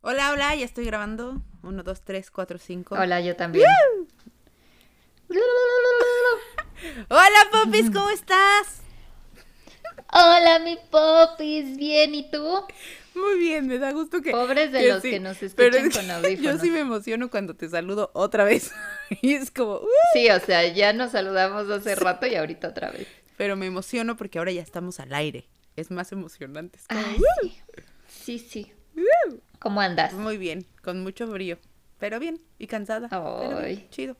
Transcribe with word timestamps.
Hola, 0.00 0.30
hola, 0.32 0.54
ya 0.54 0.64
estoy 0.64 0.84
grabando. 0.86 1.42
Uno, 1.62 1.82
dos, 1.82 2.02
tres, 2.02 2.30
cuatro, 2.30 2.58
cinco. 2.58 2.94
Hola, 2.94 3.20
yo 3.20 3.36
también. 3.36 3.66
Hola, 7.08 7.38
Popis, 7.50 7.90
¿cómo 7.92 8.08
estás? 8.10 8.82
Hola, 10.12 10.60
mi 10.60 10.78
popis, 10.90 11.76
bien, 11.76 12.14
¿y 12.14 12.30
tú? 12.30 12.62
Muy 13.14 13.38
bien, 13.38 13.66
me 13.66 13.78
da 13.78 13.90
gusto 13.92 14.22
que. 14.22 14.30
Pobres 14.30 14.70
de 14.72 14.78
que 14.80 14.88
los 14.88 15.02
sí, 15.02 15.10
que 15.10 15.20
nos 15.20 15.42
escuchan 15.42 15.86
es 15.86 15.96
con 15.96 16.10
audífonos. 16.10 16.40
Yo 16.40 16.58
sí 16.58 16.70
me 16.70 16.78
emociono 16.80 17.28
cuando 17.30 17.54
te 17.56 17.68
saludo 17.68 18.10
otra 18.14 18.44
vez. 18.44 18.70
y 19.20 19.34
es 19.34 19.50
como. 19.50 19.74
"Uh", 19.78 19.88
Sí, 20.14 20.30
o 20.30 20.38
sea, 20.40 20.66
ya 20.72 20.92
nos 20.92 21.10
saludamos 21.12 21.68
hace 21.68 21.94
rato 21.96 22.26
y 22.26 22.36
ahorita 22.36 22.68
otra 22.68 22.90
vez. 22.90 23.06
pero 23.36 23.56
me 23.56 23.66
emociono 23.66 24.16
porque 24.16 24.38
ahora 24.38 24.52
ya 24.52 24.62
estamos 24.62 25.00
al 25.00 25.12
aire. 25.12 25.48
Es 25.76 25.90
más 25.90 26.10
emocionante. 26.12 26.78
es 26.78 26.86
como, 26.88 27.00
Ay, 27.00 27.20
sí. 27.42 27.58
Sí, 28.08 28.38
sí. 28.38 28.72
"Uh". 28.96 29.34
¿Cómo 29.58 29.80
andas? 29.80 30.12
Muy 30.14 30.38
bien, 30.38 30.64
con 30.82 31.02
mucho 31.02 31.26
brío. 31.26 31.58
Pero 31.98 32.20
bien, 32.20 32.40
y 32.58 32.66
cansada. 32.68 33.08
pero 33.08 33.60
bien, 33.60 33.88
chido. 33.90 34.16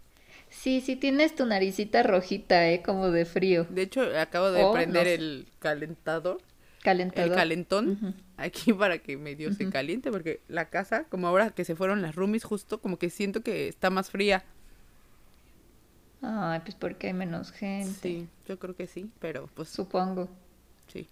Sí, 0.51 0.81
sí 0.81 0.97
tienes 0.97 1.35
tu 1.35 1.47
naricita 1.47 2.03
rojita, 2.03 2.69
¿eh? 2.71 2.83
Como 2.83 3.11
de 3.11 3.25
frío. 3.25 3.65
De 3.71 3.83
hecho, 3.83 4.03
acabo 4.19 4.51
de 4.51 4.63
Oh, 4.65 4.73
prender 4.73 5.07
no 5.07 5.11
el 5.13 5.47
calentador. 5.59 6.41
Calentador. 6.83 7.29
el 7.31 7.35
calentón 7.37 8.15
aquí 8.37 8.73
para 8.73 8.99
que 8.99 9.17
medio 9.17 9.53
se 9.53 9.65
Ujú. 9.65 9.73
caliente 9.73 10.11
porque 10.11 10.41
la 10.49 10.71
casa, 10.71 11.05
como 11.05 11.27
ahora 11.29 11.51
que 11.51 11.65
se 11.65 11.75
fueron 11.77 12.03
las 12.03 12.15
roomies 12.15 12.45
justo, 12.45 12.81
como 12.81 12.99
que 12.99 13.11
siento 13.11 13.43
que 13.43 13.69
está 13.69 13.91
más 13.91 14.11
fría. 14.11 14.45
Ay, 16.23 16.61
pues 16.61 16.75
porque 16.75 17.09
hay 17.09 17.13
menos 17.13 17.53
gente. 17.53 17.93
Sí, 18.01 18.29
yo 18.49 18.59
creo 18.59 18.75
que 18.75 18.87
sí, 18.87 19.11
pero 19.21 19.49
pues 19.55 19.69
Supongo. 19.69 20.29
sí. 20.93 21.09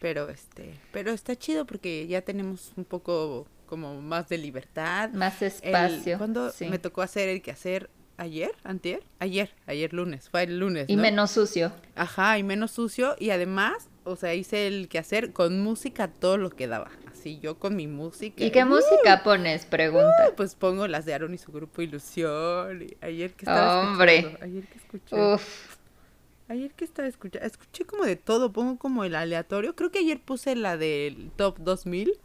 Pero 0.00 0.28
este, 0.28 0.74
pero 0.92 1.10
está 1.12 1.34
chido 1.36 1.64
porque 1.66 2.06
ya 2.06 2.20
tenemos 2.20 2.72
un 2.76 2.84
poco 2.84 3.46
como 3.66 4.00
más 4.00 4.28
de 4.28 4.38
libertad. 4.38 5.10
Más 5.10 5.40
El- 5.42 5.48
espacio. 5.48 6.18
¿Cuándo 6.18 6.50
sí. 6.50 6.66
me 6.66 6.78
tocó 6.78 7.02
hacer 7.02 7.28
el 7.28 7.42
quehacer? 7.42 7.90
¿Ayer? 8.18 8.52
¿Antier? 8.64 9.02
Ayer, 9.18 9.50
ayer 9.66 9.92
lunes, 9.92 10.30
fue 10.30 10.44
el 10.44 10.58
lunes, 10.58 10.86
Y 10.88 10.96
¿no? 10.96 11.02
menos 11.02 11.32
sucio. 11.32 11.70
Ajá, 11.96 12.38
y 12.38 12.42
menos 12.42 12.70
sucio 12.70 13.14
y 13.18 13.28
además, 13.28 13.90
o 14.04 14.16
sea, 14.16 14.32
hice 14.34 14.66
el 14.68 14.88
quehacer 14.88 15.34
con 15.34 15.60
música 15.60 16.08
todo 16.08 16.38
lo 16.38 16.48
que 16.48 16.66
daba. 16.66 16.90
Así 17.12 17.38
yo 17.40 17.58
con 17.58 17.76
mi 17.76 17.86
música. 17.86 18.42
¿Y 18.42 18.50
qué 18.52 18.64
música 18.64 19.22
pones? 19.22 19.66
Pregunta. 19.66 20.32
Pues 20.34 20.54
pongo 20.54 20.86
las 20.88 21.04
de 21.04 21.12
Aaron 21.12 21.34
y 21.34 21.38
su 21.38 21.52
grupo 21.52 21.82
Ilusión. 21.82 22.84
y 22.84 22.96
ayer 23.04 23.34
que 23.34 23.44
estaba 23.44 23.80
Hombre. 23.82 24.16
escuchando. 24.20 24.44
Ayer 24.46 24.66
que 24.66 24.78
escuché. 24.78 25.34
Uf. 25.34 25.76
Ayer 26.48 26.72
que 26.72 26.84
estaba 26.86 27.08
escuchando. 27.08 27.46
Escuché 27.46 27.84
como 27.84 28.04
de 28.06 28.16
todo. 28.16 28.50
Pongo 28.52 28.78
como 28.78 29.04
el 29.04 29.14
aleatorio. 29.14 29.76
Creo 29.76 29.90
que 29.90 29.98
ayer 29.98 30.20
puse 30.20 30.54
la 30.56 30.78
del 30.78 31.30
top 31.36 31.58
2000. 31.58 32.18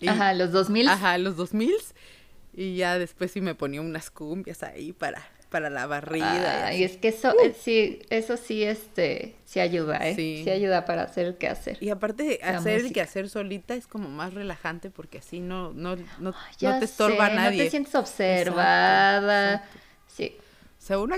Y- 0.00 0.08
Ajá, 0.08 0.34
los 0.34 0.52
2000. 0.52 0.88
Ajá, 0.88 1.18
los 1.18 1.36
2000. 1.36 1.72
Y 2.52 2.76
ya 2.76 2.98
después 2.98 3.30
sí 3.30 3.40
me 3.40 3.54
ponía 3.54 3.80
unas 3.80 4.10
cumbias 4.10 4.62
ahí 4.64 4.92
para, 4.92 5.22
para 5.50 5.70
la 5.70 5.86
barrida. 5.86 6.66
Ay, 6.66 6.80
y, 6.80 6.84
es 6.84 6.96
que 6.96 7.08
eso, 7.08 7.32
eh, 7.44 7.54
sí, 7.58 8.00
eso 8.10 8.36
sí, 8.36 8.64
este, 8.64 9.36
sí 9.44 9.60
ayuda, 9.60 9.98
¿eh? 10.08 10.16
Sí. 10.16 10.40
Sí. 10.44 10.50
ayuda 10.50 10.84
para 10.84 11.02
hacer 11.04 11.26
el 11.26 11.36
quehacer. 11.36 11.78
y 11.80 11.90
aparte 11.90 12.24
de 12.24 12.40
La 12.42 12.58
hacer 12.58 12.74
el 12.76 12.82
música. 12.82 13.02
quehacer 13.02 13.28
solita 13.28 13.74
es 13.74 13.86
como 13.86 14.08
más 14.08 14.34
relajante 14.34 14.90
porque 14.90 15.18
así 15.18 15.38
no, 15.40 15.72
no, 15.72 15.94
no, 16.18 16.34
no 16.60 16.78
te 16.78 16.84
estorba 16.84 17.28
sé, 17.28 17.34
nadie. 17.36 17.58
No 17.58 17.64
te 17.64 17.70
sientes 17.70 17.94
observada. 17.94 19.54
exacto. 19.54 19.78
Sí. 20.08 20.36
O 20.78 20.82
sea, 20.82 20.98
una 20.98 21.16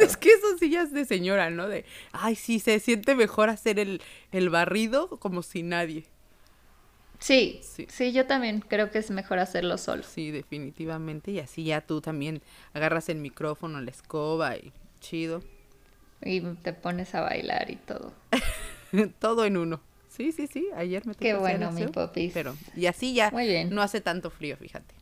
es 0.00 0.16
que 0.16 0.28
eso 0.30 0.58
sí 0.58 0.68
ya 0.68 0.82
es 0.82 0.92
de 0.92 1.04
señora, 1.04 1.48
¿no? 1.50 1.68
De, 1.68 1.84
ay, 2.12 2.34
sí, 2.34 2.58
se 2.58 2.80
siente 2.80 3.14
mejor 3.14 3.48
hacer 3.50 3.78
el, 3.78 4.02
el 4.32 4.50
barrido 4.50 5.08
como 5.20 5.42
si 5.42 5.62
nadie. 5.62 6.04
Sí. 7.26 7.60
Sí. 7.62 7.86
Sí, 7.90 8.12
yo 8.12 8.26
también 8.26 8.60
creo 8.60 8.90
que 8.90 8.98
es 8.98 9.10
mejor 9.10 9.38
hacerlo 9.38 9.78
solo. 9.78 10.02
Sí, 10.02 10.30
definitivamente. 10.30 11.30
Y 11.32 11.40
así 11.40 11.64
ya 11.64 11.80
tú 11.80 12.00
también 12.00 12.40
agarras 12.72 13.08
el 13.08 13.18
micrófono, 13.18 13.80
la 13.80 13.90
escoba 13.90 14.56
y 14.56 14.72
chido. 15.00 15.42
Y 16.22 16.40
te 16.40 16.72
pones 16.72 17.14
a 17.14 17.20
bailar 17.20 17.70
y 17.70 17.76
todo. 17.76 18.12
Todo 19.18 19.44
en 19.44 19.56
uno. 19.56 19.80
Sí, 20.08 20.32
sí, 20.32 20.46
sí. 20.46 20.68
Ayer 20.74 21.04
me 21.06 21.12
tocó 21.12 21.22
Qué 21.22 21.34
bueno, 21.34 21.70
mi 21.72 21.86
popis. 21.88 22.32
Pero, 22.32 22.54
y 22.74 22.86
así 22.86 23.12
ya 23.14 23.30
Muy 23.30 23.46
bien. 23.46 23.68
no 23.74 23.82
hace 23.82 24.00
tanto 24.00 24.30
frío, 24.30 24.56
fíjate. 24.56 24.94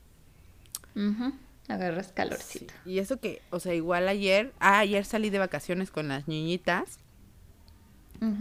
Ujú, 0.97 1.32
Agarras 1.69 2.06
Sí. 2.09 2.12
calorcito. 2.15 2.75
Y 2.84 2.98
eso 2.98 3.21
que, 3.21 3.41
o 3.50 3.60
sea, 3.60 3.75
igual 3.75 4.09
ayer, 4.09 4.53
ah, 4.59 4.81
ayer 4.81 5.04
salí 5.04 5.31
de 5.31 5.38
vacaciones 5.38 5.91
con 5.91 6.09
las 6.09 6.27
niñitas. 6.27 6.98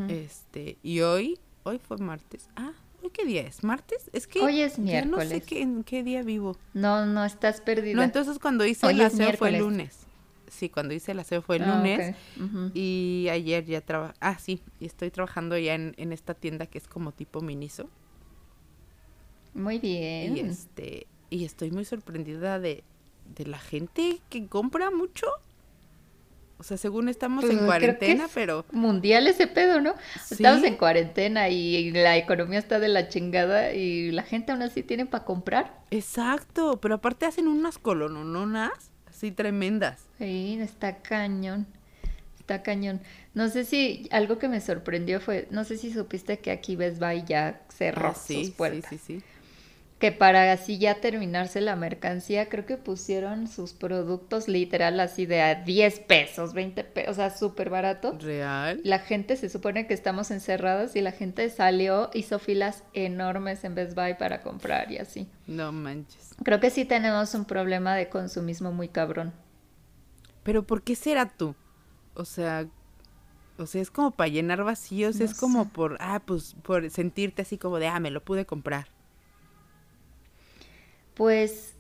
Este, 0.08 0.78
y 0.82 1.02
hoy, 1.02 1.38
hoy 1.64 1.78
fue 1.78 1.98
martes. 1.98 2.48
Ah, 2.56 2.72
¿hoy 3.04 3.10
qué 3.12 3.26
día 3.26 3.42
es? 3.42 3.64
¿Martes? 3.64 4.10
Es 4.14 4.28
que 4.28 4.40
Hoy 4.42 4.62
es 4.62 4.78
ya 4.78 5.04
no 5.06 5.20
sé 5.20 5.26
miércoles. 5.26 5.44
qué, 5.46 5.62
en 5.62 5.84
qué 5.84 6.04
día 6.04 6.24
vivo. 6.24 6.58
No, 6.74 7.06
no, 7.06 7.24
estás 7.26 7.62
perdida. 7.62 7.96
No, 7.96 8.04
entonces 8.04 8.40
cuando 8.40 8.66
hice 8.66 8.86
Hoy 8.88 8.94
el 8.96 9.02
aseo 9.02 9.34
fue 9.34 9.50
el 9.50 9.56
miércoles. 9.56 9.62
lunes. 9.62 10.00
Sí, 10.50 10.70
cuando 10.70 10.94
hice 10.94 11.14
el 11.14 11.20
aseo 11.20 11.42
fue 11.42 11.56
el 11.58 11.64
Ah, 11.64 11.76
lunes. 11.78 12.16
Y 12.74 13.28
ayer 13.32 13.66
ya 13.66 13.82
trabajé. 13.82 14.14
Ah, 14.22 14.38
sí, 14.40 14.62
y 14.80 14.86
estoy 14.86 15.10
trabajando 15.12 15.58
ya 15.58 15.74
en, 15.74 15.94
en 15.98 16.14
esta 16.14 16.34
tienda 16.36 16.68
que 16.68 16.78
es 16.78 16.88
como 16.88 17.12
tipo 17.12 17.42
Miniso. 17.42 17.90
Muy 19.54 19.80
bien. 19.80 20.38
Y 20.38 20.40
este, 20.42 21.08
y 21.30 21.46
estoy 21.46 21.72
muy 21.72 21.86
sorprendida 21.86 22.60
de, 22.60 22.84
de 23.36 23.46
la 23.46 23.60
gente 23.60 24.20
que 24.30 24.48
compra 24.48 24.92
mucho. 24.92 25.28
O 26.58 26.64
sea, 26.64 26.78
según 26.78 27.10
estamos 27.10 27.44
Pues, 27.44 27.58
en 27.58 27.66
cuarentena, 27.66 28.26
es 28.26 28.32
pero 28.34 28.66
mundial 28.72 29.28
ese 29.28 29.48
pedo, 29.48 29.82
¿no? 29.82 29.96
Sí. 30.24 30.36
Estamos 30.36 30.64
en 30.64 30.78
cuarentena 30.78 31.50
y 31.50 31.92
la 31.92 32.16
economía 32.18 32.60
está 32.60 32.80
de 32.80 32.88
la 32.88 33.10
chingada 33.10 33.74
y 33.74 34.12
la 34.12 34.24
gente 34.24 34.52
aún 34.54 34.62
así 34.62 34.82
tiene 34.84 35.06
para 35.06 35.26
comprar. 35.26 35.74
exacto, 35.92 36.80
pero 36.82 36.96
aparte 36.96 37.26
hacen 37.26 37.48
unas 37.48 37.78
colonononas 37.80 38.72
así 39.10 39.32
tremendas. 39.32 40.06
Sí, 40.18 40.58
está 40.62 41.02
cañón. 41.02 41.68
Está 42.40 42.62
cañón. 42.62 43.02
No 43.34 43.50
sé 43.50 43.64
si 43.66 44.08
algo 44.12 44.38
que 44.38 44.48
me 44.50 44.62
sorprendió 44.62 45.20
fue, 45.22 45.48
no 45.50 45.64
sé 45.64 45.78
si 45.78 45.92
supiste 45.94 46.40
que 46.40 46.52
aquí 46.52 46.76
Best 46.76 47.00
Buy 47.00 47.24
ya 47.26 47.62
cerró 47.70 48.10
Ah, 48.10 48.14
sí, 48.16 48.36
sus 48.36 48.46
sí, 48.48 48.52
puertas. 48.52 48.90
sí, 48.90 48.98
sí. 48.98 49.24
Que 50.04 50.12
para 50.12 50.52
así 50.52 50.80
ya 50.80 50.96
terminarse 50.96 51.62
la 51.62 51.78
mercancía, 51.78 52.50
creo 52.50 52.66
que 52.66 52.76
pusieron 52.76 53.48
sus 53.48 53.72
productos 53.72 54.50
literal 54.50 55.00
así 55.00 55.26
de 55.26 55.42
a 55.42 55.56
10 55.56 56.02
pesos, 56.02 56.54
20 56.54 56.84
pesos, 56.84 57.12
o 57.12 57.14
sea, 57.14 57.30
súper 57.30 57.70
barato. 57.70 58.18
Real. 58.20 58.82
La 58.84 59.00
gente 59.00 59.38
se 59.38 59.48
supone 59.48 59.88
que 59.88 59.94
estamos 59.94 60.30
encerrados 60.30 60.98
y 60.98 61.02
la 61.02 61.14
gente 61.14 61.50
salió, 61.50 62.10
hizo 62.14 62.38
filas 62.38 62.84
enormes 62.92 63.64
en 63.64 63.76
Best 63.76 63.96
Buy 63.96 64.16
para 64.16 64.42
comprar 64.42 64.92
y 64.92 64.98
así. 64.98 65.30
No 65.48 65.72
manches. 65.72 66.36
Creo 66.44 66.60
que 66.60 66.70
sí 66.70 66.84
tenemos 66.84 67.34
un 67.34 67.46
problema 67.46 67.96
de 67.96 68.10
consumismo 68.10 68.74
muy 68.74 68.90
cabrón. 68.90 69.32
Pero 70.44 70.64
¿por 70.64 70.82
qué 70.82 70.98
será 70.98 71.30
tú? 71.30 71.56
O 72.14 72.26
sea, 72.26 72.68
o 73.58 73.66
sea, 73.68 73.82
es 73.82 73.90
como 73.90 74.12
para 74.12 74.28
llenar 74.28 74.66
vacíos, 74.66 75.16
No 75.16 75.24
es 75.24 75.34
como 75.34 75.70
por, 75.70 75.96
ah, 76.02 76.22
pues 76.26 76.58
por 76.62 76.90
sentirte 76.90 77.44
así 77.44 77.58
como 77.58 77.80
de, 77.80 77.88
ah, 77.88 78.02
me 78.02 78.12
lo 78.12 78.22
pude 78.22 78.46
comprar. 78.46 78.92
Pues 81.14 81.76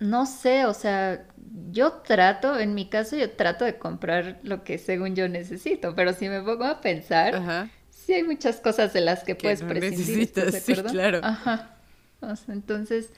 no 0.00 0.26
sé, 0.26 0.66
o 0.66 0.74
sea, 0.74 1.28
yo 1.72 1.92
trato, 2.02 2.58
en 2.58 2.74
mi 2.74 2.88
caso 2.88 3.16
yo 3.16 3.30
trato 3.32 3.64
de 3.64 3.78
comprar 3.78 4.40
lo 4.44 4.64
que 4.64 4.78
según 4.78 5.16
yo 5.16 5.28
necesito, 5.28 5.94
pero 5.94 6.12
si 6.14 6.28
me 6.28 6.42
pongo 6.42 6.64
a 6.64 6.80
pensar, 6.80 7.38
Ajá. 7.38 7.70
sí 7.90 8.14
hay 8.14 8.24
muchas 8.24 8.60
cosas 8.60 8.92
de 8.92 9.00
las 9.02 9.24
que, 9.24 9.36
Que 9.36 9.36
puedes 9.36 9.62
no 9.62 9.66
prescindir, 9.66 10.20
¿estás 10.20 10.50
necesitas, 10.50 10.52
de 10.52 10.58
sí, 10.58 10.74
acuerdo? 10.74 10.90
claro. 10.90 11.20
Ajá. 11.20 11.76
O 12.20 12.36
sea, 12.36 12.54
entonces, 12.54 13.12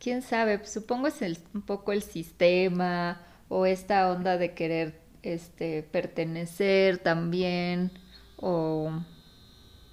quién 0.00 0.22
sabe, 0.22 0.58
Pues, 0.58 0.72
supongo 0.72 1.06
es 1.08 1.22
el- 1.22 1.38
un 1.54 1.62
poco 1.62 1.92
el 1.92 2.02
sistema 2.02 3.22
o 3.48 3.66
esta 3.66 4.10
onda 4.12 4.38
de 4.38 4.54
querer 4.54 5.00
este 5.22 5.82
pertenecer 5.82 6.98
también 6.98 7.92
o 8.36 8.92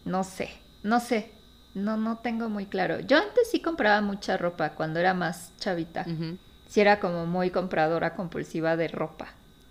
no 0.05 0.23
sé, 0.23 0.49
no 0.84 0.99
sé. 0.99 1.31
No, 1.77 1.95
no 1.95 2.17
tengo 2.17 2.49
muy 2.49 2.65
claro. 2.65 2.99
Yo 3.01 3.17
antes 3.17 3.51
sí 3.51 3.61
compraba 3.61 4.02
mucha 4.02 4.35
ropa 4.35 4.72
cuando 4.72 4.99
era 4.99 5.13
más 5.13 5.53
chavita. 5.57 6.05
Ujú. 6.07 6.37
Sí 6.67 6.81
era 6.81 6.99
como 6.99 7.25
muy 7.25 7.52
compradora 7.52 8.16
compulsiva 8.16 8.75
de 8.75 8.87
ropa. 8.87 9.28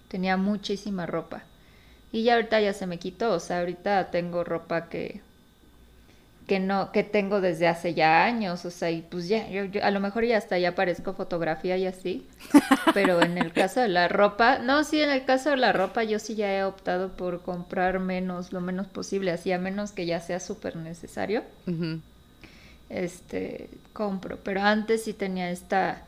Tenía 0.09 0.37
muchísima 0.37 1.05
ropa. 1.07 1.43
Y 2.13 2.23
ya 2.23 2.35
ahorita 2.37 2.61
ya 2.61 2.73
se 2.73 2.87
me 2.87 2.99
quitó. 2.99 3.33
O 3.33 3.41
sea, 3.41 3.59
ahorita 3.59 4.11
tengo 4.11 4.45
ropa 4.45 4.89
que 4.89 5.21
que 6.47 6.61
no 6.61 6.93
que 6.93 7.03
tengo 7.03 7.41
desde 7.41 7.69
hace 7.69 7.95
ya 7.95 8.25
años. 8.25 8.65
O 8.65 8.71
sea, 8.71 8.91
y 8.91 9.03
pues 9.03 9.29
ya, 9.29 9.49
yo, 9.49 9.65
yo- 9.65 9.85
a 9.85 9.91
lo 9.91 10.01
mejor 10.01 10.25
ya 10.25 10.39
hasta 10.39 10.59
ya 10.59 10.75
parezco 10.75 11.13
fotografía 11.15 11.77
y 11.77 11.87
así. 11.87 12.27
Pero 12.95 13.23
en 13.23 13.39
el 13.39 13.53
caso 13.53 13.81
de 13.81 13.89
la 13.89 14.09
ropa, 14.09 14.59
no, 14.59 14.85
sí, 14.85 15.01
en 15.01 15.11
el 15.11 15.25
caso 15.25 15.51
de 15.51 15.57
la 15.59 15.73
ropa 15.73 16.05
yo 16.05 16.19
sí 16.19 16.35
ya 16.37 16.53
he 16.57 16.65
optado 16.65 17.11
por 17.17 17.43
comprar 17.43 17.99
menos, 18.01 18.53
lo 18.53 18.61
menos 18.61 18.87
posible, 18.87 19.31
así 19.33 19.53
a 19.53 19.59
menos 19.59 19.93
que 19.93 20.07
ya 20.07 20.21
sea 20.21 20.41
súper 20.41 20.77
necesario 20.77 21.43
este, 22.89 23.69
compro. 23.93 24.39
Pero 24.43 24.63
antes 24.63 25.05
sí 25.05 25.13
tenía 25.13 25.51
esta, 25.51 26.03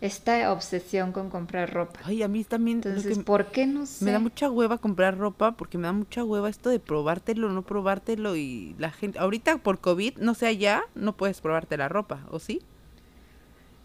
esta 0.00 0.50
obsesión 0.52 1.12
con 1.12 1.28
comprar 1.28 1.72
ropa. 1.72 2.00
Ay, 2.04 2.22
a 2.22 2.28
mí 2.28 2.42
también. 2.44 2.78
Entonces, 2.78 3.18
¿por 3.18 3.46
qué 3.46 3.66
no 3.66 3.84
sé? 3.86 4.04
Me 4.04 4.12
da 4.12 4.18
mucha 4.18 4.50
hueva 4.50 4.78
comprar 4.78 5.18
ropa 5.18 5.52
porque 5.52 5.76
me 5.76 5.84
da 5.84 5.92
mucha 5.92 6.24
hueva 6.24 6.48
esto 6.48 6.70
de 6.70 6.80
probártelo, 6.80 7.50
no 7.50 7.62
probártelo 7.62 8.36
y 8.36 8.74
la 8.78 8.90
gente. 8.90 9.18
Ahorita 9.18 9.58
por 9.58 9.80
COVID, 9.80 10.18
no 10.18 10.34
sé 10.34 10.46
allá, 10.46 10.82
no 10.94 11.16
puedes 11.16 11.40
probarte 11.40 11.76
la 11.76 11.88
ropa, 11.88 12.20
¿o 12.30 12.38
sí? 12.38 12.62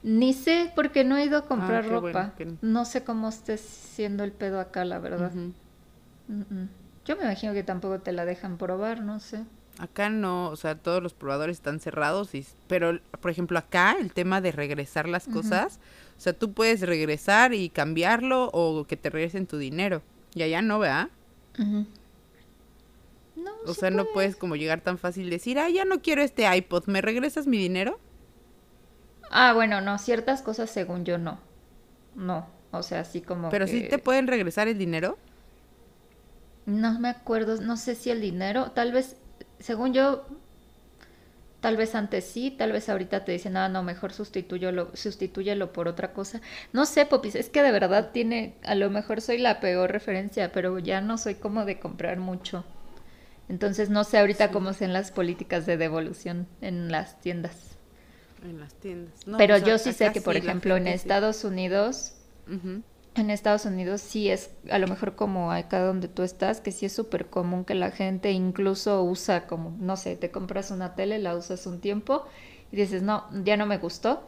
Ni 0.04 0.34
sé 0.34 0.72
porque 0.76 1.04
no 1.04 1.18
he 1.18 1.26
ido 1.26 1.38
a 1.40 1.46
comprar 1.48 1.84
qué 1.84 1.90
ropa. 1.90 2.12
bueno 2.12 2.32
que 2.38 2.54
no. 2.62 2.86
Sé 2.86 3.04
cómo 3.04 3.28
esté 3.28 3.58
siendo 3.58 4.24
el 4.24 4.32
pedo 4.32 4.60
acá, 4.60 4.86
la 4.86 5.00
verdad. 5.00 5.32
Mm, 5.34 6.34
mm. 6.34 6.70
Yo 7.06 7.18
me 7.18 7.24
imagino 7.24 7.54
que 7.54 7.64
tampoco 7.64 8.00
te 8.00 8.12
la 8.12 8.24
dejan 8.24 8.58
probar, 8.58 9.02
no 9.02 9.20
sé. 9.20 9.44
Acá 9.78 10.10
no, 10.10 10.50
o 10.50 10.56
sea, 10.56 10.76
todos 10.76 11.04
los 11.04 11.14
probadores 11.14 11.58
están 11.58 11.80
cerrados, 11.80 12.34
y, 12.34 12.46
pero 12.68 13.00
por 13.20 13.30
ejemplo 13.30 13.60
acá 13.60 13.96
el 14.00 14.14
tema 14.14 14.40
de 14.40 14.54
regresar 14.54 15.10
las 15.10 15.28
cosas, 15.28 15.80
o 16.18 16.22
sea, 16.22 16.34
tú 16.34 16.54
puedes 16.54 16.82
regresar 16.82 17.54
y 17.54 17.70
cambiarlo 17.70 18.50
o 18.54 18.86
que 18.86 18.98
te 18.98 19.10
regresen 19.10 19.48
tu 19.48 19.58
dinero. 19.58 20.02
Y 20.34 20.44
allá 20.44 20.62
no, 20.62 20.80
¿verdad? 20.80 21.10
No, 23.36 23.52
O 23.66 23.74
sí 23.74 23.80
sea, 23.82 23.90
no 23.92 24.06
puedes. 24.06 24.36
como 24.36 24.56
llegar 24.56 24.82
tan 24.82 24.98
fácil 24.98 25.28
y 25.28 25.32
decir, 25.32 25.60
ah, 25.60 25.70
ya 25.70 25.86
no 25.86 26.02
quiero 26.02 26.22
este 26.22 26.46
iPod, 26.56 26.86
¿me 26.88 27.02
regresas 27.02 27.48
mi 27.48 27.58
dinero? 27.58 28.00
Ah, 29.30 29.54
bueno, 29.54 29.82
no, 29.82 29.98
ciertas 29.98 30.42
cosas 30.42 30.70
según 30.70 31.06
yo 31.06 31.18
no. 31.18 31.40
No, 32.16 32.48
o 32.72 32.84
sea, 32.84 33.02
así 33.02 33.22
como 33.22 33.50
Pero 33.50 33.68
sí 33.68 33.82
que- 33.84 33.90
te 33.90 33.98
pueden 34.00 34.28
regresar 34.28 34.68
el 34.68 34.78
dinero. 34.78 35.18
No 36.66 37.00
me 37.00 37.10
acuerdo, 37.10 37.62
no 37.62 37.78
sé 37.78 37.96
si 37.96 38.10
el 38.10 38.22
dinero, 38.22 38.72
tal 38.72 38.92
vez, 38.92 39.18
según 39.60 39.94
yo, 39.94 40.26
tal 41.66 41.78
vez 41.78 41.96
antes 41.96 42.26
sí, 42.26 42.52
tal 42.52 42.72
vez 42.72 42.90
ahorita 42.90 43.26
te 43.26 43.32
dicen, 43.32 43.58
ah, 43.58 43.70
no, 43.70 43.82
mejor 43.82 44.14
sustituyelo, 44.14 44.92
sustitúyelo 44.94 45.74
por 45.74 45.88
otra 45.88 46.14
cosa. 46.14 46.40
No 46.74 46.86
sé, 46.86 47.08
Popis, 47.08 47.34
es 47.34 47.50
que 47.50 47.64
de 47.64 47.72
verdad 47.72 48.12
tiene, 48.12 48.54
a 48.64 48.76
lo 48.76 48.92
mejor 48.92 49.20
soy 49.20 49.40
la 49.40 49.60
peor 49.60 49.92
referencia, 49.92 50.52
pero 50.52 50.78
ya 50.78 51.02
no 51.02 51.18
soy 51.18 51.34
como 51.34 51.66
de 51.66 51.80
comprar 51.80 52.20
mucho. 52.20 52.64
Entonces 53.50 53.90
no 53.90 54.04
sé 54.04 54.20
ahorita 54.20 54.52
cómo 54.52 54.74
sean 54.74 54.94
las 54.94 55.10
políticas 55.10 55.66
de 55.66 55.78
devolución 55.78 56.48
en 56.62 56.92
las 56.92 57.20
tiendas. 57.20 57.80
En 58.44 58.60
las 58.60 58.76
tiendas. 58.76 59.26
No, 59.26 59.40
pero 59.40 59.56
pues, 59.56 59.64
yo 59.64 59.80
sí 59.80 59.92
sé 59.92 60.12
que, 60.12 60.22
por 60.22 60.34
sí, 60.34 60.42
ejemplo, 60.42 60.78
en 60.78 60.86
sí. 60.86 60.92
Estados 60.92 61.44
Unidos. 61.44 62.14
En 63.16 63.30
Estados 63.30 63.66
Unidos 63.66 64.02
sí 64.02 64.30
es, 64.30 64.52
a 64.70 64.78
lo 64.80 64.88
mejor 64.88 65.16
como 65.16 65.52
acá 65.52 65.80
donde 65.82 66.08
tú 66.08 66.24
estás, 66.24 66.62
que 66.62 66.72
sí 66.72 66.86
es 66.86 66.94
súper 66.94 67.28
común 67.28 67.64
que 67.66 67.76
la 67.76 67.92
gente 67.92 68.32
incluso 68.32 69.04
usa 69.04 69.48
como, 69.48 69.76
no 69.80 69.96
sé, 69.98 70.16
te 70.18 70.32
compras 70.32 70.72
una 70.72 70.96
tele, 70.96 71.20
la 71.20 71.36
usas 71.36 71.66
un 71.68 71.80
tiempo 71.80 72.24
y 72.72 72.76
dices, 72.76 73.02
no, 73.04 73.26
ya 73.44 73.58
no 73.58 73.66
me 73.66 73.78
gustó, 73.78 74.24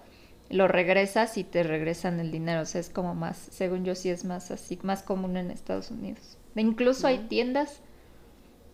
lo 0.50 0.68
regresas 0.70 1.38
y 1.38 1.44
te 1.44 1.64
regresan 1.64 2.20
el 2.22 2.32
dinero. 2.32 2.62
O 2.62 2.66
sea, 2.66 2.80
es 2.82 2.90
como 2.90 3.14
más, 3.16 3.38
según 3.52 3.84
yo 3.84 3.96
sí 3.96 4.10
es 4.10 4.24
más 4.26 4.52
así, 4.52 4.80
más 4.84 5.04
común 5.04 5.36
en 5.38 5.52
Estados 5.52 5.92
Unidos. 5.92 6.38
E 6.56 6.62
incluso 6.62 7.08
hay 7.08 7.20
tiendas, 7.28 7.82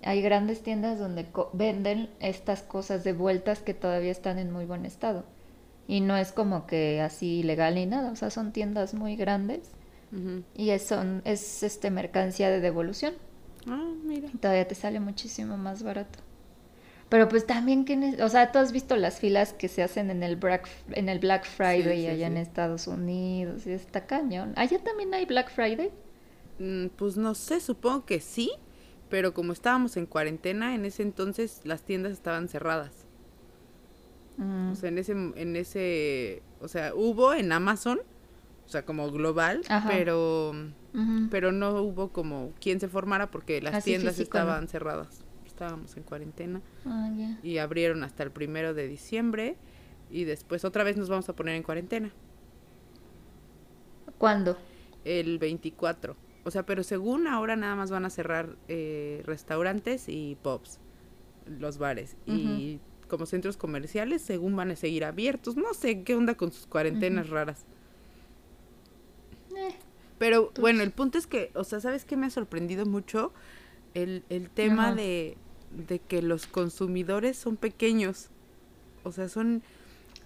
hay 0.03 0.21
grandes 0.21 0.63
tiendas 0.63 0.99
donde 0.99 1.31
co- 1.31 1.49
venden 1.53 2.09
estas 2.19 2.61
cosas 2.61 3.03
de 3.03 3.13
vueltas 3.13 3.59
que 3.61 3.73
todavía 3.73 4.11
están 4.11 4.37
en 4.39 4.51
muy 4.51 4.65
buen 4.65 4.85
estado. 4.85 5.23
Y 5.87 6.01
no 6.01 6.17
es 6.17 6.31
como 6.31 6.67
que 6.67 7.01
así 7.01 7.39
ilegal 7.39 7.75
ni 7.75 7.85
nada, 7.85 8.11
o 8.11 8.15
sea, 8.15 8.29
son 8.29 8.53
tiendas 8.53 8.93
muy 8.93 9.15
grandes 9.15 9.71
Ujú. 10.13 10.43
y 10.55 10.69
es, 10.69 10.83
son, 10.83 11.21
es 11.25 11.63
este 11.63 11.89
mercancía 11.91 12.49
de 12.49 12.59
devolución. 12.61 13.13
Ah, 13.67 13.93
mira. 14.03 14.29
Y 14.33 14.37
todavía 14.37 14.67
te 14.67 14.75
sale 14.75 14.99
muchísimo 14.99 15.57
más 15.57 15.83
barato. 15.83 16.19
Pero 17.09 17.29
pues 17.29 17.45
también 17.45 17.85
que, 17.85 18.17
o 18.23 18.29
sea, 18.29 18.51
tú 18.51 18.59
has 18.59 18.71
visto 18.71 18.95
las 18.95 19.19
filas 19.19 19.53
que 19.53 19.67
se 19.67 19.83
hacen 19.83 20.09
en 20.09 20.23
el 20.23 20.35
Black, 20.35 20.67
en 20.91 21.09
el 21.09 21.19
Black 21.19 21.45
Friday 21.45 22.01
sí, 22.01 22.07
allá 22.07 22.27
en. 22.27 22.37
Estados 22.37 22.87
Unidos 22.87 23.67
y 23.67 23.71
está 23.71 24.05
cañón. 24.07 24.53
Allá 24.55 24.79
también 24.83 25.13
hay 25.13 25.25
Black 25.25 25.51
Friday. 25.51 25.91
Mm, 26.59 26.87
Pues 26.95 27.17
no 27.17 27.35
sé, 27.35 27.59
supongo 27.59 28.05
que 28.05 28.19
sí, 28.19 28.51
pero 29.09 29.33
como 29.33 29.53
estábamos 29.53 29.95
en 29.97 30.05
cuarentena, 30.07 30.73
en 30.75 30.85
ese 30.85 31.03
entonces 31.03 31.61
las 31.63 31.83
tiendas 31.83 32.13
estaban 32.13 32.47
cerradas. 32.47 32.91
Mm, 34.37 34.71
O 34.71 34.75
sea, 34.75 34.89
en 34.89 34.97
ese, 34.97 35.11
en 35.11 35.55
ese, 35.55 36.41
o 36.59 36.67
sea, 36.67 36.93
hubo 36.95 37.33
en 37.33 37.51
Amazon, 37.51 37.99
o 38.65 38.69
sea, 38.69 38.85
como 38.85 39.09
global, 39.11 39.61
Ajá. 39.69 39.89
pero, 39.89 40.53
pero 41.29 41.51
no 41.51 41.81
hubo 41.81 42.09
como 42.11 42.53
quien 42.59 42.79
se 42.79 42.87
formara 42.87 43.29
porque 43.31 43.61
las 43.61 43.75
Así 43.75 43.91
tiendas 43.91 44.15
físico, 44.15 44.37
¿no? 44.37 44.43
estaban 44.43 44.67
cerradas. 44.67 45.23
Estábamos 45.45 45.95
en 45.97 46.03
cuarentena 46.03 46.61
Ah, 46.85 47.11
y 47.43 47.59
abrieron 47.59 48.03
hasta 48.03 48.23
el 48.23 48.31
primero 48.31 48.73
de 48.73 48.87
diciembre 48.87 49.55
y 50.09 50.23
después 50.23 50.65
otra 50.65 50.83
vez 50.83 50.97
nos 50.97 51.09
vamos 51.09 51.29
a 51.29 51.35
poner 51.35 51.55
en 51.55 51.63
cuarentena, 51.63 52.11
¿Cuándo? 54.17 54.57
el 55.05 55.37
24. 55.39 56.15
O 56.45 56.51
sea, 56.51 56.65
pero 56.65 56.83
según 56.83 57.27
ahora 57.27 57.55
nada 57.55 57.75
más 57.75 57.91
van 57.91 58.05
a 58.05 58.09
cerrar 58.09 58.55
eh, 58.67 59.21
restaurantes 59.25 60.09
y 60.09 60.37
pubs, 60.41 60.79
los 61.59 61.77
bares. 61.77 62.15
Y 62.25 62.79
como 63.07 63.25
centros 63.25 63.57
comerciales, 63.57 64.21
según 64.21 64.55
van 64.55 64.71
a 64.71 64.75
seguir 64.75 65.05
abiertos. 65.05 65.55
No 65.55 65.73
sé 65.73 66.03
qué 66.03 66.15
onda 66.15 66.35
con 66.35 66.51
sus 66.51 66.65
cuarentenas 66.67 67.29
raras. 67.29 67.65
Eh, 69.57 69.75
Pero 70.19 70.49
Pues- 70.49 70.61
bueno, 70.61 70.83
el 70.83 70.91
punto 70.91 71.17
es 71.17 71.27
que, 71.27 71.51
o 71.55 71.63
sea, 71.63 71.79
¿sabes 71.79 72.05
qué 72.05 72.15
me 72.17 72.27
ha 72.27 72.29
sorprendido 72.29 72.85
mucho? 72.85 73.33
El, 73.93 74.23
el 74.29 74.49
tema 74.49 74.87
Ajá. 74.87 74.95
de, 74.95 75.37
de 75.87 75.99
que 75.99 76.21
los 76.21 76.45
consumidores 76.47 77.37
son 77.37 77.57
pequeños. 77.57 78.29
O 79.03 79.11
sea, 79.11 79.27
son, 79.27 79.63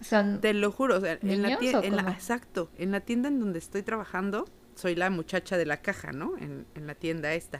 son... 0.01 0.39
te 0.39 0.53
lo 0.53 0.71
juro, 0.71 0.97
o 0.97 1.01
sea, 1.01 1.17
en 1.21 1.41
la 1.41 1.47
¿Niños 1.49 1.59
tienda, 1.59 1.83
en 1.85 1.95
la, 1.95 2.11
exacto, 2.11 2.69
en 2.77 2.91
la 2.91 2.99
tienda 3.01 3.27
en 3.29 3.39
donde 3.39 3.59
estoy 3.59 3.81
trabajando, 3.81 4.47
soy 4.75 4.93
la 4.93 5.09
muchacha 5.09 5.57
de 5.57 5.65
la 5.65 5.77
caja, 5.81 6.11
¿no? 6.11 6.37
En, 6.37 6.65
en 6.75 6.85
la 6.85 6.93
tienda 6.93 7.33
esta. 7.33 7.59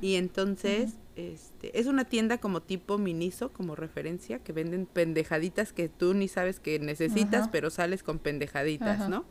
Y 0.00 0.14
entonces, 0.14 0.92
este, 1.16 1.76
es 1.80 1.86
una 1.86 2.04
tienda 2.04 2.38
como 2.38 2.62
tipo 2.62 2.96
Miniso, 2.98 3.52
como 3.52 3.74
referencia, 3.74 4.38
que 4.38 4.52
venden 4.52 4.86
pendejaditas 4.86 5.72
que 5.72 5.88
tú 5.88 6.14
ni 6.14 6.28
sabes 6.28 6.60
que 6.60 6.78
necesitas, 6.78 7.48
pero 7.48 7.70
sales 7.70 8.04
con 8.04 8.20
pendejaditas. 8.20 9.08
¿no? 9.08 9.24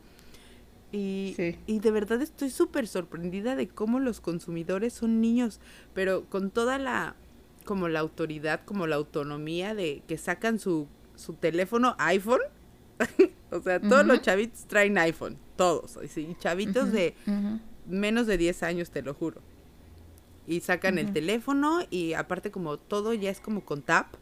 Y, 0.96 1.34
Sí. 1.36 1.58
y 1.66 1.80
de 1.80 1.90
verdad 1.90 2.22
estoy 2.22 2.48
súper 2.48 2.88
sorprendida 2.88 3.54
de 3.54 3.68
cómo 3.68 4.00
los 4.00 4.20
consumidores 4.20 4.94
son 4.94 5.20
niños, 5.20 5.60
pero 5.92 6.24
con 6.30 6.50
toda 6.50 6.78
la, 6.78 7.14
como 7.66 7.88
la 7.88 8.00
autoridad, 8.00 8.62
como 8.64 8.86
la 8.86 8.96
autonomía 8.96 9.74
de 9.74 10.02
que 10.08 10.16
sacan 10.16 10.58
su, 10.58 10.86
su 11.14 11.34
teléfono 11.34 11.94
iPhone. 11.98 12.40
o 13.50 13.60
sea, 13.60 13.78
todos 13.80 14.06
los 14.06 14.22
chavitos 14.22 14.64
traen 14.66 14.96
iPhone, 14.96 15.36
todos. 15.56 15.98
Y 16.16 16.34
chavitos 16.36 16.92
de 16.92 17.14
menos 17.86 18.26
de 18.26 18.38
10 18.38 18.62
años, 18.62 18.90
te 18.90 19.02
lo 19.02 19.12
juro. 19.12 19.42
Y 20.46 20.60
sacan 20.60 20.96
el 20.96 21.12
teléfono 21.12 21.80
y 21.90 22.14
aparte 22.14 22.50
como 22.50 22.78
todo 22.78 23.12
ya 23.12 23.30
es 23.30 23.40
como 23.40 23.64
con 23.64 23.82
tap. 23.82 24.14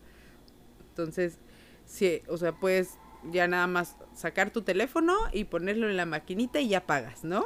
Entonces, 0.88 1.38
sí, 1.86 2.20
o 2.28 2.36
sea, 2.36 2.52
puedes 2.52 2.98
ya 3.32 3.48
nada 3.48 3.66
más 3.66 3.96
sacar 4.14 4.50
tu 4.50 4.62
teléfono 4.62 5.14
y 5.32 5.44
ponerlo 5.44 5.88
en 5.88 5.96
la 5.96 6.06
maquinita 6.06 6.60
y 6.60 6.68
ya 6.68 6.86
pagas, 6.86 7.24
¿no? 7.24 7.44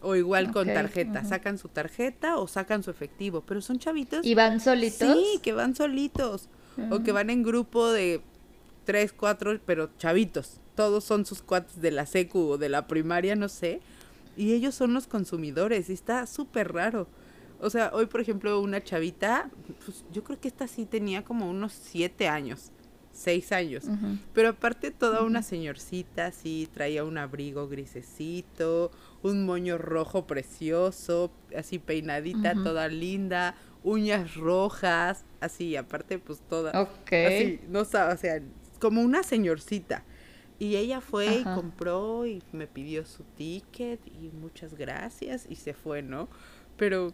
O 0.00 0.14
igual 0.14 0.52
con 0.52 0.66
tarjeta, 0.68 1.24
sacan 1.24 1.58
su 1.58 1.68
tarjeta 1.68 2.38
o 2.38 2.46
sacan 2.46 2.82
su 2.82 2.90
efectivo, 2.90 3.42
pero 3.44 3.60
son 3.60 3.78
chavitos. 3.78 4.24
¿Y 4.24 4.34
van 4.34 4.60
solitos? 4.60 5.16
Sí, 5.16 5.40
que 5.42 5.52
van 5.52 5.74
solitos. 5.74 6.48
O 6.90 7.00
que 7.02 7.10
van 7.10 7.30
en 7.30 7.42
grupo 7.42 7.90
de 7.90 8.22
tres, 8.84 9.12
cuatro, 9.12 9.58
pero 9.66 9.90
chavitos. 9.98 10.60
Todos 10.76 11.02
son 11.02 11.26
sus 11.26 11.42
cuates 11.42 11.80
de 11.80 11.90
la 11.90 12.06
secu 12.06 12.50
o 12.50 12.58
de 12.58 12.68
la 12.68 12.86
primaria, 12.86 13.34
no 13.34 13.48
sé. 13.48 13.80
Y 14.36 14.52
ellos 14.52 14.76
son 14.76 14.94
los 14.94 15.08
consumidores. 15.08 15.90
Y 15.90 15.92
está 15.92 16.24
súper 16.28 16.72
raro. 16.72 17.08
O 17.60 17.70
sea, 17.70 17.90
hoy, 17.92 18.06
por 18.06 18.20
ejemplo, 18.20 18.60
una 18.60 18.82
chavita, 18.82 19.50
pues 19.84 20.04
yo 20.12 20.22
creo 20.22 20.40
que 20.40 20.46
esta 20.46 20.68
sí 20.68 20.86
tenía 20.86 21.24
como 21.24 21.50
unos 21.50 21.72
siete 21.72 22.28
años, 22.28 22.70
seis 23.18 23.52
años. 23.52 23.84
Pero 24.32 24.50
aparte 24.50 24.90
toda 24.90 25.22
una 25.22 25.42
señorcita, 25.42 26.26
así, 26.26 26.68
traía 26.72 27.04
un 27.04 27.18
abrigo 27.18 27.68
grisecito, 27.68 28.90
un 29.22 29.44
moño 29.44 29.78
rojo 29.78 30.26
precioso, 30.26 31.30
así 31.56 31.78
peinadita, 31.78 32.54
toda 32.54 32.88
linda, 32.88 33.54
uñas 33.82 34.36
rojas, 34.36 35.24
así, 35.40 35.76
aparte 35.76 36.18
pues 36.18 36.40
toda, 36.48 36.80
Ok. 36.82 37.12
así, 37.26 37.60
no 37.68 37.84
sabe, 37.84 38.14
o 38.14 38.16
sea, 38.16 38.40
como 38.80 39.02
una 39.02 39.22
señorcita. 39.22 40.04
Y 40.60 40.76
ella 40.76 41.00
fue 41.00 41.26
y 41.38 41.44
compró 41.44 42.26
y 42.26 42.42
me 42.52 42.66
pidió 42.66 43.04
su 43.06 43.22
ticket 43.36 44.00
y 44.06 44.30
muchas 44.30 44.74
gracias 44.74 45.46
y 45.48 45.54
se 45.54 45.72
fue, 45.72 46.02
¿no? 46.02 46.28
Pero 46.76 47.12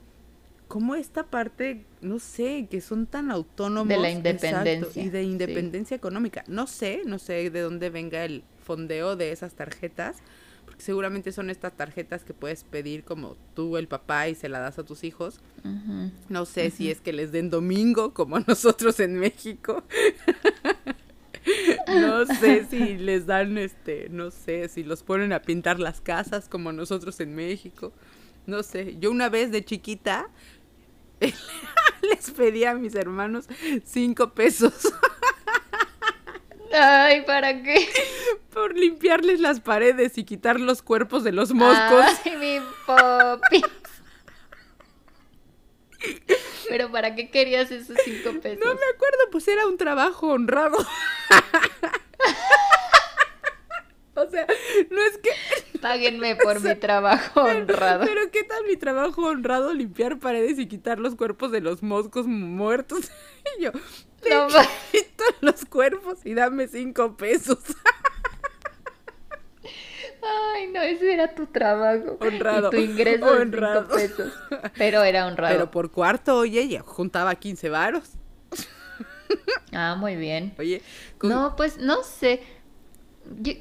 como 0.75 0.97
esta 0.97 1.23
parte, 1.23 1.85
no 2.01 2.19
sé, 2.19 2.67
que 2.69 2.81
son 2.81 3.07
tan 3.07 3.31
autónomos. 3.31 3.87
De 3.87 3.97
la 3.97 4.11
exacto, 4.11 4.47
independencia, 4.49 5.03
y 5.05 5.09
de 5.09 5.23
sí. 5.23 5.29
independencia 5.29 5.97
económica. 5.97 6.43
No 6.49 6.67
sé, 6.67 7.03
no 7.07 7.21
sé 7.21 7.49
de 7.51 7.61
dónde 7.61 7.91
venga 7.91 8.25
el 8.25 8.43
fondeo 8.59 9.15
de 9.15 9.31
esas 9.31 9.55
tarjetas, 9.55 10.17
porque 10.65 10.83
seguramente 10.83 11.31
son 11.31 11.49
estas 11.49 11.77
tarjetas 11.77 12.25
que 12.25 12.35
puedes 12.35 12.65
pedir 12.65 13.05
como 13.05 13.37
tú, 13.55 13.77
el 13.77 13.87
papá, 13.87 14.27
y 14.29 14.35
se 14.35 14.49
la 14.49 14.59
das 14.59 14.81
a 14.81 14.83
tus 14.83 15.05
hijos. 15.05 15.39
No 16.29 16.45
sé 16.45 16.73
si 16.73 16.91
es 16.91 17.01
que 17.01 17.13
les 17.13 17.31
den 17.31 17.51
domingo, 17.51 18.13
como 18.13 18.35
a 18.35 18.41
nosotros 18.45 18.99
en 18.99 19.15
México. 19.15 19.85
No 21.87 22.25
sé 22.25 22.65
si 22.71 22.97
les 22.97 23.27
dan, 23.27 23.59
este, 23.59 24.09
no 24.09 24.31
sé, 24.31 24.67
si 24.71 24.83
los 24.83 25.03
ponen 25.03 25.35
a 25.35 25.43
pintar 25.43 25.79
las 25.79 26.01
casas 26.01 26.49
como 26.49 26.73
nosotros 26.73 27.21
en 27.21 27.35
México. 27.35 27.93
No 28.47 28.63
sé, 28.63 28.97
yo 29.01 29.11
una 29.11 29.29
vez 29.29 29.51
de 29.51 29.65
chiquita 29.65 30.29
les 32.03 32.31
pedí 32.31 32.65
a 32.65 32.75
mis 32.75 32.95
hermanos 32.95 33.47
cinco 33.85 34.35
pesos. 34.35 34.75
Ay, 36.73 37.23
¿para 37.23 37.63
qué? 37.63 37.89
Por 38.53 38.77
limpiarles 38.77 39.39
las 39.41 39.61
paredes 39.61 40.19
y 40.19 40.25
quitar 40.25 40.59
los 40.59 40.83
cuerpos 40.83 41.23
de 41.23 41.33
los 41.33 41.53
moscos. 41.53 42.05
Ay, 42.25 42.37
mi 42.37 42.59
popi. 42.85 43.63
Pero 46.69 46.91
¿para 46.91 47.15
qué 47.15 47.31
querías 47.31 47.71
esos 47.71 47.97
cinco 48.05 48.41
pesos? 48.41 48.59
No 48.65 48.75
me 48.75 48.87
acuerdo, 48.95 49.31
pues 49.31 49.47
era 49.49 49.67
un 49.67 49.77
trabajo 49.77 50.29
honrado. 50.29 50.77
o 54.17 54.31
sea, 54.31 54.47
no 54.91 55.03
es 55.03 55.19
que... 55.19 55.31
Páguenme 55.81 56.37
por 56.43 56.61
mi 56.61 56.75
trabajo 56.77 57.43
honrado. 57.43 58.05
Pero, 58.07 58.31
¿qué 58.31 58.45
tal 58.45 58.65
mi 58.67 58.77
trabajo 58.77 59.27
honrado? 59.27 59.75
Limpiar 59.75 60.19
paredes 60.19 60.59
y 60.59 60.67
quitar 60.67 60.99
los 60.99 61.15
cuerpos 61.15 61.53
de 61.53 61.61
los 61.61 61.83
moscos 61.83 62.27
muertos. 62.27 63.11
y 63.59 63.65
yo, 63.65 63.73
no, 64.31 64.49
quito 64.93 65.25
los 65.41 65.65
cuerpos 65.67 66.25
y 66.25 66.35
dame 66.35 66.69
cinco 66.69 67.17
pesos. 67.17 67.59
Ay, 70.57 70.69
no, 70.69 70.81
ese 70.81 71.13
era 71.13 71.35
tu 71.35 71.47
trabajo. 71.47 72.17
Honrado. 72.19 72.69
Y 72.69 72.71
tu 72.71 72.77
ingreso 72.79 73.27
honrado. 73.27 73.83
de 73.83 74.09
cinco 74.09 74.17
pesos. 74.17 74.33
Pero 74.79 75.03
era 75.03 75.27
honrado. 75.27 75.53
Pero 75.53 75.71
por 75.71 75.91
cuarto, 75.91 76.39
oye, 76.39 76.67
ya 76.67 76.81
juntaba 76.81 77.35
15 77.35 77.69
varos. 77.69 78.13
Ah, 79.73 79.97
muy 79.99 80.17
bien. 80.17 80.55
Oye, 80.59 80.83
no, 81.23 81.55
pues 81.57 81.79
no 81.79 82.03
sé. 82.03 82.43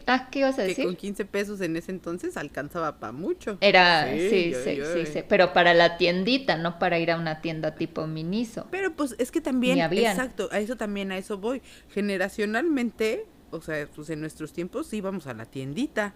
Ah, 0.08 0.30
¿qué 0.32 0.40
ibas 0.40 0.60
a 0.60 0.64
decir? 0.64 0.78
Que 0.78 0.84
con 0.86 0.96
15 0.96 1.26
pesos 1.26 1.62
en 1.62 1.76
ese 1.76 1.92
entonces 1.92 2.38
alcanzaba 2.38 3.00
para 3.00 3.12
mucho. 3.12 3.58
Era, 3.62 4.12
sí, 4.12 4.54
sí, 4.54 4.80
sí, 4.94 5.06
sí, 5.06 5.24
pero 5.28 5.54
para 5.54 5.74
la 5.74 5.98
tiendita, 5.98 6.58
no 6.58 6.80
para 6.80 7.00
ir 7.00 7.12
a 7.12 7.18
una 7.18 7.42
tienda 7.42 7.76
tipo 7.76 8.08
Miniso. 8.08 8.68
Pero 8.72 8.94
pues 8.96 9.16
es 9.18 9.32
que 9.32 9.42
también, 9.42 9.80
exacto, 9.80 10.50
a 10.52 10.60
eso 10.60 10.76
también, 10.76 11.12
a 11.12 11.18
eso 11.18 11.38
voy. 11.38 11.62
Generacionalmente, 11.90 13.26
o 13.52 13.62
sea, 13.62 13.88
pues 13.94 14.10
en 14.10 14.22
nuestros 14.22 14.54
tiempos 14.54 14.94
íbamos 14.94 15.28
a 15.28 15.34
la 15.34 15.46
tiendita 15.46 16.14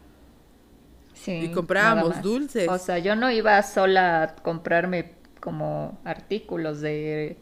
y 1.26 1.50
comprábamos 1.50 2.22
dulces. 2.22 2.68
O 2.70 2.78
sea, 2.78 3.00
yo 3.00 3.16
no 3.16 3.32
iba 3.32 3.62
sola 3.64 4.24
a 4.24 4.36
comprarme 4.36 5.14
como 5.40 6.00
artículos 6.04 6.82
de 6.82 7.38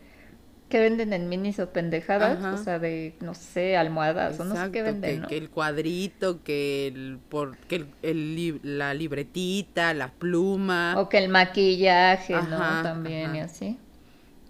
que 0.76 0.82
venden 0.82 1.14
en 1.14 1.30
minis 1.30 1.58
o 1.60 1.70
pendejadas, 1.70 2.44
o 2.44 2.62
sea, 2.62 2.80
de 2.80 3.16
no 3.22 3.34
sé, 3.34 3.78
almohadas 3.78 4.38
o 4.42 4.44
no 4.44 4.62
sé 4.62 4.72
qué 4.72 4.82
venden, 4.82 5.24
que, 5.24 5.38
el 5.38 5.50
cuadrito, 5.50 6.44
que 6.44 6.88
el 6.88 7.18
por 7.30 7.56
que 7.56 7.86
el, 8.02 8.60
la 8.62 8.94
libretita, 8.94 9.94
la 9.94 10.10
pluma 10.10 10.96
o 10.98 11.08
que 11.08 11.20
el 11.20 11.30
maquillaje, 11.30 12.34
¿no? 12.34 12.58
También 12.84 13.38
y 13.38 13.40
así. 13.40 13.80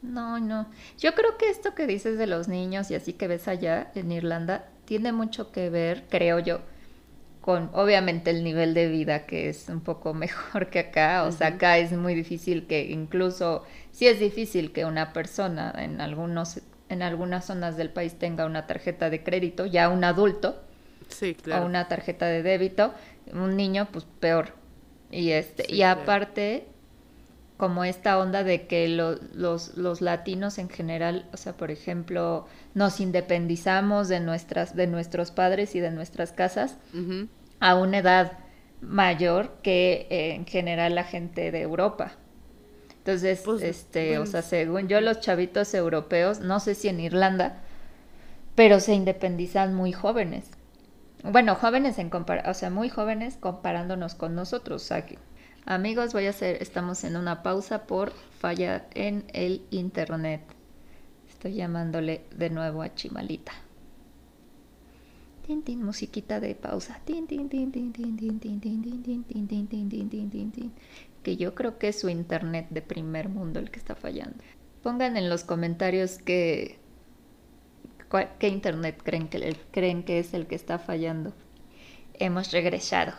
No, 0.02 0.40
no. 0.40 0.68
Yo 0.98 1.14
creo 1.14 1.38
que 1.38 1.48
esto 1.52 1.76
que 1.76 1.86
dices 1.86 2.18
de 2.18 2.26
los 2.26 2.48
niños 2.48 2.90
y 2.90 2.96
así 2.96 3.14
que 3.14 3.28
ves 3.28 3.48
allá 3.48 3.92
en 3.94 4.12
Irlanda 4.12 4.66
tiene 4.86 5.12
mucho 5.12 5.52
que 5.52 5.70
ver, 5.70 6.06
creo 6.10 6.40
yo, 6.40 6.62
con 7.46 7.70
obviamente 7.74 8.32
el 8.32 8.44
nivel 8.44 8.74
de 8.74 8.88
vida 8.88 9.28
que 9.28 9.50
es 9.50 9.70
un 9.70 9.82
poco 9.82 10.14
mejor 10.16 10.72
que 10.72 10.80
acá, 10.80 11.24
o 11.26 11.32
sea, 11.32 11.50
acá 11.50 11.78
es 11.78 11.92
muy 11.92 12.16
difícil 12.16 12.66
que 12.66 12.86
incluso, 12.86 13.64
sí 13.96 14.08
es 14.08 14.20
difícil 14.20 14.74
que 14.74 14.84
una 14.84 15.14
persona 15.14 15.74
en 15.78 16.02
algunos 16.02 16.60
en 16.90 17.02
algunas 17.02 17.46
zonas 17.46 17.78
del 17.78 17.90
país 17.90 18.20
tenga 18.20 18.46
una 18.46 18.68
tarjeta 18.68 19.10
de 19.10 19.24
crédito, 19.24 19.66
ya 19.66 19.90
un 19.90 20.04
adulto, 20.04 20.62
sí, 21.08 21.34
claro. 21.34 21.64
o 21.64 21.66
una 21.66 21.88
tarjeta 21.88 22.28
de 22.28 22.44
débito, 22.44 22.94
un 23.32 23.56
niño 23.56 23.88
pues 23.92 24.06
peor. 24.20 24.54
Y 25.10 25.32
este 25.32 25.72
y 25.74 25.82
aparte 25.82 26.68
como 27.58 27.86
esta 27.86 28.20
onda 28.20 28.44
de 28.44 28.68
que 28.68 28.90
los, 28.90 29.78
los 29.78 30.02
latinos 30.02 30.58
en 30.58 30.70
general, 30.70 31.30
o 31.32 31.38
sea, 31.38 31.54
por 31.54 31.72
ejemplo, 31.72 32.48
nos 32.74 33.00
independizamos 33.00 34.10
de, 34.10 34.20
nuestras, 34.20 34.76
de 34.76 34.88
nuestros 34.88 35.32
padres 35.32 35.74
y 35.74 35.80
de 35.80 35.90
nuestras 35.90 36.34
casas 36.34 36.78
a 37.62 37.76
una 37.76 38.00
edad 38.00 38.40
mayor 38.82 39.56
que 39.64 40.06
eh, 40.10 40.36
en 40.36 40.46
general 40.46 40.96
la 40.96 41.06
gente 41.06 41.50
de 41.52 41.62
Europa. 41.62 42.18
Entonces, 43.06 43.42
pues, 43.46 43.62
este, 43.62 44.18
o 44.18 44.26
sea, 44.26 44.42
según 44.42 44.88
yo, 44.88 45.00
los 45.00 45.20
chavitos 45.20 45.76
europeos, 45.76 46.40
no 46.40 46.60
sé 46.60 46.74
si 46.74 46.88
en 46.88 47.00
Irlanda, 47.00 47.62
pero 48.56 48.80
se 48.80 48.96
independizan 48.96 49.76
muy 49.76 49.92
jóvenes. 49.92 50.50
Bueno, 51.24 51.54
jóvenes 51.54 52.00
en 52.00 52.10
compar 52.10 52.50
o 52.50 52.56
sea, 52.56 52.72
muy 52.72 52.90
jóvenes 52.90 53.38
comparándonos 53.40 54.16
con 54.16 54.34
nosotros. 54.34 54.92
aquí. 54.92 55.20
Amigos, 55.68 56.14
voy 56.14 56.26
a 56.26 56.32
hacer, 56.32 56.58
estamos 56.64 57.04
en 57.04 57.16
una 57.16 57.44
pausa 57.44 57.86
por 57.86 58.12
falla 58.40 58.88
en 58.96 59.26
el 59.34 59.62
internet. 59.70 60.42
Estoy 61.30 61.54
llamándole 61.54 62.26
de 62.36 62.50
nuevo 62.50 62.82
a 62.82 62.96
Chimalita. 62.96 63.52
Tin, 65.46 65.62
tin, 65.62 65.84
musiquita 65.84 66.40
de 66.40 66.56
pausa. 66.56 67.00
Tin, 67.06 67.28
tin, 67.28 67.50
tin, 67.50 67.72
tin, 67.72 67.94
tin, 67.94 68.18
tin, 68.18 68.40
tin, 68.40 68.60
tin, 68.60 68.82
tin, 68.82 69.04
tin, 69.04 69.24
tin, 69.24 69.68
tin, 69.68 69.90
tin, 69.90 70.10
tin, 70.10 70.30
tin, 70.32 70.52
tin. 70.52 70.72
Que 71.26 71.38
yo 71.38 71.56
creo 71.56 71.80
que 71.80 71.88
es 71.88 72.00
su 72.00 72.08
internet 72.08 72.68
de 72.70 72.84
primer 72.84 73.30
mundo 73.30 73.60
el 73.60 73.72
que 73.72 73.80
está 73.80 73.96
fallando. 73.96 74.38
Pongan 74.84 75.18
en 75.18 75.28
los 75.28 75.44
comentarios 75.44 76.20
qué, 76.20 76.78
qué 78.38 78.48
internet 78.48 79.02
creen 79.04 79.28
que, 79.28 79.58
creen 79.72 80.04
que 80.04 80.20
es 80.20 80.36
el 80.36 80.46
que 80.46 80.54
está 80.54 80.78
fallando. 80.78 81.34
Hemos 82.14 82.52
regresado. 82.52 83.14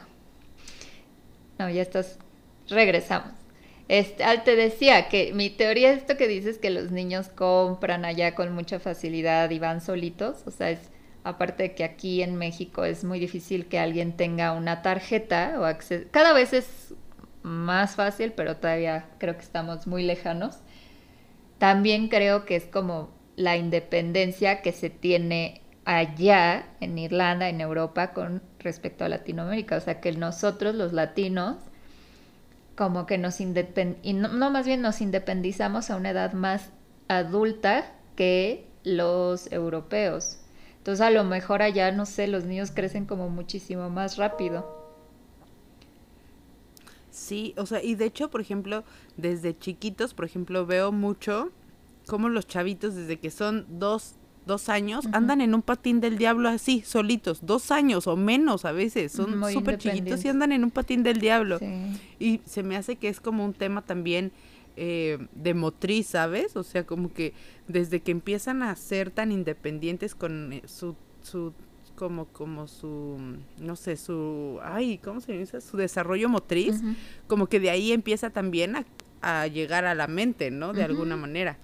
No, 1.58 1.68
ya 1.68 1.82
estás 1.82 2.20
regresamos. 2.68 3.32
Este, 3.88 4.24
te 4.44 4.54
decía 4.54 5.08
que 5.08 5.32
mi 5.32 5.50
teoría 5.50 5.90
es 5.90 5.98
esto 5.98 6.16
que 6.16 6.28
dices 6.28 6.58
que 6.58 6.70
los 6.70 6.92
niños 6.92 7.28
compran 7.28 8.04
allá 8.04 8.36
con 8.36 8.52
mucha 8.52 8.78
facilidad 8.78 9.50
y 9.50 9.58
van 9.58 9.80
solitos, 9.80 10.42
o 10.46 10.52
sea, 10.52 10.70
es 10.70 10.90
aparte 11.22 11.64
de 11.64 11.74
que 11.74 11.82
aquí 11.84 12.22
en 12.22 12.36
México 12.36 12.84
es 12.84 13.02
muy 13.02 13.18
difícil 13.18 13.66
que 13.66 13.80
alguien 13.80 14.16
tenga 14.16 14.52
una 14.52 14.82
tarjeta 14.82 15.56
o 15.58 15.64
acceso, 15.64 16.06
cada 16.10 16.32
vez 16.32 16.52
es 16.52 16.94
más 17.46 17.94
fácil, 17.94 18.32
pero 18.32 18.56
todavía 18.56 19.06
creo 19.18 19.36
que 19.36 19.42
estamos 19.42 19.86
muy 19.86 20.02
lejanos. 20.02 20.58
También 21.58 22.08
creo 22.08 22.44
que 22.44 22.56
es 22.56 22.66
como 22.66 23.10
la 23.36 23.56
independencia 23.56 24.62
que 24.62 24.72
se 24.72 24.90
tiene 24.90 25.62
allá 25.84 26.66
en 26.80 26.98
Irlanda, 26.98 27.48
en 27.48 27.60
Europa, 27.60 28.12
con 28.12 28.42
respecto 28.58 29.04
a 29.04 29.08
Latinoamérica, 29.08 29.76
o 29.76 29.80
sea, 29.80 30.00
que 30.00 30.10
nosotros 30.12 30.74
los 30.74 30.92
latinos 30.92 31.56
como 32.76 33.06
que 33.06 33.16
nos 33.16 33.40
independ 33.40 33.96
y 34.02 34.12
no, 34.12 34.28
más 34.50 34.66
bien 34.66 34.82
nos 34.82 35.00
independizamos 35.00 35.90
a 35.90 35.96
una 35.96 36.10
edad 36.10 36.32
más 36.32 36.70
adulta 37.08 37.92
que 38.16 38.66
los 38.82 39.50
europeos. 39.52 40.40
Entonces 40.78 41.00
a 41.00 41.10
lo 41.10 41.24
mejor 41.24 41.62
allá, 41.62 41.90
no 41.92 42.06
sé, 42.06 42.26
los 42.26 42.44
niños 42.44 42.72
crecen 42.72 43.06
como 43.06 43.30
muchísimo 43.30 43.88
más 43.88 44.18
rápido. 44.18 44.85
Sí, 47.16 47.54
o 47.56 47.64
sea, 47.64 47.82
y 47.82 47.94
de 47.94 48.04
hecho, 48.04 48.28
por 48.28 48.42
ejemplo, 48.42 48.84
desde 49.16 49.58
chiquitos, 49.58 50.12
por 50.12 50.26
ejemplo, 50.26 50.66
veo 50.66 50.92
mucho 50.92 51.50
como 52.06 52.28
los 52.28 52.46
chavitos 52.46 52.94
desde 52.94 53.18
que 53.18 53.30
son 53.30 53.64
dos, 53.70 54.16
dos 54.44 54.68
años, 54.68 55.06
andan 55.12 55.40
en 55.40 55.54
un 55.54 55.62
patín 55.62 56.00
del 56.00 56.18
diablo 56.18 56.50
así, 56.50 56.82
solitos, 56.82 57.46
dos 57.46 57.70
años 57.70 58.06
o 58.06 58.16
menos 58.16 58.66
a 58.66 58.72
veces, 58.72 59.12
son 59.12 59.42
súper 59.50 59.78
chiquitos 59.78 60.26
y 60.26 60.28
andan 60.28 60.52
en 60.52 60.62
un 60.62 60.70
patín 60.70 61.02
del 61.02 61.18
diablo. 61.18 61.58
Y 62.18 62.42
se 62.44 62.62
me 62.62 62.76
hace 62.76 62.96
que 62.96 63.08
es 63.08 63.18
como 63.18 63.46
un 63.46 63.54
tema 63.54 63.80
también 63.80 64.30
eh, 64.76 65.16
de 65.34 65.54
motriz, 65.54 66.08
¿sabes? 66.08 66.54
O 66.54 66.62
sea, 66.62 66.84
como 66.84 67.14
que 67.14 67.32
desde 67.66 68.00
que 68.00 68.10
empiezan 68.10 68.62
a 68.62 68.76
ser 68.76 69.10
tan 69.10 69.32
independientes 69.32 70.14
con 70.14 70.52
eh, 70.52 70.62
su, 70.66 70.96
su 71.22 71.54
como 71.96 72.26
como 72.26 72.68
su 72.68 73.18
no 73.58 73.76
sé 73.76 73.96
su 73.96 74.60
ay 74.62 74.98
cómo 74.98 75.20
se 75.20 75.32
dice 75.32 75.60
su 75.60 75.76
desarrollo 75.76 76.28
motriz 76.28 76.82
como 77.26 77.48
que 77.48 77.58
de 77.58 77.70
ahí 77.70 77.92
empieza 77.92 78.30
también 78.30 78.76
a, 78.76 78.84
a 79.22 79.46
llegar 79.46 79.84
a 79.84 79.94
la 79.94 80.06
mente 80.06 80.50
no 80.50 80.72
de 80.72 80.84
alguna 80.84 81.16
manera. 81.16 81.58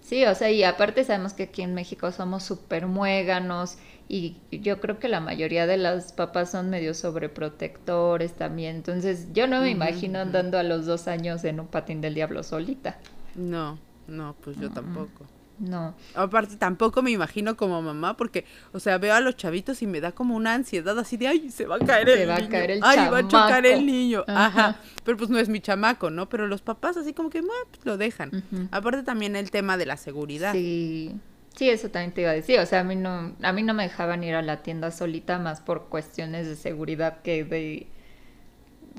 Sí, 0.00 0.24
o 0.24 0.34
sea, 0.34 0.50
y 0.50 0.64
aparte 0.64 1.04
sabemos 1.04 1.32
que 1.32 1.44
aquí 1.44 1.62
en 1.62 1.74
México 1.74 2.10
somos 2.10 2.42
súper 2.42 2.86
muéganos 2.86 3.78
y 4.08 4.36
yo 4.50 4.80
creo 4.80 4.98
que 4.98 5.08
la 5.08 5.20
mayoría 5.20 5.66
de 5.66 5.76
las 5.76 6.12
papás 6.12 6.50
son 6.50 6.70
medio 6.70 6.92
sobreprotectores 6.92 8.34
también. 8.34 8.76
Entonces, 8.76 9.28
yo 9.32 9.46
no 9.46 9.60
me 9.60 9.70
imagino 9.70 10.18
andando 10.18 10.58
a 10.58 10.64
los 10.64 10.86
dos 10.86 11.06
años 11.08 11.44
en 11.44 11.60
un 11.60 11.68
patín 11.68 12.00
del 12.00 12.14
diablo 12.14 12.42
solita. 12.42 12.98
No, 13.34 13.78
no, 14.06 14.36
pues 14.40 14.58
yo 14.58 14.70
tampoco. 14.70 15.26
No. 15.58 15.94
Aparte, 16.14 16.56
tampoco 16.56 17.02
me 17.02 17.10
imagino 17.10 17.56
como 17.56 17.80
mamá, 17.82 18.16
porque, 18.16 18.44
o 18.72 18.80
sea, 18.80 18.98
veo 18.98 19.14
a 19.14 19.20
los 19.20 19.36
chavitos 19.36 19.82
y 19.82 19.86
me 19.86 20.00
da 20.00 20.12
como 20.12 20.34
una 20.34 20.54
ansiedad 20.54 20.98
así 20.98 21.16
de, 21.16 21.28
ay, 21.28 21.50
se 21.50 21.66
va 21.66 21.76
a 21.76 21.78
caer 21.78 22.08
el 22.08 22.18
niño. 22.18 22.36
Se 22.36 22.42
va 22.42 22.46
a 22.46 22.48
caer 22.48 22.70
el 22.70 22.80
Ay, 22.82 23.08
va 23.10 23.18
a 23.18 23.28
chocar 23.28 23.66
el 23.66 23.86
niño. 23.86 24.24
Ajá. 24.26 24.80
Pero 25.04 25.16
pues 25.18 25.30
no 25.30 25.38
es 25.38 25.48
mi 25.48 25.60
chamaco, 25.60 26.10
¿no? 26.10 26.28
Pero 26.28 26.46
los 26.48 26.62
papás 26.62 26.96
así 26.96 27.12
como 27.12 27.30
que, 27.30 27.42
pues, 27.42 27.84
lo 27.84 27.96
dejan. 27.96 28.44
Aparte 28.70 29.02
también 29.02 29.36
el 29.36 29.50
tema 29.50 29.76
de 29.76 29.86
la 29.86 29.96
seguridad. 29.96 30.52
Sí. 30.52 31.14
Sí, 31.54 31.68
eso 31.68 31.90
también 31.90 32.12
te 32.12 32.22
iba 32.22 32.30
a 32.30 32.34
decir. 32.34 32.58
O 32.60 32.66
sea, 32.66 32.80
a 32.80 32.84
mí 32.84 32.96
no, 32.96 33.34
a 33.42 33.52
mí 33.52 33.62
no 33.62 33.74
me 33.74 33.82
dejaban 33.82 34.24
ir 34.24 34.34
a 34.34 34.42
la 34.42 34.62
tienda 34.62 34.90
solita 34.90 35.38
más 35.38 35.60
por 35.60 35.88
cuestiones 35.88 36.46
de 36.46 36.56
seguridad 36.56 37.20
que 37.22 37.44
de 37.44 37.86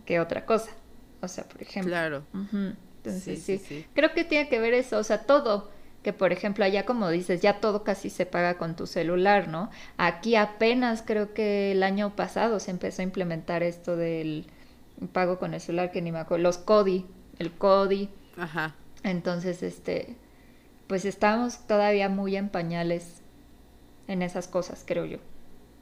que 0.05 0.19
otra 0.19 0.45
cosa. 0.45 0.71
O 1.21 1.27
sea, 1.27 1.45
por 1.45 1.61
ejemplo. 1.61 1.91
Claro. 1.91 2.23
Entonces, 2.33 3.41
sí, 3.43 3.85
Creo 3.93 4.13
que 4.13 4.23
tiene 4.23 4.49
que 4.49 4.59
ver 4.59 4.73
eso, 4.73 4.97
o 4.97 5.03
sea, 5.03 5.23
todo. 5.23 5.71
Que 6.03 6.13
por 6.13 6.33
ejemplo, 6.33 6.65
allá 6.65 6.85
como 6.85 7.09
dices, 7.09 7.41
ya 7.41 7.61
todo 7.61 7.83
casi 7.83 8.09
se 8.09 8.25
paga 8.25 8.57
con 8.57 8.75
tu 8.75 8.87
celular, 8.87 9.47
¿no? 9.47 9.69
Aquí 9.97 10.35
apenas 10.35 11.01
creo 11.01 11.33
que 11.33 11.71
el 11.71 11.81
año 11.81 12.15
pasado 12.15 12.59
se 12.59 12.71
empezó 12.71 13.01
a 13.01 13.05
implementar 13.05 13.63
esto 13.63 13.95
del 13.95 14.45
pago 15.13 15.39
con 15.39 15.53
el 15.53 15.61
celular, 15.61 15.91
que 15.91 16.01
ni 16.01 16.11
me 16.11 16.19
acuerdo, 16.19 16.43
los 16.43 16.57
CODI, 16.57 17.05
el 17.39 17.51
CODI. 17.51 18.09
Ajá. 18.37 18.75
Entonces, 19.03 19.63
este, 19.63 20.15
pues 20.87 21.05
estamos 21.05 21.65
todavía 21.67 22.09
muy 22.09 22.35
en 22.35 22.49
pañales 22.49 23.21
en 24.07 24.21
esas 24.21 24.47
cosas, 24.47 24.83
creo 24.85 25.05
yo. 25.05 25.17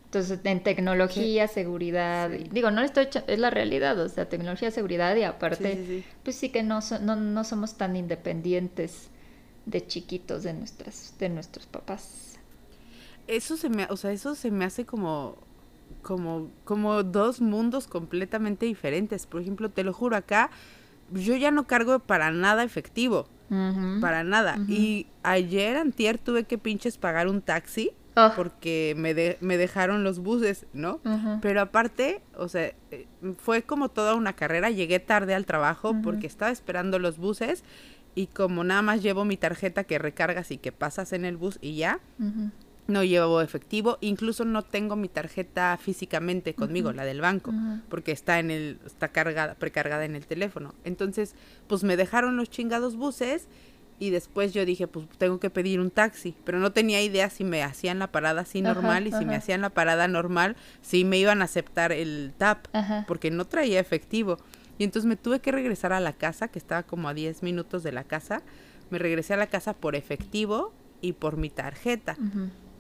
Entonces, 0.06 0.40
en 0.44 0.62
tecnología, 0.62 1.48
seguridad, 1.48 2.30
digo, 2.30 2.70
no 2.70 2.82
estoy 2.82 3.08
es 3.28 3.40
la 3.40 3.50
realidad, 3.50 3.98
o 3.98 4.10
sea, 4.10 4.28
tecnología, 4.28 4.70
seguridad 4.70 5.16
y 5.16 5.24
aparte, 5.24 6.04
pues 6.24 6.36
sí 6.36 6.50
que 6.50 6.64
no, 6.64 6.80
no, 7.00 7.16
no 7.16 7.44
somos 7.46 7.78
tan 7.78 7.96
independientes 7.96 9.10
de 9.72 9.86
chiquitos 9.88 10.44
de 10.44 10.54
nuestras 10.54 11.16
de 11.20 11.30
nuestros 11.30 11.66
papás. 11.66 12.38
Eso 13.28 13.58
se 13.58 13.70
me, 13.70 13.86
o 13.90 13.98
sea, 13.98 14.12
eso 14.12 14.36
se 14.36 14.52
me 14.52 14.66
hace 14.66 14.86
como 14.86 15.38
como 16.02 16.50
como 16.64 17.04
dos 17.04 17.42
mundos 17.42 17.88
completamente 17.88 18.66
diferentes. 18.66 19.26
Por 19.26 19.42
ejemplo, 19.42 19.70
te 19.70 19.84
lo 19.84 19.94
juro 19.94 20.16
acá 20.16 20.50
yo 21.14 21.36
ya 21.36 21.52
no 21.52 21.68
cargo 21.68 22.00
para 22.00 22.32
nada 22.32 22.64
efectivo. 22.64 23.28
Para 24.00 24.24
nada. 24.24 24.58
Y 24.70 25.08
ayer 25.24 25.76
antier 25.76 26.18
tuve 26.18 26.46
que 26.46 26.58
pinches 26.58 26.98
pagar 26.98 27.28
un 27.28 27.42
taxi 27.42 27.92
Ah. 28.16 28.34
porque 28.36 28.94
me, 28.98 29.14
me 29.40 29.58
dejaron 29.58 30.04
los 30.04 30.20
buses, 30.20 30.66
¿no? 30.74 31.00
Pero 31.42 31.62
aparte, 31.62 32.22
o 32.36 32.50
sea, 32.50 32.74
eh, 32.92 33.08
fue 33.38 33.64
como 33.64 33.88
toda 33.88 34.16
una 34.16 34.34
carrera, 34.34 34.70
llegué 34.70 35.00
tarde 35.00 35.34
al 35.34 35.46
trabajo 35.46 35.96
porque 36.04 36.28
estaba 36.28 36.52
esperando 36.52 37.00
los 37.00 37.18
buses 37.18 37.64
y 38.16 38.28
como 38.28 38.64
nada 38.64 38.82
más 38.82 39.02
llevo 39.02 39.26
mi 39.26 39.38
tarjeta 39.38 39.84
que 39.84 40.00
recargas 40.00 40.52
y 40.52 40.58
que 40.58 40.72
pasas 40.72 41.14
en 41.14 41.26
el 41.26 41.38
bus 41.38 41.58
y 41.62 41.76
ya, 41.76 42.00
no 42.88 43.04
llevo 43.04 43.42
efectivo, 43.42 43.98
incluso 44.02 44.44
no 44.44 44.64
tengo 44.64 44.96
mi 44.96 45.08
tarjeta 45.08 45.78
físicamente 45.82 46.54
conmigo, 46.54 46.92
la 46.92 47.06
del 47.06 47.22
banco, 47.22 47.54
porque 47.90 48.12
está 48.12 48.40
en 48.40 48.52
el 48.52 48.80
está 48.86 49.08
cargada, 49.10 49.56
precargada 49.56 50.06
en 50.06 50.16
el 50.16 50.26
teléfono. 50.26 50.74
Entonces, 50.84 51.36
pues 51.68 51.84
me 51.84 51.96
dejaron 51.96 52.38
los 52.38 52.50
chingados 52.50 52.96
buses 52.96 53.48
y 54.00 54.10
después 54.10 54.52
yo 54.52 54.66
dije, 54.66 54.88
pues 54.88 55.08
tengo 55.20 55.40
que 55.40 55.52
pedir 55.52 55.80
un 55.80 55.92
taxi, 55.92 56.36
pero 56.44 56.60
no 56.60 56.72
tenía 56.72 57.02
idea 57.04 57.30
si 57.30 57.44
me 57.44 57.62
hacían 57.64 58.00
la 58.00 58.12
parada 58.12 58.42
así 58.42 58.62
normal 58.62 59.06
y 59.08 59.12
si 59.12 59.26
me 59.26 59.36
hacían 59.36 59.62
la 59.62 59.70
parada 59.70 60.08
normal, 60.08 60.56
si 60.82 61.06
me 61.06 61.18
iban 61.18 61.42
a 61.42 61.46
aceptar 61.46 61.92
el 61.92 62.34
tap, 62.38 62.66
porque 63.08 63.30
no 63.30 63.46
traía 63.46 63.80
efectivo. 63.80 64.38
Y 64.82 64.84
entonces 64.84 65.08
me 65.08 65.16
tuve 65.16 65.42
que 65.42 65.52
regresar 65.52 65.94
a 65.94 66.00
la 66.00 66.14
casa, 66.14 66.48
que 66.48 66.58
estaba 66.58 66.82
como 66.82 67.08
a 67.08 67.14
10 67.14 67.44
minutos 67.44 67.84
de 67.84 67.92
la 67.92 68.04
casa, 68.04 68.42
me 68.90 68.98
regresé 68.98 69.36
a 69.36 69.38
la 69.38 69.46
casa 69.46 69.74
por 69.76 69.96
efectivo 69.96 70.74
y 71.02 71.14
por 71.14 71.38
mi 71.38 71.52
tarjeta. 71.52 72.18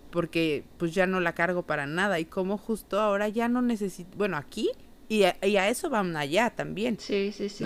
Porque 0.09 0.63
pues 0.79 0.95
ya 0.95 1.05
no 1.05 1.19
la 1.19 1.35
cargo 1.35 1.61
para 1.61 1.85
nada 1.85 2.19
y 2.19 2.25
como 2.25 2.57
justo 2.57 2.99
ahora 2.99 3.29
ya 3.29 3.49
no 3.49 3.61
necesito, 3.61 4.17
bueno, 4.17 4.35
aquí 4.37 4.71
y 5.09 5.25
a, 5.25 5.69
eso 5.69 5.91
van 5.91 6.17
allá 6.17 6.49
también. 6.49 6.97
Sí, 6.99 7.31
sí, 7.31 7.49
sí. 7.49 7.65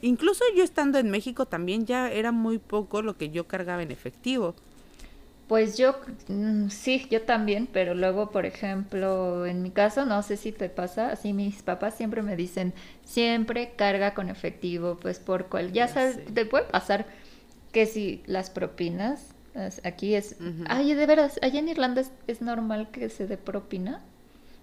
incluso 0.00 0.42
yo 0.56 0.64
estando 0.64 0.98
en 0.98 1.10
México 1.10 1.44
también 1.44 1.84
ya 1.84 2.10
era 2.10 2.32
muy 2.32 2.56
poco 2.56 3.02
lo 3.02 3.18
que 3.18 3.28
yo 3.28 3.46
cargaba 3.46 3.82
en 3.82 3.90
efectivo. 3.90 4.56
Pues 5.48 5.78
yo, 5.78 5.94
mm, 6.28 6.70
sí, 6.70 7.06
yo 7.08 7.22
también, 7.22 7.68
pero 7.72 7.94
luego, 7.94 8.30
por 8.30 8.46
ejemplo, 8.46 9.46
en 9.46 9.62
mi 9.62 9.70
caso, 9.70 10.04
no 10.04 10.22
sé 10.22 10.36
si 10.36 10.50
te 10.50 10.68
pasa, 10.68 11.10
así 11.12 11.32
mis 11.32 11.62
papás 11.62 11.94
siempre 11.94 12.22
me 12.22 12.34
dicen, 12.34 12.74
siempre 13.04 13.72
carga 13.76 14.12
con 14.12 14.28
efectivo, 14.28 14.96
pues 15.00 15.20
por 15.20 15.46
cual, 15.46 15.72
ya, 15.72 15.86
sabes, 15.86 16.18
te 16.34 16.46
puede 16.46 16.64
pasar 16.64 17.06
que 17.70 17.86
si 17.86 18.22
las 18.26 18.50
propinas, 18.50 19.28
aquí 19.84 20.14
es, 20.16 20.36
ay, 20.66 20.94
de 20.94 21.06
veras, 21.06 21.38
allá 21.42 21.60
en 21.60 21.68
Irlanda 21.68 22.02
es 22.26 22.42
normal 22.42 22.90
que 22.90 23.08
se 23.08 23.26
dé 23.26 23.36
propina. 23.36 24.02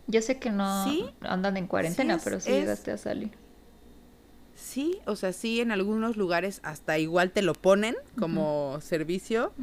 Yo 0.08 0.22
sé 0.22 0.38
que 0.38 0.50
no 0.50 1.13
andan 1.22 1.56
en 1.56 1.68
cuarentena, 1.68 2.20
pero 2.22 2.42
sí 2.42 2.52
llegaste 2.52 2.92
a 2.92 2.98
salir. 2.98 3.32
Sí, 4.56 5.00
o 5.06 5.15
sea, 5.15 5.34
sí, 5.34 5.62
en 5.62 5.72
algunos 5.72 6.17
lugares 6.17 6.60
hasta 6.63 7.00
igual 7.00 7.32
te 7.32 7.41
lo 7.41 7.54
ponen 7.54 7.96
como 8.19 8.80
servicio, 8.82 9.54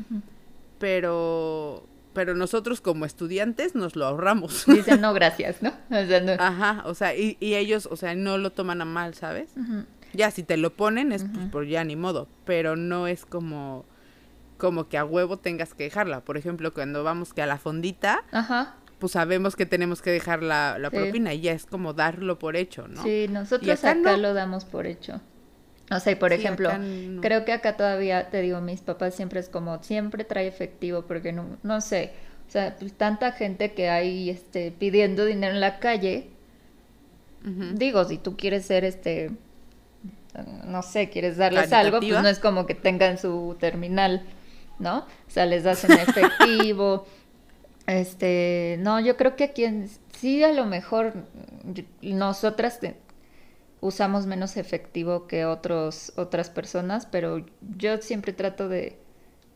pero 0.81 1.87
pero 2.13 2.35
nosotros 2.35 2.81
como 2.81 3.05
estudiantes 3.05 3.77
nos 3.77 3.95
lo 3.95 4.05
ahorramos. 4.05 4.65
Dicen 4.67 5.01
no, 5.01 5.15
gracias, 5.15 5.63
¿no? 5.63 5.73
Ajá, 6.41 6.83
o 6.87 6.95
sea, 6.95 7.15
y, 7.15 7.37
y, 7.39 7.55
ellos, 7.55 7.87
o 7.89 7.95
sea, 7.95 8.17
no 8.17 8.37
lo 8.37 8.51
toman 8.51 8.83
a 8.83 8.85
mal, 8.85 9.15
¿sabes? 9.15 9.53
Ya, 10.13 10.33
si 10.33 10.43
te 10.43 10.57
lo 10.57 10.75
ponen 10.75 11.13
es 11.13 11.23
pues, 11.23 11.47
por 11.51 11.67
ya 11.67 11.85
ni 11.85 11.95
modo, 11.95 12.27
pero 12.45 12.75
no 12.75 13.07
es 13.07 13.25
como 13.25 13.85
como 14.59 14.89
que 14.89 14.99
a 14.99 15.05
huevo 15.05 15.39
tengas 15.39 15.73
que 15.73 15.85
dejarla. 15.85 16.23
Por 16.23 16.37
ejemplo, 16.37 16.75
cuando 16.75 17.05
vamos 17.05 17.33
que 17.33 17.43
a 17.43 17.47
la 17.47 17.59
fondita, 17.59 18.25
Ajá 18.33 18.75
pues 19.01 19.13
sabemos 19.13 19.57
que 19.57 19.67
tenemos 19.67 20.03
que 20.03 20.11
dejar 20.11 20.43
la, 20.45 20.79
propina 20.93 21.35
y 21.35 21.41
ya 21.41 21.53
es 21.53 21.67
como 21.67 21.95
darlo 21.95 22.39
por 22.39 22.55
hecho, 22.55 22.87
¿no? 22.87 23.03
Sí, 23.03 23.27
nosotros 23.29 23.83
acá, 23.83 24.17
lo 24.17 24.35
damos 24.35 24.65
por 24.65 24.87
hecho. 24.87 25.21
O 25.91 25.99
sea, 25.99 26.17
por 26.19 26.33
ejemplo, 26.33 26.71
creo 27.21 27.45
que 27.45 27.53
acá 27.53 27.77
todavía, 27.77 28.31
te 28.31 28.41
digo, 28.43 28.61
mis 28.61 28.81
papás 28.81 29.15
siempre 29.15 29.41
es 29.41 29.49
como, 29.49 29.83
siempre 29.83 30.25
trae 30.25 30.47
efectivo 30.47 31.03
porque 31.03 31.33
no, 31.33 31.59
no 31.65 31.81
sé, 31.81 32.13
o 32.47 32.51
sea, 32.51 32.77
pues 32.79 32.93
tanta 32.93 33.33
gente 33.33 33.73
que 33.73 33.91
hay 33.91 34.31
este, 34.31 34.71
pidiendo 34.71 35.25
dinero 35.25 35.55
en 35.55 35.61
la 35.61 35.81
calle, 35.81 36.29
digo, 37.43 38.05
si 38.05 38.19
tú 38.19 38.37
quieres 38.37 38.67
ser 38.67 38.85
este, 38.85 39.31
no 40.65 40.83
sé, 40.83 41.11
quieres 41.11 41.37
darles 41.37 41.73
algo, 41.73 41.99
pues 41.99 42.23
no 42.23 42.29
es 42.29 42.39
como 42.39 42.67
que 42.67 42.75
tengan 42.75 43.19
su 43.19 43.57
terminal, 43.59 44.23
¿no? 44.79 44.99
O 44.99 45.31
sea, 45.31 45.47
les 45.47 45.65
das 45.65 45.85
en 45.85 45.93
efectivo. 45.93 47.07
Este, 47.87 48.77
no, 48.79 49.01
yo 49.01 49.17
creo 49.17 49.35
que 49.35 49.43
aquí 49.43 49.65
en, 49.65 49.91
sí 50.13 50.45
a 50.45 50.53
lo 50.53 50.65
mejor 50.65 51.13
nosotras 52.03 52.79
usamos 53.81 54.27
menos 54.27 54.57
efectivo 54.57 55.27
que 55.27 55.45
otros, 55.45 56.13
otras 56.17 56.51
personas, 56.51 57.07
pero 57.07 57.45
yo 57.77 57.99
siempre 57.99 58.33
trato 58.33 58.69
de, 58.69 58.99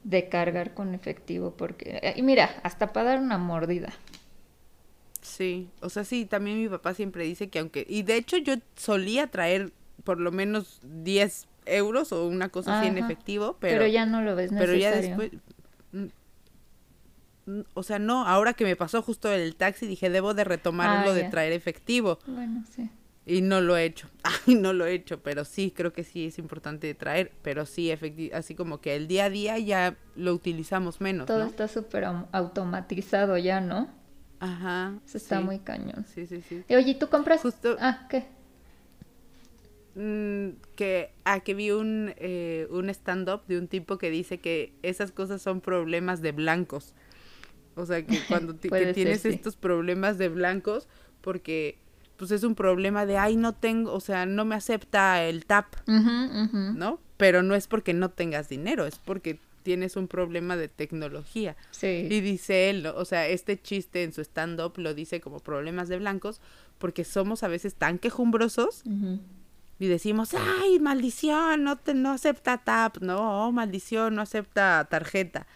de 0.03 0.29
cargar 0.29 0.75
con 0.75 0.95
efectivo 0.95 1.55
porque, 1.57 2.15
y 2.17 2.23
mira, 2.23 2.61
hasta 2.63 2.93
para 2.93 3.11
dar 3.11 3.21
una 3.21 3.39
mordida. 3.39 3.93
Sí, 5.21 5.69
o 5.81 5.89
sea, 5.89 6.05
sí, 6.05 6.27
también 6.27 6.61
mi 6.63 6.69
papá 6.69 6.95
siempre 6.95 7.25
dice 7.25 7.49
que 7.49 7.59
aunque, 7.59 7.87
y 7.89 8.03
de 8.03 8.17
hecho 8.17 8.37
yo 8.37 8.55
solía 8.77 9.27
traer 9.29 9.73
por 10.05 10.21
lo 10.21 10.33
menos 10.33 10.81
10 10.83 11.47
euros 11.67 12.13
o 12.13 12.27
una 12.27 12.51
cosa 12.51 12.79
así 12.79 12.89
en 12.89 12.99
efectivo, 12.99 13.57
pero... 13.59 13.79
Pero 13.79 13.87
ya 13.87 14.05
no 14.05 14.21
lo 14.21 14.37
ves 14.37 14.53
necesario. 14.53 14.91
Pero 14.91 14.93
ya 14.93 15.01
después, 15.01 15.31
o 17.75 17.83
sea, 17.83 17.99
no, 17.99 18.27
ahora 18.27 18.55
que 18.55 18.65
me 18.65 18.77
pasó 18.77 19.03
justo 19.03 19.31
el 19.33 19.57
taxi, 19.57 19.87
dije, 19.87 20.11
debo 20.11 20.35
de 20.35 20.45
retomar 20.45 20.89
ah, 20.89 21.07
lo 21.07 21.15
de 21.15 21.25
traer 21.25 21.53
efectivo. 21.53 22.19
Bueno, 22.27 22.65
sí. 22.75 22.91
Y 23.27 23.41
no 23.41 23.61
lo 23.61 23.77
he 23.77 23.85
hecho, 23.85 24.09
ay, 24.23 24.55
no 24.55 24.73
lo 24.73 24.87
he 24.87 24.93
hecho, 24.93 25.23
pero 25.23 25.45
sí, 25.45 25.73
creo 25.75 25.93
que 25.93 26.05
sí 26.05 26.27
es 26.27 26.39
importante 26.39 26.93
traer, 26.95 27.33
pero 27.43 27.65
sí, 27.65 27.91
así 28.33 28.55
como 28.55 28.81
que 28.81 28.97
el 28.97 29.09
día 29.09 29.27
a 29.27 29.31
día 29.31 29.59
ya 29.59 29.97
lo 30.15 30.35
utilizamos 30.35 31.01
menos. 31.01 31.27
Todo 31.27 31.45
está 31.45 31.69
súper 31.69 32.05
automatizado 32.33 33.39
ya, 33.39 33.61
¿no? 33.61 33.89
Ajá. 34.41 34.99
Eso 35.07 35.17
está 35.17 35.41
muy 35.41 35.59
cañón. 35.61 36.05
Sí, 36.07 36.27
sí, 36.27 36.43
sí. 36.43 36.65
Y, 36.69 36.75
oye, 36.75 36.95
¿tú 36.95 37.09
compras? 37.09 37.41
Justo... 37.41 37.77
Ah, 37.81 38.07
¿qué? 38.11 38.25
Mm, 39.95 40.57
que, 40.75 41.13
ah, 41.25 41.41
que 41.41 41.55
vi 41.55 41.71
un, 41.71 42.13
eh, 42.17 42.67
un 42.71 42.91
stand-up 42.91 43.47
de 43.47 43.59
un 43.59 43.69
tipo 43.69 43.97
que 43.97 44.11
dice 44.11 44.39
que 44.39 44.75
esas 44.83 45.13
cosas 45.13 45.41
son 45.41 45.61
problemas 45.61 46.21
de 46.21 46.33
blancos. 46.33 46.93
O 47.77 47.87
sea, 47.87 48.05
que 48.05 48.19
cuando 48.29 48.55
tienes 48.57 49.25
estos 49.25 49.57
problemas 49.57 50.19
de 50.19 50.29
blancos, 50.29 50.89
porque 51.21 51.79
pues 52.17 52.31
es 52.31 52.45
un 52.45 52.55
problema 52.55 53.07
de, 53.07 53.19
ay, 53.19 53.37
no 53.37 53.53
tengo, 53.53 53.93
o 53.93 54.01
sea, 54.01 54.27
no 54.27 54.45
me 54.45 54.55
acepta 54.55 55.23
el 55.25 55.47
TAP, 55.47 55.67
¿no? 55.87 57.01
Pero 57.17 57.43
no 57.43 57.55
es 57.55 57.67
porque 57.67 57.95
no 57.95 58.11
tengas 58.11 58.49
dinero, 58.49 58.87
es 58.87 58.99
porque 58.99 59.39
tienes 59.63 59.97
un 59.97 60.09
problema 60.09 60.57
de 60.57 60.69
tecnología. 60.69 61.57
Sí. 61.71 62.07
Y 62.11 62.21
dice 62.21 62.71
él, 62.71 62.87
o 62.87 63.05
sea, 63.05 63.27
este 63.27 63.61
chiste 63.61 64.05
en 64.05 64.13
su 64.13 64.21
stand-up 64.21 64.75
lo 64.77 64.95
dice 64.95 65.21
como 65.21 65.41
problemas 65.41 65.89
de 65.89 65.99
blancos, 65.99 66.41
porque 66.79 67.05
somos 67.05 67.43
a 67.43 67.49
veces 67.49 67.75
tan 67.75 67.99
quejumbrosos 67.99 68.83
y 69.79 69.89
decimos, 69.89 70.35
ay, 70.35 70.79
maldición, 70.79 71.65
no, 71.65 71.77
te, 71.77 71.95
no 71.95 72.13
acepta 72.13 72.59
TAP, 72.59 72.99
no, 72.99 73.51
maldición, 73.53 74.15
no 74.15 74.23
acepta 74.23 74.87
tarjeta 74.89 75.47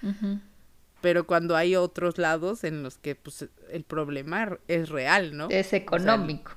pero 1.00 1.26
cuando 1.26 1.56
hay 1.56 1.76
otros 1.76 2.18
lados 2.18 2.64
en 2.64 2.82
los 2.82 2.98
que 2.98 3.14
pues 3.14 3.48
el 3.70 3.84
problema 3.84 4.58
es 4.68 4.88
real, 4.88 5.37
¿no? 5.37 5.48
Es 5.50 5.72
económico. 5.72 6.52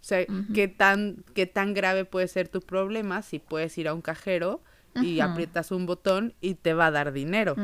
O 0.00 0.06
sea, 0.06 0.26
¿qué, 0.52 0.68
tan, 0.68 1.24
¿qué 1.34 1.46
tan 1.46 1.72
grave 1.72 2.04
puede 2.04 2.28
ser 2.28 2.48
tu 2.48 2.60
problema 2.60 3.22
si 3.22 3.38
puedes 3.38 3.76
ir 3.78 3.88
a 3.88 3.94
un 3.94 4.02
cajero 4.02 4.62
y 5.00 5.20
aprietas 5.20 5.70
un 5.70 5.86
botón 5.86 6.34
y 6.40 6.54
te 6.54 6.74
va 6.74 6.86
a 6.86 6.90
dar 6.90 7.12
dinero, 7.12 7.56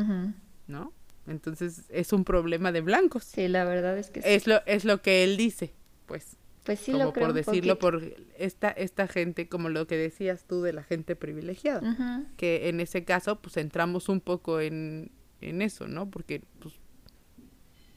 ¿no? 0.67 0.93
Entonces 1.27 1.85
es 1.91 2.13
un 2.13 2.25
problema 2.25 2.73
de 2.73 2.81
blancos. 2.81 3.25
Sí, 3.25 3.47
la 3.47 3.65
verdad 3.65 3.99
es 3.99 4.11
que 4.11 4.23
sí. 4.23 4.29
Es 4.29 4.47
lo, 4.47 4.63
es 4.67 4.85
lo 4.85 5.03
que 5.03 5.23
él 5.23 5.37
dice, 5.37 5.75
pues. 6.07 6.37
Pues 6.65 6.81
sí, 6.81 6.93
como 6.93 7.05
lo 7.05 7.13
creo 7.13 7.27
por 7.27 7.35
decirlo, 7.35 7.79
por 7.79 8.03
esta, 8.37 8.71
esta 8.71 9.07
gente, 9.07 9.49
como 9.49 9.69
lo 9.69 9.87
que 9.87 9.97
decías 9.97 10.45
tú 10.47 10.63
de 10.63 10.73
la 10.73 10.83
gente 10.83 11.17
privilegiada. 11.17 12.27
Que 12.37 12.69
en 12.69 12.81
ese 12.81 13.05
caso, 13.05 13.41
pues 13.41 13.57
entramos 13.57 14.09
un 14.09 14.21
poco 14.21 14.61
en, 14.61 15.11
en 15.41 15.63
eso, 15.63 15.87
¿no? 15.89 16.11
Porque 16.11 16.43
pues, 16.61 16.75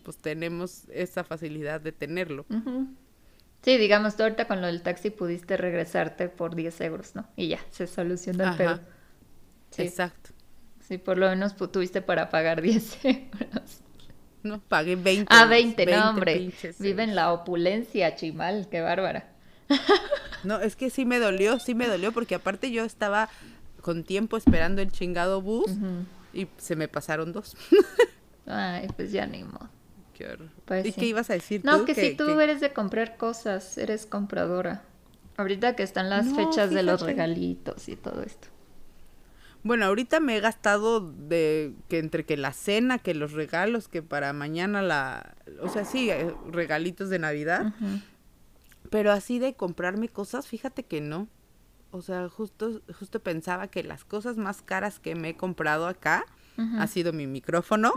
pues 0.03 0.17
tenemos 0.17 0.83
esa 0.89 1.23
facilidad 1.23 1.81
de 1.81 1.91
tenerlo. 1.91 2.45
Sí, 3.61 3.77
digamos, 3.77 4.15
tú 4.15 4.23
ahorita 4.23 4.47
con 4.47 4.61
lo 4.61 4.67
del 4.67 4.81
taxi 4.81 5.09
pudiste 5.09 5.55
regresarte 5.57 6.29
por 6.29 6.55
10 6.55 6.81
euros, 6.81 7.15
¿no? 7.15 7.25
Y 7.35 7.47
ya, 7.47 7.59
se 7.71 7.87
solucionó 7.87 8.51
el 8.51 8.57
pedo. 8.57 8.79
Sí, 9.71 9.83
Exacto. 9.83 10.31
sí, 10.81 10.97
por 10.97 11.17
lo 11.17 11.29
menos 11.29 11.55
tuviste 11.55 12.01
para 12.01 12.29
pagar 12.29 12.61
10 12.61 13.05
euros. 13.05 13.79
No, 14.43 14.59
pagué 14.59 14.97
20. 14.97 15.27
Ah, 15.29 15.43
euros, 15.43 15.49
20, 15.49 15.85
no, 15.85 15.91
20 15.91 16.07
hombre. 16.09 16.53
Vive 16.79 17.03
en 17.03 17.15
la 17.15 17.31
opulencia, 17.31 18.15
chimal, 18.15 18.67
qué 18.69 18.81
bárbara. 18.81 19.31
No, 20.43 20.59
es 20.59 20.75
que 20.75 20.89
sí 20.89 21.05
me 21.05 21.19
dolió, 21.19 21.57
sí 21.57 21.73
me 21.73 21.87
dolió, 21.87 22.11
porque 22.11 22.35
aparte 22.35 22.69
yo 22.69 22.83
estaba 22.83 23.29
con 23.79 24.03
tiempo 24.03 24.35
esperando 24.35 24.81
el 24.81 24.91
chingado 24.91 25.41
bus. 25.41 25.71
Y 26.33 26.47
se 26.57 26.75
me 26.75 26.87
pasaron 26.87 27.31
dos. 27.31 27.55
Ay, 28.45 28.87
pues 28.95 29.11
ya 29.11 29.25
ni 29.25 29.43
modo. 29.43 29.69
Qué 30.13 30.27
horror. 30.27 30.49
Pues 30.65 30.85
¿Y 30.85 30.91
sí. 30.91 30.99
qué 30.99 31.05
ibas 31.07 31.29
a 31.29 31.33
decir 31.33 31.61
No, 31.63 31.79
tú? 31.79 31.85
que, 31.85 31.95
si 31.95 32.15
tú 32.15 32.39
eres 32.39 32.61
de 32.61 32.73
comprar 32.73 33.17
cosas, 33.17 33.77
eres 33.77 34.05
compradora. 34.05 34.83
Ahorita 35.37 35.75
que 35.75 35.83
están 35.83 36.09
las 36.09 36.25
No, 36.27 36.35
fechas 36.35 36.69
de 36.69 36.83
los 36.83 37.01
regalitos 37.01 37.89
y 37.89 37.95
todo 37.95 38.21
esto. 38.21 38.49
Bueno, 39.63 39.85
ahorita 39.85 40.19
me 40.19 40.35
he 40.35 40.39
gastado 40.41 40.99
de 40.99 41.73
que 41.87 41.97
entre 41.99 42.25
que 42.25 42.35
la 42.35 42.51
cena, 42.51 42.99
que 42.99 43.13
los 43.15 43.31
regalos, 43.31 43.87
que 43.87 44.03
para 44.03 44.33
mañana 44.33 44.81
la... 44.81 45.35
O 45.61 45.69
sea, 45.69 45.85
sí, 45.85 46.09
eh, 46.09 46.33
regalitos 46.51 47.09
de 47.09 47.17
Navidad. 47.19 47.73
Pero 48.89 49.11
así 49.13 49.39
de 49.39 49.53
comprarme 49.55 50.09
cosas, 50.09 50.47
fíjate 50.47 50.83
que 50.83 50.99
no. 50.99 51.29
O 51.93 52.01
sea, 52.01 52.27
justo, 52.27 52.81
justo 52.97 53.19
pensaba 53.21 53.67
que 53.67 53.83
las 53.83 54.03
cosas 54.03 54.35
más 54.35 54.63
caras 54.63 54.99
que 54.99 55.13
me 55.13 55.29
he 55.29 55.35
comprado 55.37 55.87
acá 55.87 56.25
ha 56.79 56.87
sido 56.87 57.13
mi 57.13 57.27
micrófono. 57.27 57.93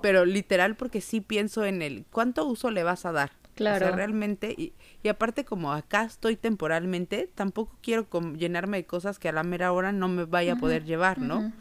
Pero 0.00 0.24
literal 0.24 0.76
porque 0.76 1.00
sí 1.00 1.20
pienso 1.20 1.64
en 1.64 1.82
el 1.82 2.04
cuánto 2.10 2.46
uso 2.46 2.70
le 2.70 2.84
vas 2.84 3.04
a 3.04 3.12
dar. 3.12 3.30
O 3.30 3.34
sea, 3.44 3.54
Claro. 3.54 3.96
realmente, 3.96 4.54
y, 4.56 4.72
y 5.02 5.08
aparte 5.08 5.44
como 5.44 5.72
acá 5.72 6.04
estoy 6.04 6.36
temporalmente, 6.36 7.28
tampoco 7.34 7.76
quiero 7.82 8.06
llenarme 8.36 8.76
de 8.78 8.86
cosas 8.86 9.18
que 9.18 9.28
a 9.28 9.32
la 9.32 9.42
mera 9.42 9.72
hora 9.72 9.90
no 9.92 10.06
me 10.08 10.24
vaya 10.24 10.52
a 10.52 10.56
poder 10.56 10.84
llevar, 10.84 11.18
¿no? 11.18 11.52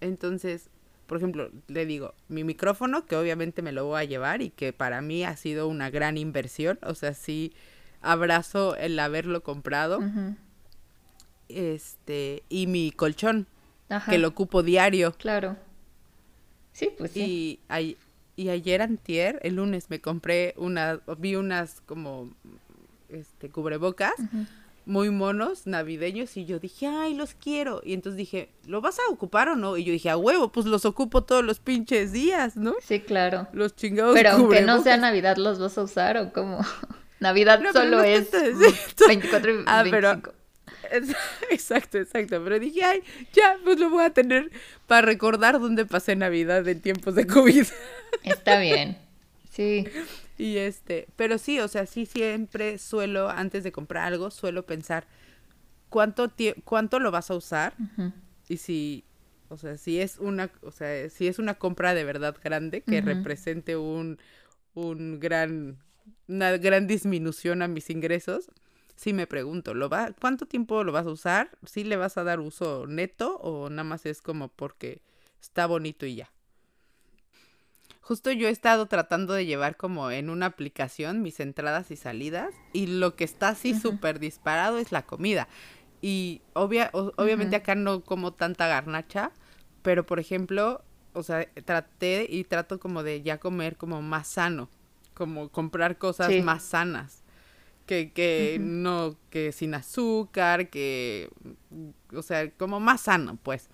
Entonces, 0.00 0.70
por 1.06 1.18
ejemplo, 1.18 1.50
le 1.68 1.84
digo, 1.86 2.14
mi 2.28 2.44
micrófono, 2.44 3.06
que 3.06 3.16
obviamente 3.16 3.60
me 3.62 3.72
lo 3.72 3.84
voy 3.86 4.00
a 4.00 4.04
llevar 4.04 4.40
y 4.42 4.50
que 4.50 4.72
para 4.72 5.00
mí 5.02 5.24
ha 5.24 5.36
sido 5.36 5.68
una 5.68 5.90
gran 5.90 6.16
inversión, 6.16 6.78
o 6.82 6.94
sea, 6.94 7.12
sí 7.14 7.52
abrazo 8.02 8.76
el 8.76 8.98
haberlo 8.98 9.42
comprado. 9.42 10.00
Este, 11.48 12.42
y 12.48 12.66
mi 12.66 12.90
colchón, 12.90 13.46
Ajá. 13.88 14.10
que 14.10 14.18
lo 14.18 14.28
ocupo 14.28 14.62
diario. 14.62 15.12
Claro. 15.18 15.56
Sí, 16.72 16.90
pues 16.96 17.12
sí. 17.12 17.20
Y, 17.22 17.60
ay- 17.68 17.96
y 18.36 18.50
ayer 18.50 18.82
antier, 18.82 19.38
el 19.42 19.56
lunes, 19.56 19.88
me 19.88 20.00
compré 20.00 20.52
una, 20.58 21.00
vi 21.18 21.36
unas 21.36 21.80
como, 21.86 22.30
este, 23.08 23.48
cubrebocas 23.48 24.12
muy 24.84 25.10
monos, 25.10 25.66
navideños, 25.66 26.36
y 26.36 26.44
yo 26.44 26.58
dije, 26.60 26.86
ay, 26.86 27.14
los 27.14 27.34
quiero. 27.34 27.80
Y 27.84 27.92
entonces 27.94 28.16
dije, 28.18 28.50
¿lo 28.66 28.80
vas 28.80 28.98
a 29.00 29.10
ocupar 29.10 29.48
o 29.48 29.56
no? 29.56 29.76
Y 29.76 29.82
yo 29.84 29.92
dije, 29.92 30.10
a 30.10 30.16
huevo, 30.16 30.52
pues 30.52 30.66
los 30.66 30.84
ocupo 30.84 31.24
todos 31.24 31.44
los 31.44 31.58
pinches 31.58 32.12
días, 32.12 32.56
¿no? 32.56 32.74
Sí, 32.82 33.00
claro. 33.00 33.48
Los 33.52 33.74
chingados 33.74 34.14
Pero 34.14 34.30
aunque 34.30 34.60
no 34.60 34.80
sea. 34.82 34.96
Navidad, 34.96 35.38
¿los 35.38 35.58
vas 35.58 35.76
a 35.78 35.82
usar 35.82 36.16
o 36.18 36.32
cómo? 36.32 36.60
Navidad 37.20 37.58
No, 37.60 37.72
solo 37.72 37.96
no 37.98 38.02
es 38.04 38.30
tanto, 38.30 38.58
mm, 38.58 38.62
sí. 38.62 39.04
24 39.08 39.50
y 39.54 39.64
Ah, 39.66 39.82
pero- 39.90 40.08
25. 40.10 40.30
Es- 40.30 40.35
Exacto, 41.50 41.98
exacto. 41.98 42.42
Pero 42.42 42.58
dije, 42.58 42.84
ay, 42.84 43.02
ya, 43.32 43.58
pues 43.64 43.78
lo 43.78 43.90
voy 43.90 44.04
a 44.04 44.10
tener 44.10 44.50
para 44.86 45.02
recordar 45.02 45.60
dónde 45.60 45.86
pasé 45.86 46.16
Navidad 46.16 46.66
en 46.68 46.80
tiempos 46.80 47.14
de 47.14 47.26
COVID. 47.26 47.66
Está 48.22 48.58
bien. 48.60 48.98
Sí. 49.50 49.86
Y 50.38 50.58
este, 50.58 51.08
pero 51.16 51.38
sí, 51.38 51.60
o 51.60 51.68
sea, 51.68 51.86
sí 51.86 52.04
siempre 52.04 52.76
suelo, 52.76 53.30
antes 53.30 53.64
de 53.64 53.72
comprar 53.72 54.04
algo, 54.04 54.30
suelo 54.30 54.66
pensar 54.66 55.06
cuánto 55.88 56.30
cuánto 56.64 56.98
lo 56.98 57.10
vas 57.10 57.30
a 57.30 57.36
usar 57.36 57.72
y 58.46 58.58
si, 58.58 59.04
o 59.48 59.56
sea, 59.56 59.78
si 59.78 60.00
es 60.00 60.18
una, 60.18 60.50
o 60.60 60.70
sea, 60.70 61.08
si 61.08 61.26
es 61.26 61.38
una 61.38 61.54
compra 61.54 61.94
de 61.94 62.04
verdad 62.04 62.36
grande 62.42 62.82
que 62.82 63.00
represente 63.00 63.76
un, 63.76 64.18
un 64.74 65.20
gran, 65.20 65.78
una 66.28 66.56
gran 66.58 66.86
disminución 66.86 67.62
a 67.62 67.68
mis 67.68 67.88
ingresos, 67.88 68.50
sí 68.96 69.12
me 69.12 69.26
pregunto, 69.26 69.74
¿lo 69.74 69.88
va, 69.88 70.12
cuánto 70.20 70.46
tiempo 70.46 70.82
lo 70.84 70.92
vas 70.92 71.06
a 71.06 71.10
usar? 71.10 71.50
¿Sí 71.64 71.84
le 71.84 71.96
vas 71.96 72.16
a 72.18 72.24
dar 72.24 72.40
uso 72.40 72.86
neto 72.86 73.36
o 73.36 73.68
nada 73.70 73.84
más 73.84 74.06
es 74.06 74.22
como 74.22 74.48
porque 74.48 75.00
está 75.40 75.66
bonito 75.66 76.06
y 76.06 76.16
ya? 76.16 76.30
Justo 78.00 78.30
yo 78.30 78.46
he 78.46 78.52
estado 78.52 78.86
tratando 78.86 79.32
de 79.34 79.46
llevar 79.46 79.76
como 79.76 80.10
en 80.12 80.30
una 80.30 80.46
aplicación 80.46 81.22
mis 81.22 81.40
entradas 81.40 81.90
y 81.90 81.96
salidas 81.96 82.54
y 82.72 82.86
lo 82.86 83.16
que 83.16 83.24
está 83.24 83.48
así 83.48 83.72
Ujú. 83.72 83.80
súper 83.80 84.20
disparado 84.20 84.78
es 84.78 84.92
la 84.92 85.02
comida. 85.02 85.48
Y 86.00 86.40
obvia, 86.54 86.90
o- 86.92 87.12
obviamente 87.16 87.56
acá 87.56 87.74
no 87.74 88.02
como 88.02 88.32
tanta 88.32 88.68
garnacha, 88.68 89.32
pero 89.82 90.06
por 90.06 90.20
ejemplo, 90.20 90.84
o 91.14 91.22
sea, 91.24 91.50
traté 91.64 92.26
y 92.30 92.44
trato 92.44 92.78
como 92.78 93.02
de 93.02 93.22
ya 93.22 93.38
comer 93.38 93.76
como 93.76 94.00
más 94.02 94.28
sano, 94.28 94.68
como 95.14 95.48
comprar 95.48 95.98
cosas 95.98 96.28
Sí. 96.30 96.40
más 96.42 96.62
sanas. 96.62 97.24
Que, 97.86 98.10
que 98.12 98.58
no, 98.60 99.16
que 99.30 99.52
sin 99.52 99.74
azúcar, 99.74 100.68
que, 100.70 101.30
o 102.12 102.22
sea, 102.22 102.50
como 102.50 102.80
más 102.80 103.02
sano, 103.02 103.38
pues. 103.42 103.68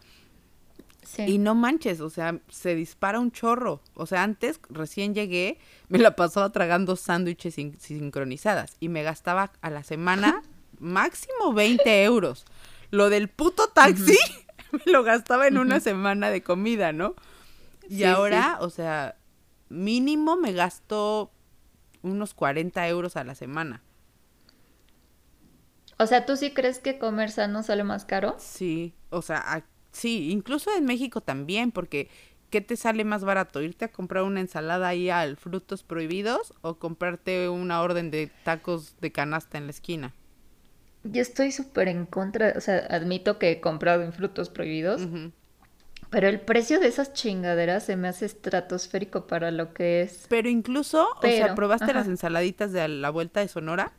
Sí. 1.02 1.22
Y 1.22 1.38
no 1.38 1.54
manches, 1.54 2.00
o 2.00 2.10
sea, 2.10 2.38
se 2.48 2.74
dispara 2.76 3.18
un 3.18 3.32
chorro. 3.32 3.80
O 3.94 4.06
sea, 4.06 4.22
antes, 4.22 4.60
recién 4.68 5.14
llegué, 5.14 5.58
me 5.88 5.98
la 5.98 6.14
pasaba 6.14 6.52
tragando 6.52 6.94
sándwiches 6.94 7.54
sin- 7.54 7.78
sincronizadas 7.80 8.76
y 8.80 8.88
me 8.88 9.02
gastaba 9.02 9.52
a 9.62 9.70
la 9.70 9.82
semana 9.82 10.42
máximo 10.78 11.52
20 11.54 12.04
euros. 12.04 12.44
Lo 12.90 13.08
del 13.10 13.28
puto 13.28 13.68
taxi 13.68 14.16
me 14.72 14.92
lo 14.92 15.02
gastaba 15.02 15.48
en 15.48 15.58
una 15.58 15.80
semana 15.80 16.30
de 16.30 16.42
comida, 16.42 16.92
¿no? 16.92 17.14
Y 17.88 17.96
Sí, 17.96 18.04
ahora, 18.04 18.58
o 18.60 18.70
sea, 18.70 19.16
mínimo 19.70 20.36
me 20.36 20.52
gasto 20.52 21.30
unos 22.02 22.32
40 22.34 22.86
euros 22.88 23.16
a 23.16 23.24
la 23.24 23.34
semana. 23.34 23.82
O 26.02 26.06
sea, 26.06 26.26
¿tú 26.26 26.36
sí 26.36 26.52
crees 26.52 26.78
que 26.80 26.98
comer 26.98 27.30
sano 27.30 27.62
sale 27.62 27.84
más 27.84 28.04
caro? 28.04 28.36
Sí, 28.36 28.94
o 29.10 29.22
sea, 29.22 29.38
a- 29.44 29.64
sí, 29.92 30.30
incluso 30.30 30.70
en 30.76 30.84
México 30.84 31.20
también, 31.20 31.70
porque 31.72 32.10
¿qué 32.50 32.60
te 32.60 32.76
sale 32.76 33.04
más 33.04 33.24
barato? 33.24 33.62
¿Irte 33.62 33.84
a 33.86 33.92
comprar 33.92 34.24
una 34.24 34.40
ensalada 34.40 34.88
ahí 34.88 35.10
al 35.10 35.36
Frutos 35.36 35.82
Prohibidos 35.84 36.54
o 36.62 36.78
comprarte 36.78 37.48
una 37.48 37.80
orden 37.82 38.10
de 38.10 38.28
tacos 38.42 38.96
de 39.00 39.12
canasta 39.12 39.58
en 39.58 39.66
la 39.66 39.70
esquina? 39.70 40.14
Yo 41.04 41.20
estoy 41.22 41.52
súper 41.52 41.88
en 41.88 42.06
contra, 42.06 42.54
o 42.56 42.60
sea, 42.60 42.78
admito 42.90 43.38
que 43.38 43.50
he 43.50 43.60
comprado 43.60 44.02
en 44.02 44.12
frutos 44.12 44.50
prohibidos, 44.50 45.08
pero 46.10 46.28
el 46.28 46.40
precio 46.40 46.78
de 46.78 46.88
esas 46.88 47.12
chingaderas 47.12 47.84
se 47.84 47.96
me 47.96 48.08
hace 48.08 48.26
estratosférico 48.26 49.26
para 49.26 49.50
lo 49.50 49.72
que 49.74 50.02
es. 50.02 50.28
Pero 50.28 50.48
incluso, 50.48 51.08
o 51.22 51.30
sea, 51.30 51.54
¿probaste 51.54 51.92
ajá. 51.92 51.92
las 51.92 52.08
ensaladitas 52.08 52.72
de 52.72 52.86
la 52.88 53.10
vuelta 53.10 53.40
de 53.40 53.48
Sonora? 53.48 53.92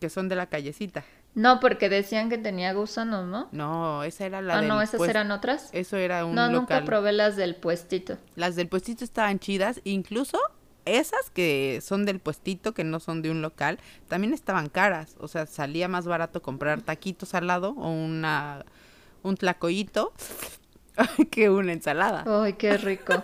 Que 0.00 0.10
son 0.10 0.28
de 0.28 0.36
la 0.36 0.48
callecita. 0.48 1.04
No, 1.34 1.60
porque 1.60 1.88
decían 1.88 2.28
que 2.28 2.36
tenía 2.36 2.74
gusanos, 2.74 3.26
¿no? 3.26 3.48
No, 3.52 4.02
esa 4.04 4.26
era 4.26 4.42
la 4.42 4.54
Ah, 4.54 4.60
del 4.60 4.68
no, 4.68 4.82
esas 4.82 4.98
pues- 4.98 5.08
eran 5.10 5.30
otras. 5.30 5.70
Eso 5.72 5.96
era 5.96 6.26
un 6.26 6.34
No, 6.34 6.50
nunca 6.50 6.84
probé 6.84 7.12
las 7.12 7.36
del 7.36 7.54
puestito. 7.56 8.18
Las 8.36 8.54
del 8.54 8.68
puestito 8.68 9.02
estaban 9.02 9.38
chidas, 9.38 9.80
incluso 9.84 10.38
esas 10.84 11.30
que 11.30 11.80
son 11.82 12.04
del 12.04 12.18
puestito, 12.18 12.74
que 12.74 12.84
no 12.84 13.00
son 13.00 13.22
de 13.22 13.30
un 13.30 13.40
local, 13.40 13.78
también 14.08 14.34
estaban 14.34 14.68
caras. 14.68 15.16
O 15.20 15.28
sea, 15.28 15.46
salía 15.46 15.88
más 15.88 16.06
barato 16.06 16.42
comprar 16.42 16.82
taquitos 16.82 17.34
al 17.34 17.46
lado 17.46 17.70
o 17.78 17.88
una 17.88 18.64
un 19.22 19.36
tlacoyito 19.36 20.12
que 21.30 21.48
una 21.48 21.72
ensalada. 21.72 22.24
Ay, 22.26 22.54
qué 22.54 22.76
rico. 22.76 23.22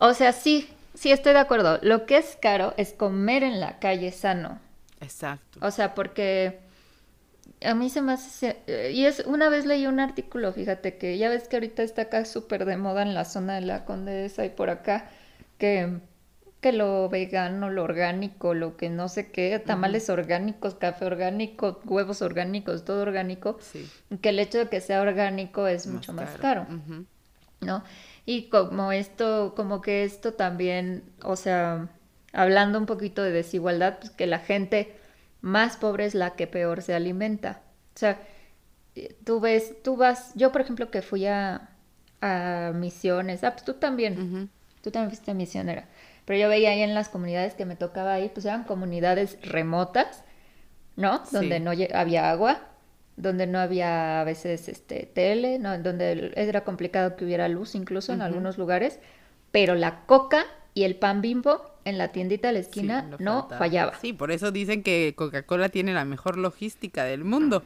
O 0.00 0.14
sea, 0.14 0.32
sí, 0.32 0.68
sí 0.94 1.12
estoy 1.12 1.34
de 1.34 1.38
acuerdo. 1.38 1.78
Lo 1.82 2.06
que 2.06 2.16
es 2.16 2.36
caro 2.40 2.74
es 2.76 2.92
comer 2.92 3.42
en 3.44 3.60
la 3.60 3.78
calle 3.78 4.10
sano. 4.10 4.58
Exacto. 5.02 5.58
O 5.62 5.70
sea, 5.70 5.94
porque 5.94 6.60
a 7.64 7.74
mí 7.74 7.90
se 7.90 8.02
me 8.02 8.12
hace... 8.12 8.56
eh, 8.66 8.92
Y 8.94 9.04
es, 9.04 9.20
una 9.26 9.48
vez 9.48 9.66
leí 9.66 9.86
un 9.86 10.00
artículo, 10.00 10.52
fíjate, 10.52 10.96
que 10.98 11.18
ya 11.18 11.28
ves 11.28 11.48
que 11.48 11.56
ahorita 11.56 11.82
está 11.82 12.02
acá 12.02 12.24
súper 12.24 12.64
de 12.64 12.76
moda 12.76 13.02
en 13.02 13.14
la 13.14 13.24
zona 13.24 13.54
de 13.56 13.62
la 13.62 13.84
Condesa 13.84 14.44
y 14.44 14.50
por 14.50 14.70
acá, 14.70 15.10
que, 15.58 15.98
que 16.60 16.72
lo 16.72 17.08
vegano, 17.08 17.70
lo 17.70 17.82
orgánico, 17.84 18.54
lo 18.54 18.76
que 18.76 18.88
no 18.90 19.08
sé 19.08 19.30
qué, 19.30 19.58
tamales 19.58 20.08
orgánicos, 20.10 20.74
café 20.74 21.04
orgánico, 21.04 21.80
huevos 21.84 22.22
orgánicos, 22.22 22.84
todo 22.84 23.02
orgánico, 23.02 23.58
Sí. 23.60 23.88
que 24.20 24.28
el 24.30 24.38
hecho 24.38 24.58
de 24.58 24.68
que 24.68 24.80
sea 24.80 25.00
orgánico 25.00 25.66
es 25.66 25.86
mucho 25.86 26.12
más 26.12 26.36
caro. 26.38 26.66
¿no? 27.60 27.84
Y 28.26 28.48
como 28.48 28.92
esto, 28.92 29.54
como 29.56 29.80
que 29.82 30.04
esto 30.04 30.34
también, 30.34 31.04
o 31.22 31.36
sea, 31.36 31.88
hablando 32.32 32.78
un 32.78 32.86
poquito 32.86 33.22
de 33.22 33.32
desigualdad, 33.32 33.98
pues 33.98 34.10
que 34.10 34.26
la 34.26 34.38
gente 34.38 34.94
más 35.40 35.76
pobre 35.76 36.06
es 36.06 36.14
la 36.14 36.30
que 36.30 36.46
peor 36.46 36.82
se 36.82 36.94
alimenta. 36.94 37.62
O 37.94 37.98
sea, 37.98 38.20
eh, 38.94 39.16
tú 39.24 39.40
ves, 39.40 39.82
tú 39.82 39.96
vas, 39.96 40.32
yo 40.34 40.52
por 40.52 40.60
ejemplo 40.60 40.90
que 40.90 41.02
fui 41.02 41.26
a, 41.26 41.70
a 42.20 42.72
misiones, 42.74 43.44
ah, 43.44 43.52
pues 43.52 43.64
tú 43.64 43.74
también, 43.74 44.50
tú 44.82 44.90
también 44.90 45.10
fuiste 45.10 45.34
misionera, 45.34 45.88
pero 46.24 46.38
yo 46.38 46.48
veía 46.48 46.70
ahí 46.70 46.80
en 46.82 46.94
las 46.94 47.08
comunidades 47.08 47.54
que 47.54 47.66
me 47.66 47.76
tocaba 47.76 48.18
ir, 48.20 48.32
pues 48.32 48.46
eran 48.46 48.64
comunidades 48.64 49.38
remotas, 49.42 50.24
¿no? 50.96 51.22
Donde 51.32 51.60
no 51.60 51.72
había 51.94 52.30
agua, 52.30 52.72
donde 53.16 53.46
no 53.46 53.58
había 53.58 54.20
a 54.20 54.24
veces 54.24 54.68
este 54.68 55.06
tele, 55.06 55.58
¿no? 55.58 55.78
donde 55.78 56.32
era 56.34 56.64
complicado 56.64 57.16
que 57.16 57.24
hubiera 57.24 57.48
luz 57.48 57.74
incluso 57.74 58.12
en 58.12 58.22
algunos 58.22 58.58
lugares, 58.58 58.98
pero 59.50 59.74
la 59.74 60.04
coca 60.06 60.44
y 60.74 60.84
el 60.84 60.96
pan 60.96 61.20
bimbo 61.20 61.71
en 61.84 61.98
la 61.98 62.08
tiendita 62.12 62.48
de 62.48 62.54
la 62.54 62.60
esquina 62.60 63.10
no, 63.18 63.48
fallaba. 63.48 63.98
Sí, 64.00 64.12
por 64.12 64.30
eso 64.30 64.50
dicen 64.50 64.82
que 64.82 65.14
Coca-Cola 65.16 65.68
tiene 65.68 65.92
la 65.94 66.04
mejor 66.04 66.36
logística 66.38 67.04
del 67.04 67.24
mundo. 67.24 67.62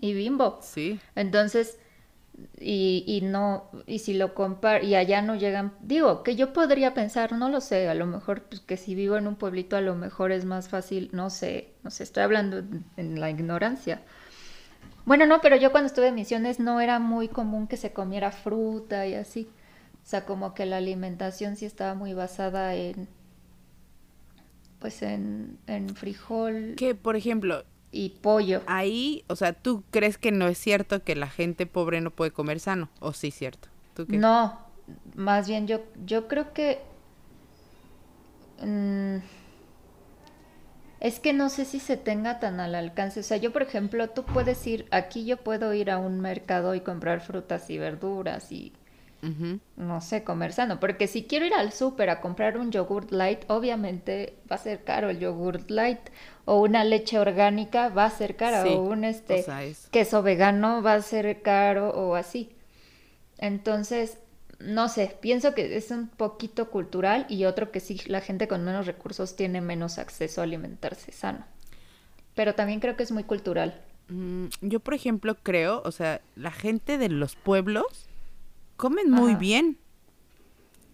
Y 0.00 0.14
bimbo. 0.14 0.60
Sí. 0.62 1.00
Entonces, 1.16 1.78
y, 2.60 3.04
y 3.06 3.20
no, 3.22 3.70
y 3.86 3.98
si 3.98 4.14
lo 4.14 4.34
compar 4.34 4.84
y 4.84 4.94
allá 4.94 5.22
no 5.22 5.34
llegan, 5.34 5.72
digo, 5.80 6.22
que 6.22 6.36
yo 6.36 6.52
podría 6.52 6.94
pensar, 6.94 7.32
no 7.32 7.48
lo 7.48 7.60
sé, 7.60 7.88
a 7.88 7.94
lo 7.94 8.06
mejor 8.06 8.42
pues, 8.42 8.60
que 8.60 8.76
si 8.76 8.94
vivo 8.94 9.16
en 9.16 9.26
un 9.26 9.34
pueblito 9.34 9.76
a 9.76 9.80
lo 9.80 9.96
mejor 9.96 10.30
es 10.30 10.44
más 10.44 10.68
fácil, 10.68 11.10
no 11.12 11.30
sé, 11.30 11.72
no 11.82 11.90
sé, 11.90 12.04
estoy 12.04 12.22
hablando 12.22 12.62
en 12.96 13.20
la 13.20 13.30
ignorancia. 13.30 14.02
Bueno, 15.04 15.26
no, 15.26 15.40
pero 15.40 15.56
yo 15.56 15.72
cuando 15.72 15.86
estuve 15.86 16.08
en 16.08 16.14
misiones 16.14 16.60
no 16.60 16.80
era 16.80 16.98
muy 16.98 17.28
común 17.28 17.66
que 17.66 17.76
se 17.76 17.92
comiera 17.92 18.30
fruta 18.30 19.06
y 19.06 19.14
así. 19.14 19.48
O 20.08 20.10
sea, 20.10 20.24
como 20.24 20.54
que 20.54 20.64
la 20.64 20.78
alimentación 20.78 21.56
sí 21.56 21.66
estaba 21.66 21.92
muy 21.92 22.14
basada 22.14 22.74
en, 22.74 23.08
pues 24.78 25.02
en, 25.02 25.58
en 25.66 25.94
frijol. 25.94 26.76
Que, 26.78 26.94
por 26.94 27.14
ejemplo, 27.14 27.66
y 27.92 28.08
pollo. 28.22 28.62
Ahí, 28.64 29.22
o 29.28 29.36
sea, 29.36 29.52
¿tú 29.52 29.84
crees 29.90 30.16
que 30.16 30.32
no 30.32 30.48
es 30.48 30.56
cierto 30.56 31.04
que 31.04 31.14
la 31.14 31.28
gente 31.28 31.66
pobre 31.66 32.00
no 32.00 32.10
puede 32.10 32.30
comer 32.30 32.58
sano? 32.58 32.88
¿O 33.00 33.12
sí 33.12 33.28
es 33.28 33.34
cierto? 33.34 33.68
No, 34.06 34.58
más 35.14 35.46
bien 35.46 35.66
yo, 35.66 35.82
yo 36.06 36.26
creo 36.26 36.54
que... 36.54 36.80
Mm, 38.62 39.18
es 41.00 41.20
que 41.20 41.34
no 41.34 41.50
sé 41.50 41.66
si 41.66 41.80
se 41.80 41.98
tenga 41.98 42.40
tan 42.40 42.60
al 42.60 42.74
alcance. 42.74 43.20
O 43.20 43.22
sea, 43.22 43.36
yo, 43.36 43.52
por 43.52 43.60
ejemplo, 43.60 44.08
tú 44.08 44.24
puedes 44.24 44.66
ir, 44.66 44.88
aquí 44.90 45.26
yo 45.26 45.36
puedo 45.36 45.74
ir 45.74 45.90
a 45.90 45.98
un 45.98 46.18
mercado 46.20 46.74
y 46.74 46.80
comprar 46.80 47.20
frutas 47.20 47.68
y 47.68 47.76
verduras 47.76 48.50
y 48.52 48.72
no 49.76 50.00
sé, 50.00 50.22
comer 50.22 50.52
sano. 50.52 50.78
Porque 50.80 51.06
si 51.06 51.24
quiero 51.24 51.44
ir 51.46 51.54
al 51.54 51.72
súper 51.72 52.10
a 52.10 52.20
comprar 52.20 52.56
un 52.56 52.70
yogurt 52.70 53.10
light, 53.10 53.40
obviamente 53.48 54.34
va 54.50 54.56
a 54.56 54.60
ser 54.60 54.84
caro 54.84 55.10
el 55.10 55.18
yogurt 55.18 55.70
light. 55.70 56.00
O 56.44 56.62
una 56.62 56.84
leche 56.84 57.18
orgánica 57.18 57.88
va 57.88 58.06
a 58.06 58.10
ser 58.10 58.36
cara. 58.36 58.64
o 58.64 58.82
un 58.82 59.04
este 59.04 59.44
queso 59.90 60.22
vegano 60.22 60.82
va 60.82 60.94
a 60.94 61.02
ser 61.02 61.42
caro 61.42 61.90
o 61.90 62.14
así. 62.14 62.50
Entonces, 63.38 64.18
no 64.58 64.88
sé, 64.88 65.16
pienso 65.20 65.54
que 65.54 65.76
es 65.76 65.90
un 65.90 66.08
poquito 66.08 66.70
cultural 66.70 67.26
y 67.28 67.44
otro 67.44 67.70
que 67.70 67.80
sí, 67.80 68.00
la 68.06 68.20
gente 68.20 68.48
con 68.48 68.64
menos 68.64 68.86
recursos 68.86 69.36
tiene 69.36 69.60
menos 69.60 69.98
acceso 69.98 70.40
a 70.40 70.44
alimentarse 70.44 71.12
sano. 71.12 71.44
Pero 72.34 72.54
también 72.54 72.80
creo 72.80 72.96
que 72.96 73.02
es 73.02 73.12
muy 73.12 73.24
cultural. 73.24 73.80
Mm, 74.08 74.46
yo, 74.62 74.80
por 74.80 74.94
ejemplo, 74.94 75.36
creo, 75.42 75.82
o 75.84 75.92
sea, 75.92 76.20
la 76.34 76.50
gente 76.50 76.98
de 76.98 77.08
los 77.08 77.36
pueblos 77.36 78.07
comen 78.78 79.10
muy 79.10 79.34
bien. 79.34 79.76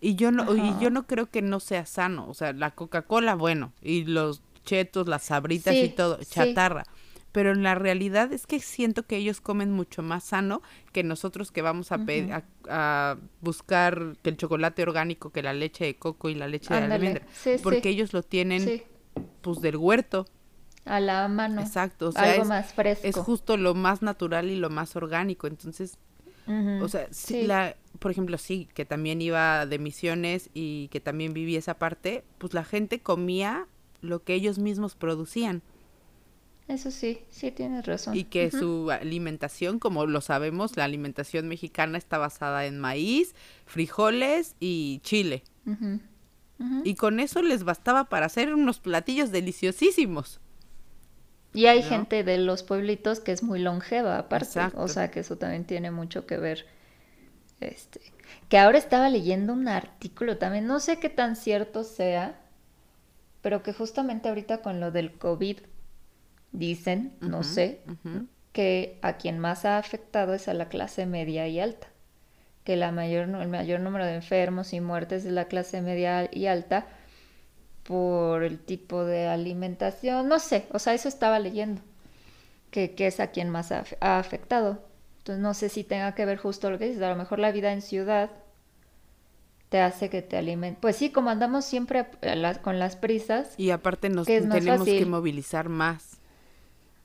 Y 0.00 0.16
yo 0.16 0.32
no, 0.32 0.52
y 0.54 0.74
yo 0.80 0.90
no 0.90 1.06
creo 1.06 1.30
que 1.30 1.40
no 1.40 1.60
sea 1.60 1.86
sano. 1.86 2.28
O 2.28 2.34
sea, 2.34 2.52
la 2.52 2.72
Coca-Cola, 2.72 3.36
bueno, 3.36 3.72
y 3.80 4.04
los 4.04 4.42
chetos, 4.64 5.06
las 5.06 5.22
sabritas 5.22 5.74
y 5.74 5.90
todo, 5.90 6.18
chatarra. 6.24 6.82
Pero 7.30 7.52
en 7.52 7.62
la 7.62 7.74
realidad 7.74 8.32
es 8.32 8.46
que 8.46 8.60
siento 8.60 9.06
que 9.06 9.16
ellos 9.16 9.40
comen 9.40 9.72
mucho 9.72 10.02
más 10.02 10.24
sano 10.24 10.62
que 10.92 11.02
nosotros 11.02 11.50
que 11.50 11.62
vamos 11.62 11.90
a, 11.90 11.98
a, 12.68 13.16
buscar 13.40 14.16
que 14.22 14.30
el 14.30 14.36
chocolate 14.36 14.82
orgánico, 14.82 15.30
que 15.30 15.42
la 15.42 15.52
leche 15.52 15.84
de 15.84 15.96
coco 15.96 16.28
y 16.28 16.34
la 16.34 16.48
leche 16.48 16.72
de 16.72 16.80
almendra. 16.80 17.26
porque 17.62 17.88
ellos 17.88 18.12
lo 18.12 18.22
tienen 18.22 18.82
pues 19.40 19.60
del 19.60 19.76
huerto. 19.76 20.26
A 20.84 21.00
la 21.00 21.28
mano. 21.28 21.60
Exacto. 21.62 22.08
O 22.08 22.12
sea, 22.12 22.34
Algo 22.34 22.44
más 22.44 22.72
fresco. 22.72 23.06
Es 23.06 23.16
justo 23.16 23.56
lo 23.56 23.74
más 23.74 24.02
natural 24.02 24.50
y 24.50 24.56
lo 24.56 24.70
más 24.70 24.96
orgánico. 24.96 25.46
Entonces, 25.46 25.98
o 26.46 26.88
sea, 26.88 27.08
sí. 27.10 27.44
la, 27.44 27.76
por 27.98 28.10
ejemplo, 28.10 28.38
sí, 28.38 28.68
que 28.74 28.84
también 28.84 29.22
iba 29.22 29.66
de 29.66 29.78
misiones 29.78 30.50
y 30.52 30.88
que 30.88 31.00
también 31.00 31.32
vivía 31.32 31.58
esa 31.58 31.78
parte, 31.78 32.24
pues 32.38 32.54
la 32.54 32.64
gente 32.64 33.00
comía 33.00 33.66
lo 34.00 34.22
que 34.22 34.34
ellos 34.34 34.58
mismos 34.58 34.94
producían. 34.94 35.62
Eso 36.66 36.90
sí, 36.90 37.20
sí 37.28 37.50
tienes 37.50 37.84
razón. 37.84 38.16
Y 38.16 38.24
que 38.24 38.50
su 38.50 38.90
alimentación, 38.90 39.78
como 39.78 40.06
lo 40.06 40.20
sabemos, 40.20 40.76
la 40.76 40.84
alimentación 40.84 41.46
mexicana 41.46 41.98
está 41.98 42.16
basada 42.16 42.64
en 42.64 42.78
maíz, 42.78 43.34
frijoles 43.66 44.56
y 44.60 45.00
chile. 45.02 45.42
Y 46.84 46.94
con 46.94 47.20
eso 47.20 47.42
les 47.42 47.64
bastaba 47.64 48.04
para 48.04 48.26
hacer 48.26 48.54
unos 48.54 48.78
platillos 48.78 49.30
deliciosísimos. 49.30 50.40
Y 51.54 51.66
hay 51.66 51.82
gente 51.82 52.24
de 52.24 52.36
los 52.36 52.64
pueblitos 52.64 53.20
que 53.20 53.30
es 53.30 53.44
muy 53.44 53.60
longeva 53.60 54.18
aparte, 54.18 54.60
o 54.74 54.88
sea 54.88 55.10
que 55.12 55.20
eso 55.20 55.38
también 55.38 55.64
tiene 55.64 55.92
mucho 55.92 56.26
que 56.26 56.36
ver. 56.36 56.66
Este, 57.60 58.00
que 58.48 58.58
ahora 58.58 58.76
estaba 58.76 59.08
leyendo 59.08 59.52
un 59.52 59.68
artículo 59.68 60.36
también, 60.36 60.66
no 60.66 60.80
sé 60.80 60.98
qué 60.98 61.08
tan 61.08 61.36
cierto 61.36 61.84
sea, 61.84 62.40
pero 63.40 63.62
que 63.62 63.72
justamente 63.72 64.28
ahorita 64.28 64.62
con 64.62 64.80
lo 64.80 64.90
del 64.90 65.12
COVID 65.12 65.58
dicen, 66.50 67.12
no 67.20 67.44
sé, 67.44 67.80
que 68.52 68.98
a 69.02 69.14
quien 69.14 69.38
más 69.38 69.64
ha 69.64 69.78
afectado 69.78 70.34
es 70.34 70.48
a 70.48 70.54
la 70.54 70.68
clase 70.68 71.06
media 71.06 71.46
y 71.46 71.60
alta, 71.60 71.86
que 72.64 72.76
la 72.76 72.90
mayor, 72.90 73.28
el 73.28 73.48
mayor 73.48 73.80
número 73.80 74.04
de 74.04 74.16
enfermos 74.16 74.72
y 74.72 74.80
muertes 74.80 75.22
de 75.22 75.30
la 75.30 75.46
clase 75.46 75.82
media 75.82 76.28
y 76.32 76.46
alta 76.46 76.86
por 77.84 78.42
el 78.42 78.58
tipo 78.58 79.04
de 79.04 79.28
alimentación, 79.28 80.26
no 80.26 80.38
sé, 80.38 80.66
o 80.72 80.78
sea, 80.78 80.94
eso 80.94 81.08
estaba 81.08 81.38
leyendo, 81.38 81.82
que, 82.70 82.94
es 82.98 83.20
a 83.20 83.28
quien 83.28 83.50
más 83.50 83.70
ha, 83.72 83.84
afectado. 84.00 84.82
Entonces 85.18 85.42
no 85.42 85.54
sé 85.54 85.68
si 85.68 85.84
tenga 85.84 86.14
que 86.14 86.26
ver 86.26 86.38
justo 86.38 86.70
lo 86.70 86.78
que 86.78 86.88
dices, 86.88 87.02
a 87.02 87.10
lo 87.10 87.16
mejor 87.16 87.38
la 87.38 87.52
vida 87.52 87.72
en 87.72 87.82
ciudad 87.82 88.30
te 89.68 89.80
hace 89.80 90.10
que 90.10 90.22
te 90.22 90.36
alimentes. 90.36 90.80
Pues 90.80 90.96
sí, 90.96 91.10
como 91.10 91.30
andamos 91.30 91.64
siempre 91.64 92.06
con 92.62 92.78
las 92.78 92.96
prisas. 92.96 93.54
Y 93.56 93.70
aparte 93.70 94.08
nos 94.08 94.26
tenemos 94.26 94.84
que 94.84 95.06
movilizar 95.06 95.68
más. 95.68 96.18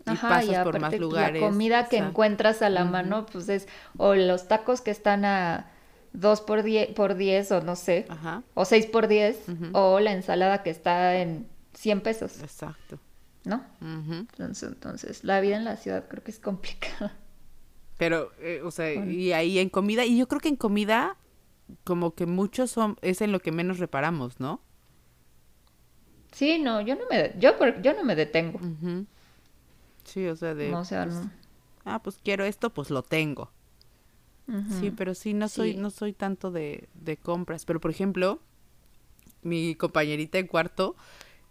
Y 0.06 0.16
pasas 0.16 0.64
por 0.64 0.80
más 0.80 0.98
lugares. 0.98 1.42
La 1.42 1.48
comida 1.48 1.88
que 1.88 1.98
encuentras 1.98 2.62
a 2.62 2.70
la 2.70 2.86
mano, 2.86 3.26
pues 3.26 3.50
es, 3.50 3.68
o 3.98 4.16
los 4.16 4.48
tacos 4.48 4.82
que 4.82 4.92
están 4.92 5.26
a 5.26 5.72
2 6.14 6.42
por 6.42 6.64
10 6.64 6.94
por 6.94 7.16
diez, 7.16 7.52
o 7.52 7.62
no 7.62 7.76
sé, 7.76 8.08
o 8.54 8.66
6 8.66 8.88
por 8.88 9.08
10 9.08 9.46
o 9.74 10.00
la 10.00 10.14
ensalada 10.14 10.64
que 10.64 10.70
está 10.70 11.18
en 11.18 11.48
100 11.74 12.02
pesos. 12.02 12.42
Exacto. 12.42 13.00
¿No? 13.46 13.64
entonces, 13.82 14.70
entonces, 14.70 15.24
la 15.24 15.40
vida 15.40 15.56
en 15.56 15.64
la 15.64 15.78
ciudad 15.78 16.08
creo 16.08 16.24
que 16.24 16.32
es 16.32 16.40
complicada. 16.40 17.16
Pero, 17.98 18.32
eh, 18.40 18.62
o 18.64 18.72
sea, 18.72 18.94
y 18.94 19.34
ahí 19.34 19.60
en 19.60 19.70
comida, 19.70 20.06
y 20.06 20.18
yo 20.18 20.28
creo 20.28 20.40
que 20.40 20.50
en 20.50 20.56
comida, 20.56 21.18
como 21.84 22.16
que 22.16 22.26
muchos 22.26 22.72
son, 22.72 22.98
es 23.02 23.22
en 23.22 23.32
lo 23.32 23.40
que 23.40 23.52
menos 23.52 23.80
reparamos, 23.80 24.40
¿no? 24.40 24.62
Sí, 26.32 26.60
no, 26.60 26.82
yo 26.82 26.96
no 26.96 27.02
me, 27.10 27.34
yo, 27.40 27.52
yo 27.82 27.94
no 27.94 28.04
me 28.04 28.16
detengo. 28.16 28.60
Sí, 30.04 30.28
o 30.28 30.36
sea, 30.36 30.54
de... 30.54 30.70
No, 30.70 30.80
o 30.80 30.86
sea, 30.86 31.06
pues, 31.06 31.16
no. 31.16 31.32
Ah, 31.86 32.02
pues 32.02 32.20
quiero 32.24 32.46
esto, 32.46 32.70
pues 32.70 32.90
lo 32.90 33.04
tengo. 33.04 33.52
Sí, 34.80 34.92
pero 34.92 35.14
sí, 35.14 35.34
no 35.34 35.48
soy, 35.48 35.76
no 35.76 35.90
soy 35.90 36.14
tanto 36.14 36.52
de, 36.52 36.90
de, 36.94 37.18
compras. 37.18 37.66
Pero, 37.66 37.80
por 37.80 37.92
ejemplo, 37.92 38.40
mi 39.44 39.76
compañerita 39.76 40.40
en 40.40 40.48
cuarto, 40.48 40.96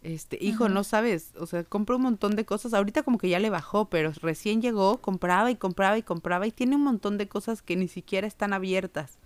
este, 0.02 0.38
hijo, 0.40 0.68
no 0.68 0.84
sabes, 0.84 1.32
o 1.38 1.46
sea, 1.46 1.64
compra 1.64 1.96
un 1.96 2.02
montón 2.02 2.34
de 2.34 2.44
cosas. 2.44 2.74
Ahorita 2.74 3.02
como 3.02 3.18
que 3.18 3.28
ya 3.28 3.38
le 3.38 3.50
bajó, 3.50 3.88
pero 3.88 4.12
recién 4.20 4.62
llegó, 4.62 4.98
compraba 4.98 5.50
y 5.50 5.56
compraba 5.56 5.98
y 5.98 6.02
compraba 6.02 6.46
y 6.46 6.50
tiene 6.50 6.76
un 6.76 6.82
montón 6.82 7.18
de 7.18 7.28
cosas 7.28 7.62
que 7.62 7.76
ni 7.76 7.88
siquiera 7.88 8.26
están 8.26 8.52
abiertas. 8.52 9.18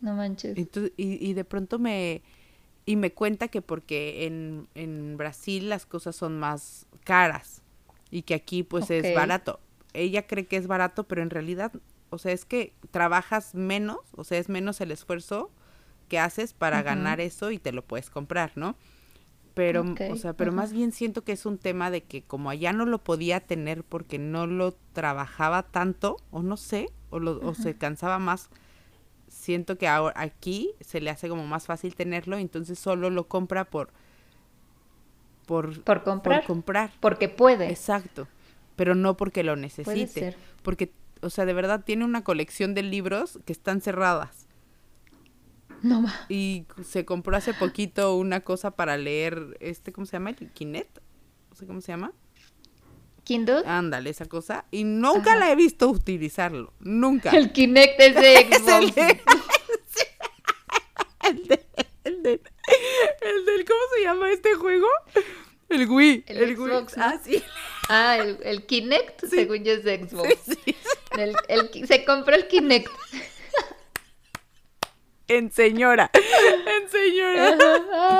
No 0.00 0.14
manches. 0.14 0.56
Entonces, 0.56 0.92
y, 0.96 1.26
y 1.26 1.34
de 1.34 1.44
pronto 1.44 1.78
me, 1.78 2.22
y 2.86 2.96
me 2.96 3.12
cuenta 3.12 3.48
que 3.48 3.60
porque 3.60 4.26
en, 4.26 4.68
en 4.74 5.16
Brasil 5.16 5.68
las 5.68 5.86
cosas 5.86 6.14
son 6.14 6.38
más 6.38 6.86
caras 7.04 7.62
y 8.10 8.22
que 8.22 8.34
aquí 8.34 8.62
pues 8.62 8.90
es 8.90 9.14
barato. 9.14 9.60
Ella 9.92 10.26
cree 10.26 10.46
que 10.46 10.56
es 10.56 10.68
barato, 10.68 11.04
pero 11.04 11.22
en 11.22 11.30
realidad 11.30 11.72
o 12.10 12.18
sea, 12.18 12.32
es 12.32 12.44
que 12.44 12.72
trabajas 12.90 13.54
menos, 13.54 13.98
o 14.12 14.24
sea, 14.24 14.38
es 14.38 14.48
menos 14.48 14.80
el 14.80 14.90
esfuerzo 14.90 15.50
que 16.08 16.18
haces 16.18 16.52
para 16.52 16.82
ganar 16.82 17.20
eso 17.20 17.50
y 17.50 17.58
te 17.58 17.72
lo 17.72 17.82
puedes 17.82 18.10
comprar, 18.10 18.52
¿no? 18.54 18.76
Pero, 19.54 19.84
o 20.10 20.16
sea, 20.16 20.34
pero 20.34 20.52
más 20.52 20.72
bien 20.72 20.92
siento 20.92 21.24
que 21.24 21.32
es 21.32 21.46
un 21.46 21.56
tema 21.56 21.90
de 21.90 22.02
que 22.02 22.22
como 22.22 22.50
allá 22.50 22.72
no 22.72 22.84
lo 22.84 23.02
podía 23.02 23.40
tener 23.40 23.84
porque 23.84 24.18
no 24.18 24.46
lo 24.46 24.76
trabajaba 24.92 25.62
tanto, 25.62 26.18
o 26.30 26.42
no 26.42 26.56
sé, 26.56 26.90
o, 27.10 27.18
lo, 27.18 27.40
o 27.40 27.54
se 27.54 27.74
cansaba 27.74 28.18
más 28.18 28.50
siento 29.28 29.76
que 29.76 29.88
ahora 29.88 30.20
aquí 30.20 30.74
se 30.80 31.00
le 31.00 31.10
hace 31.10 31.28
como 31.28 31.46
más 31.46 31.66
fácil 31.66 31.94
tenerlo, 31.94 32.38
entonces 32.38 32.78
solo 32.78 33.10
lo 33.10 33.28
compra 33.28 33.64
por 33.64 33.90
por, 35.46 35.80
por 35.82 36.02
comprar. 36.02 36.40
por 36.40 36.46
comprar. 36.46 36.90
Porque 37.00 37.28
puede. 37.28 37.70
Exacto. 37.70 38.26
Pero 38.74 38.94
no 38.94 39.16
porque 39.16 39.44
lo 39.44 39.56
necesite. 39.56 39.84
Puede 39.84 40.06
ser. 40.08 40.36
Porque, 40.62 40.92
o 41.22 41.30
sea, 41.30 41.44
de 41.46 41.52
verdad 41.52 41.84
tiene 41.84 42.04
una 42.04 42.22
colección 42.24 42.74
de 42.74 42.82
libros 42.82 43.38
que 43.44 43.52
están 43.52 43.80
cerradas. 43.80 44.46
No 45.82 46.00
ma. 46.02 46.26
Y 46.28 46.66
se 46.84 47.04
compró 47.04 47.36
hace 47.36 47.52
poquito 47.54 48.16
una 48.16 48.40
cosa 48.40 48.70
para 48.72 48.96
leer, 48.96 49.56
este, 49.60 49.92
¿cómo 49.92 50.06
se 50.06 50.12
llama? 50.14 50.30
¿El 50.30 50.50
Kinet? 50.52 50.88
No 51.50 51.56
sé 51.56 51.66
cómo 51.66 51.80
se 51.80 51.92
llama. 51.92 52.12
Kindle. 53.24 53.62
Ándale, 53.66 54.10
esa 54.10 54.26
cosa. 54.26 54.64
Y 54.70 54.84
nunca 54.84 55.32
Ajá. 55.32 55.40
la 55.40 55.50
he 55.52 55.56
visto 55.56 55.88
utilizarlo. 55.88 56.72
Nunca. 56.80 57.30
El 57.30 57.52
Kinect 57.52 58.00
es 58.00 58.14
de 58.14 58.34
Es 58.50 58.66
el 58.68 58.92
Xbox. 58.92 58.94
de- 58.94 59.20
el 61.28 61.46
de- 61.48 61.66
el 62.04 62.22
de- 62.22 62.40
el 63.20 63.44
del, 63.46 63.64
¿cómo 63.64 63.80
se 63.96 64.02
llama 64.02 64.30
este 64.30 64.54
juego? 64.54 64.86
El 65.68 65.88
Wii. 65.90 66.24
El 66.26 66.44
Wii. 66.44 66.54
Xbox, 66.56 66.96
¿no? 66.96 67.04
Ah, 67.04 67.20
sí. 67.24 67.42
Ah, 67.88 68.16
el, 68.18 68.38
el 68.44 68.66
Kinect, 68.66 69.24
según 69.26 69.64
yo, 69.64 69.72
es 69.72 69.82
de 69.84 70.06
Xbox. 70.08 70.28
Sí, 70.44 70.54
sí. 70.64 70.76
El- 71.18 71.36
el 71.48 71.86
se 71.86 72.04
compró 72.04 72.34
el 72.34 72.46
Kinect. 72.48 72.90
En 75.28 75.50
señora. 75.50 76.10
En 76.14 76.88
señora. 76.88 77.56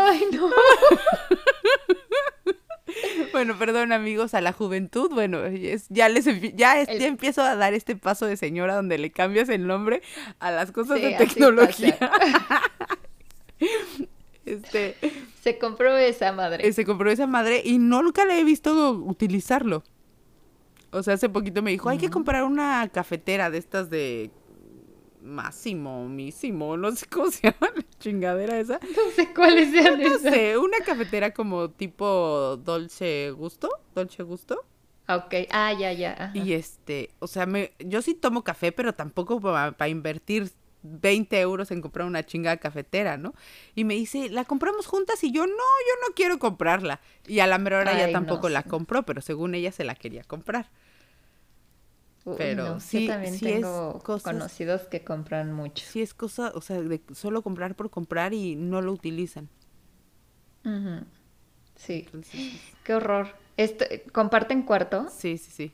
Ay, 0.08 0.24
no. 0.32 0.50
Bueno, 3.32 3.58
perdón 3.58 3.92
amigos, 3.92 4.32
a 4.34 4.40
la 4.40 4.52
juventud, 4.52 5.10
bueno, 5.12 5.44
es- 5.44 5.86
ya 5.90 6.08
les 6.08 6.24
ya, 6.56 6.80
es- 6.80 6.88
El- 6.88 6.98
ya 7.00 7.06
empiezo 7.06 7.42
a 7.42 7.54
dar 7.54 7.74
este 7.74 7.94
paso 7.96 8.26
de 8.26 8.36
señora 8.36 8.74
donde 8.74 8.96
le 8.98 9.10
cambias 9.12 9.48
el 9.50 9.66
nombre 9.66 10.00
a 10.38 10.50
las 10.50 10.72
cosas 10.72 10.98
Sí, 10.98 11.04
de 11.04 11.14
tecnología. 11.16 11.98
este, 14.46 14.96
Se 15.42 15.58
compró 15.58 15.96
esa 15.96 16.32
madre. 16.32 16.66
eh, 16.66 16.72
se 16.72 16.84
compró 16.84 17.10
esa 17.10 17.26
madre 17.26 17.60
y 17.64 17.78
no 17.78 18.02
nunca 18.02 18.24
la 18.24 18.38
he 18.38 18.44
visto 18.44 18.90
utilizarlo. 18.92 19.82
O 20.96 21.02
sea, 21.02 21.14
hace 21.14 21.28
poquito 21.28 21.62
me 21.62 21.70
dijo, 21.70 21.88
hay 21.88 21.98
que 21.98 22.10
comprar 22.10 22.44
una 22.44 22.88
cafetera 22.88 23.50
de 23.50 23.58
estas 23.58 23.90
de 23.90 24.30
Máximo, 25.22 26.08
Mísimo, 26.08 26.76
no 26.76 26.92
sé 26.92 27.06
cómo 27.06 27.30
se 27.30 27.42
llama 27.50 27.72
la 27.74 27.84
chingadera 27.98 28.58
esa. 28.58 28.78
No 28.82 29.10
sé 29.14 29.34
cuáles 29.34 29.70
sean 29.72 30.00
No 30.00 30.16
esas. 30.16 30.34
sé, 30.34 30.56
una 30.58 30.78
cafetera 30.80 31.32
como 31.34 31.70
tipo 31.70 32.56
Dolce 32.58 33.30
Gusto, 33.32 33.68
Dolce 33.94 34.22
Gusto. 34.22 34.64
Ok, 35.08 35.34
ah, 35.52 35.72
ya, 35.72 35.92
ya. 35.92 36.12
ajá. 36.14 36.30
Y 36.34 36.52
este, 36.52 37.10
o 37.20 37.26
sea, 37.28 37.46
me, 37.46 37.72
yo 37.78 38.02
sí 38.02 38.14
tomo 38.14 38.42
café, 38.42 38.72
pero 38.72 38.94
tampoco 38.94 39.40
para 39.40 39.88
invertir 39.88 40.50
20 40.82 41.40
euros 41.40 41.70
en 41.70 41.80
comprar 41.80 42.06
una 42.06 42.24
chingada 42.24 42.56
cafetera, 42.58 43.16
¿no? 43.16 43.34
Y 43.74 43.84
me 43.84 43.94
dice, 43.94 44.28
¿la 44.30 44.44
compramos 44.44 44.86
juntas? 44.86 45.22
Y 45.24 45.32
yo, 45.32 45.46
no, 45.46 45.52
yo 45.52 46.08
no 46.08 46.14
quiero 46.14 46.38
comprarla. 46.38 47.00
Y 47.26 47.40
a 47.40 47.46
la 47.46 47.58
mera 47.58 47.78
hora 47.78 47.96
ya 47.98 48.12
tampoco 48.12 48.48
no, 48.48 48.54
la 48.54 48.62
compró, 48.62 49.04
pero 49.04 49.20
según 49.20 49.54
ella 49.54 49.72
se 49.72 49.84
la 49.84 49.94
quería 49.94 50.24
comprar. 50.24 50.70
Pero 52.36 52.64
no, 52.64 52.80
sí- 52.80 53.06
Yo 53.06 53.12
también 53.12 53.34
sí 53.38 53.46
es 53.46 53.54
tengo 53.60 54.00
cosas- 54.00 54.32
conocidos 54.32 54.82
que 54.82 55.04
compran 55.04 55.52
mucho. 55.52 55.84
Sí 55.86 56.02
es 56.02 56.12
cosa, 56.14 56.50
o 56.54 56.60
sea, 56.60 56.80
de 56.82 57.00
solo 57.14 57.42
comprar 57.42 57.76
por 57.76 57.88
comprar 57.90 58.34
y 58.34 58.56
no 58.56 58.80
lo 58.82 58.92
utilizan. 58.92 59.48
Sí, 61.76 62.02
Entonces, 62.06 62.40
qué 62.84 62.94
horror. 62.94 63.28
Este, 63.56 64.02
comparten 64.12 64.62
cuarto 64.62 65.06
sí, 65.10 65.38
sí, 65.38 65.50
sí. 65.50 65.72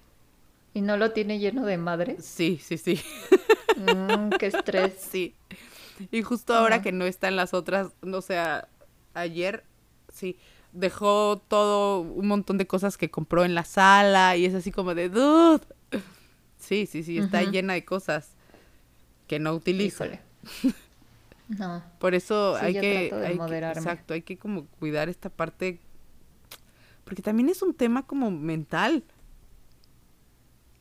y 0.74 0.82
no 0.82 0.96
lo 0.96 1.12
tiene 1.12 1.38
lleno 1.38 1.64
de 1.64 1.78
madres. 1.78 2.24
Sí, 2.24 2.58
sí, 2.62 2.76
sí. 2.78 3.00
Mm, 3.76 4.30
qué 4.38 4.46
estrés. 4.46 4.94
Sí. 5.12 5.34
Y 6.10 6.22
justo 6.22 6.54
ahora 6.54 6.82
que 6.82 6.90
no 6.90 7.04
están 7.06 7.36
las 7.36 7.54
otras, 7.54 7.88
no 8.02 8.22
sé, 8.22 8.36
a- 8.38 8.66
ayer, 9.14 9.62
sí, 10.12 10.36
dejó 10.72 11.38
todo 11.48 12.00
un 12.00 12.26
montón 12.26 12.58
de 12.58 12.66
cosas 12.66 12.96
que 12.98 13.10
compró 13.10 13.44
en 13.44 13.54
la 13.54 13.64
sala 13.64 14.36
y 14.36 14.44
es 14.46 14.54
así 14.54 14.72
como 14.72 14.94
de, 14.94 15.08
dude. 15.08 15.64
Sí, 16.62 16.86
sí, 16.86 17.02
sí, 17.02 17.18
está 17.18 17.42
llena 17.42 17.72
de 17.74 17.84
cosas 17.84 18.30
que 19.26 19.38
no 19.38 19.52
utiliza. 19.54 20.06
Híjole. 20.06 20.20
No. 21.48 21.82
Por 21.98 22.14
eso 22.14 22.56
Sí, 22.58 22.64
hay 22.64 22.72
que, 22.72 23.12
hay 23.12 23.32
que- 23.32 23.34
moderarme. 23.34 23.80
exacto, 23.82 24.14
hay 24.14 24.22
que 24.22 24.38
como 24.38 24.64
cuidar 24.78 25.10
esta 25.10 25.28
parte, 25.28 25.80
porque 27.04 27.20
también 27.20 27.50
es 27.50 27.60
un 27.60 27.74
tema 27.74 28.06
como 28.06 28.30
mental. 28.30 29.02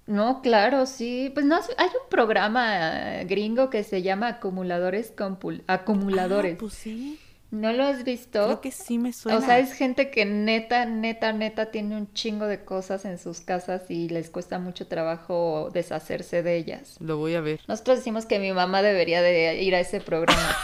No, 0.07 0.41
claro, 0.41 0.85
sí. 0.85 1.29
Pues 1.33 1.45
no, 1.45 1.55
hay 1.55 1.87
un 1.87 2.09
programa 2.09 3.23
gringo 3.25 3.69
que 3.69 3.83
se 3.83 4.01
llama 4.01 4.27
Acumuladores 4.29 5.13
Compul- 5.15 5.63
Acumuladores. 5.67 6.53
Ah, 6.55 6.57
pues 6.59 6.73
sí, 6.73 7.19
¿No 7.51 7.73
lo 7.73 7.83
has 7.83 8.03
visto? 8.05 8.43
creo 8.45 8.61
que 8.61 8.71
sí 8.71 8.97
me 8.97 9.11
suena. 9.11 9.37
O 9.37 9.41
sea, 9.41 9.59
es 9.59 9.73
gente 9.73 10.09
que 10.09 10.25
neta, 10.25 10.85
neta, 10.85 11.33
neta 11.33 11.69
tiene 11.69 11.97
un 11.97 12.11
chingo 12.13 12.47
de 12.47 12.63
cosas 12.63 13.03
en 13.05 13.17
sus 13.19 13.41
casas 13.41 13.83
y 13.89 14.07
les 14.07 14.29
cuesta 14.29 14.57
mucho 14.57 14.87
trabajo 14.87 15.69
deshacerse 15.73 16.43
de 16.43 16.55
ellas. 16.55 16.95
Lo 17.01 17.17
voy 17.17 17.35
a 17.35 17.41
ver. 17.41 17.59
Nosotros 17.67 17.97
decimos 17.97 18.25
que 18.25 18.39
mi 18.39 18.53
mamá 18.53 18.81
debería 18.81 19.21
de 19.21 19.61
ir 19.61 19.75
a 19.75 19.81
ese 19.81 19.99
programa. 19.99 20.55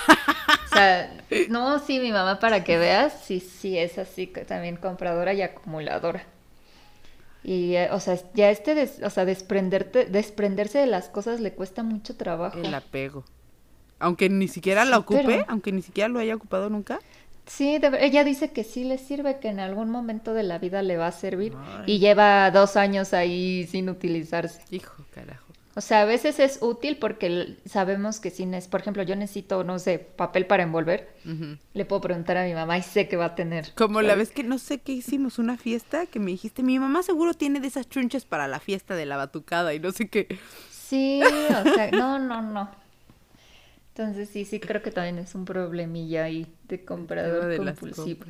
O 0.65 0.69
sea, 0.73 1.11
no, 1.49 1.79
sí, 1.79 1.99
mi 1.99 2.11
mamá 2.11 2.39
para 2.39 2.63
que 2.63 2.77
veas, 2.77 3.13
sí, 3.23 3.39
sí, 3.41 3.77
es 3.77 3.97
así, 3.97 4.27
también 4.27 4.77
compradora 4.77 5.33
y 5.33 5.41
acumuladora. 5.41 6.23
Y, 7.43 7.75
eh, 7.75 7.89
o 7.91 7.99
sea, 7.99 8.17
ya 8.33 8.49
este, 8.49 8.75
des- 8.75 9.01
o 9.03 9.09
sea, 9.09 9.25
desprenderte, 9.25 10.05
desprenderse 10.05 10.79
de 10.79 10.87
las 10.87 11.09
cosas 11.09 11.39
le 11.39 11.53
cuesta 11.53 11.83
mucho 11.83 12.15
trabajo. 12.15 12.57
El 12.59 12.73
apego. 12.73 13.23
Aunque 13.99 14.29
ni 14.29 14.47
siquiera 14.47 14.85
la 14.85 14.99
ocupe, 14.99 15.23
pero- 15.25 15.45
aunque 15.47 15.71
ni 15.71 15.81
siquiera 15.81 16.07
lo 16.07 16.19
haya 16.19 16.35
ocupado 16.35 16.69
nunca. 16.69 16.99
Sí, 17.45 17.77
de 17.77 18.05
ella 18.05 18.23
dice 18.25 18.51
que 18.51 18.63
sí 18.65 18.83
le 18.83 18.97
sirve, 18.97 19.39
que 19.39 19.47
en 19.47 19.59
algún 19.61 19.89
momento 19.89 20.33
de 20.33 20.43
la 20.43 20.59
vida 20.59 20.81
le 20.81 20.97
va 20.97 21.07
a 21.07 21.11
servir 21.13 21.53
Ay. 21.57 21.93
y 21.93 21.99
lleva 21.99 22.51
dos 22.51 22.75
años 22.75 23.13
ahí 23.13 23.65
sin 23.67 23.89
utilizarse. 23.89 24.61
Hijo, 24.69 25.05
carajo. 25.13 25.45
O 25.77 25.81
sea, 25.81 26.01
a 26.01 26.05
veces 26.05 26.39
es 26.39 26.57
útil 26.61 26.97
porque 26.97 27.55
sabemos 27.65 28.19
que 28.19 28.31
si, 28.31 28.47
por 28.69 28.81
ejemplo, 28.81 29.03
yo 29.03 29.15
necesito, 29.15 29.63
no 29.63 29.77
sé, 29.77 29.99
papel 29.99 30.47
para 30.47 30.63
envolver, 30.63 31.07
le 31.73 31.85
puedo 31.85 32.01
preguntar 32.01 32.35
a 32.35 32.45
mi 32.45 32.53
mamá 32.55 32.79
y 32.79 32.81
sé 32.81 33.07
que 33.07 33.15
va 33.15 33.25
a 33.25 33.35
tener. 33.35 33.73
Como 33.75 34.01
la 34.01 34.15
vez 34.15 34.31
que 34.31 34.43
no 34.43 34.57
sé 34.57 34.79
qué 34.79 34.93
hicimos, 34.93 35.37
una 35.37 35.55
fiesta, 35.55 36.07
que 36.07 36.19
me 36.19 36.31
dijiste, 36.31 36.63
mi 36.63 36.79
mamá 36.79 37.03
seguro 37.03 37.35
tiene 37.35 37.59
de 37.59 37.67
esas 37.67 37.87
chunches 37.87 38.25
para 38.25 38.47
la 38.47 38.59
fiesta 38.59 38.95
de 38.95 39.05
la 39.05 39.17
batucada 39.17 39.75
y 39.75 39.79
no 39.79 39.91
sé 39.91 40.09
qué. 40.09 40.39
Sí, 40.71 41.21
o 41.23 41.73
sea, 41.75 41.91
no, 41.91 42.17
no, 42.17 42.41
no. 42.41 42.71
Entonces 43.97 44.29
sí, 44.29 44.45
sí, 44.45 44.59
creo 44.59 44.83
que 44.83 44.91
también 44.91 45.17
es 45.17 45.33
un 45.33 45.43
problemilla 45.43 46.25
ahí 46.25 46.45
de 46.67 46.85
comprador 46.85 47.45
de 47.45 47.57
compulsivo. 47.57 48.25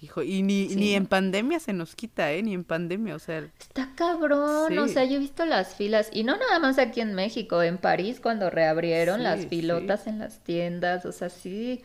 Hijo, 0.00 0.22
y 0.22 0.42
ni, 0.42 0.70
Sí, 0.70 0.76
ni 0.76 0.94
en 0.94 1.04
pandemia 1.04 1.60
se 1.60 1.74
nos 1.74 1.94
quita, 1.94 2.32
¿eh? 2.32 2.42
Ni 2.42 2.54
en 2.54 2.64
pandemia, 2.64 3.14
o 3.14 3.18
sea, 3.18 3.40
Está 3.60 3.92
cabrón, 3.94 4.78
o 4.78 4.88
sea, 4.88 5.04
yo 5.04 5.16
he 5.16 5.18
visto 5.18 5.44
las 5.44 5.74
filas, 5.74 6.08
y 6.10 6.24
no 6.24 6.38
nada 6.38 6.58
más 6.58 6.78
aquí 6.78 7.02
en 7.02 7.14
México, 7.14 7.62
en 7.62 7.76
París 7.76 8.20
cuando 8.22 8.48
reabrieron 8.48 9.18
Sí, 9.18 9.22
las 9.22 9.46
filotas 9.46 10.06
en 10.06 10.18
las 10.18 10.42
tiendas, 10.42 11.04
o 11.04 11.12
sea, 11.12 11.28
sí, 11.28 11.82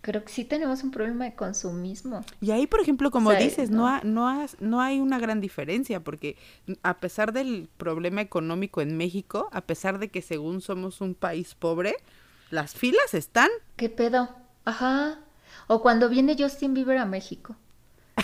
creo 0.00 0.24
que 0.24 0.32
sí 0.32 0.44
tenemos 0.44 0.82
un 0.82 0.90
problema 0.90 1.24
de 1.24 1.34
consumismo. 1.34 2.24
Y 2.40 2.50
ahí, 2.50 2.66
por 2.66 2.80
ejemplo, 2.80 3.10
como 3.10 3.30
O 3.30 3.32
sea, 3.32 3.40
dices, 3.40 3.70
no, 3.70 4.00
no. 4.04 4.28
ha- 4.28 4.46
no, 4.60 4.80
hay 4.80 5.00
una 5.00 5.18
gran 5.18 5.40
diferencia, 5.40 6.00
porque 6.00 6.36
a 6.82 6.98
pesar 6.98 7.32
del 7.32 7.68
problema 7.76 8.20
económico 8.20 8.80
en 8.80 8.96
México, 8.96 9.48
a 9.52 9.62
pesar 9.62 9.98
de 9.98 10.08
que 10.08 10.22
según 10.22 10.60
somos 10.60 11.00
un 11.00 11.14
país 11.14 11.54
pobre, 11.54 11.96
las 12.50 12.74
filas 12.74 13.14
están. 13.14 13.50
¿Qué 13.76 13.88
pedo? 13.88 14.28
Ajá. 14.64 15.18
O 15.66 15.82
cuando 15.82 16.08
viene 16.08 16.36
Justin 16.38 16.74
Bieber 16.74 16.98
a 16.98 17.04
México. 17.06 17.56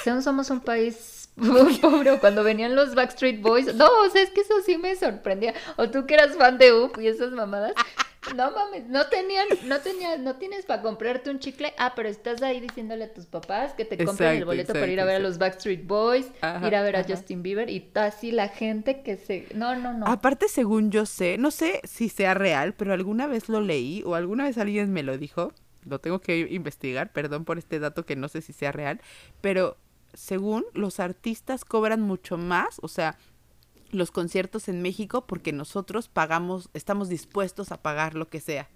Según 0.02 0.22
somos 0.22 0.50
un 0.50 0.60
país 0.60 1.28
pobre, 1.80 2.10
o 2.10 2.20
cuando 2.20 2.42
venían 2.42 2.74
los 2.74 2.94
Backstreet 2.94 3.40
Boys. 3.42 3.74
No, 3.74 3.86
o 4.06 4.10
sea, 4.10 4.22
es 4.22 4.30
que 4.30 4.40
eso 4.40 4.54
sí 4.64 4.76
me 4.78 4.96
sorprendía. 4.96 5.54
O 5.76 5.90
tú 5.90 6.06
que 6.06 6.14
eras 6.14 6.36
fan 6.36 6.58
de 6.58 6.72
UP 6.72 6.98
y 7.00 7.06
esas 7.08 7.32
mamadas. 7.32 7.72
No 8.34 8.50
mames, 8.52 8.86
no 8.88 9.06
tenían, 9.06 9.46
no 9.66 9.80
tenían, 9.80 10.24
no 10.24 10.36
tienes 10.36 10.64
para 10.64 10.82
comprarte 10.82 11.30
un 11.30 11.38
chicle. 11.38 11.74
Ah, 11.78 11.92
pero 11.94 12.08
estás 12.08 12.42
ahí 12.42 12.60
diciéndole 12.60 13.04
a 13.04 13.12
tus 13.12 13.26
papás 13.26 13.74
que 13.74 13.84
te 13.84 13.96
compren 14.02 14.30
el 14.30 14.34
Exacto, 14.36 14.46
boleto 14.46 14.72
para 14.72 14.86
ir 14.86 15.00
a 15.00 15.04
ver 15.04 15.16
a 15.16 15.18
los 15.18 15.38
Backstreet 15.38 15.86
Boys, 15.86 16.26
Ajá, 16.40 16.66
ir 16.66 16.74
a 16.74 16.82
ver 16.82 16.96
a. 16.96 17.04
Justin 17.04 17.42
Bieber 17.42 17.68
y 17.68 17.90
así 17.94 18.32
la 18.32 18.48
gente 18.48 19.02
que 19.02 19.16
se. 19.16 19.48
No, 19.54 19.76
no, 19.76 19.92
no. 19.92 20.06
Aparte, 20.06 20.48
según 20.48 20.90
yo 20.90 21.06
sé, 21.06 21.36
no 21.38 21.50
sé 21.50 21.80
si 21.84 22.08
sea 22.08 22.34
real, 22.34 22.74
pero 22.74 22.92
alguna 22.92 23.26
vez 23.26 23.48
lo 23.48 23.60
leí 23.60 24.02
o 24.06 24.14
alguna 24.14 24.44
vez 24.44 24.58
alguien 24.58 24.92
me 24.92 25.02
lo 25.02 25.18
dijo. 25.18 25.52
Lo 25.84 25.98
tengo 25.98 26.20
que 26.20 26.38
investigar, 26.50 27.12
perdón 27.12 27.44
por 27.44 27.58
este 27.58 27.78
dato 27.78 28.06
que 28.06 28.16
no 28.16 28.28
sé 28.28 28.40
si 28.40 28.54
sea 28.54 28.72
real, 28.72 29.02
pero 29.42 29.76
según 30.14 30.64
los 30.72 30.98
artistas 30.98 31.64
cobran 31.64 32.00
mucho 32.00 32.38
más, 32.38 32.78
o 32.80 32.88
sea, 32.88 33.18
los 33.94 34.10
conciertos 34.10 34.68
en 34.68 34.82
México 34.82 35.26
porque 35.26 35.52
nosotros 35.52 36.08
pagamos, 36.08 36.68
estamos 36.74 37.08
dispuestos 37.08 37.72
a 37.72 37.82
pagar 37.82 38.14
lo 38.14 38.28
que 38.28 38.40
sea. 38.40 38.68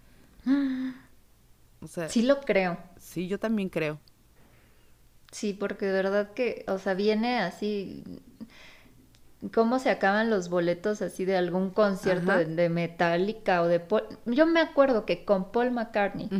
O 1.81 1.87
sea, 1.87 2.09
sí, 2.09 2.23
Sí 2.23 2.27
lo 2.27 2.41
creo. 2.41 2.77
yo 3.29 3.39
también 3.39 3.69
creo. 3.69 4.01
Sí, 5.31 5.53
porque 5.53 5.87
de 5.87 5.93
verdad 5.93 6.33
que, 6.33 6.65
o 6.69 6.79
sea, 6.79 6.95
viene 6.95 7.39
así. 7.39 8.03
cómo 9.55 9.79
se 9.79 9.91
acaban 9.91 10.31
los 10.31 10.49
boletos 10.49 11.03
así 11.03 11.25
de 11.25 11.37
algún 11.37 11.71
concierto 11.71 12.33
de, 12.33 12.45
de 12.47 12.69
Metallica 12.69 13.63
o 13.63 13.67
de 13.67 13.81
Paul. 13.81 14.05
Yo 14.27 14.47
me 14.47 14.61
acuerdo 14.61 15.07
que 15.07 15.25
con 15.25 15.53
Paul 15.53 15.71
McCartney, 15.71 16.33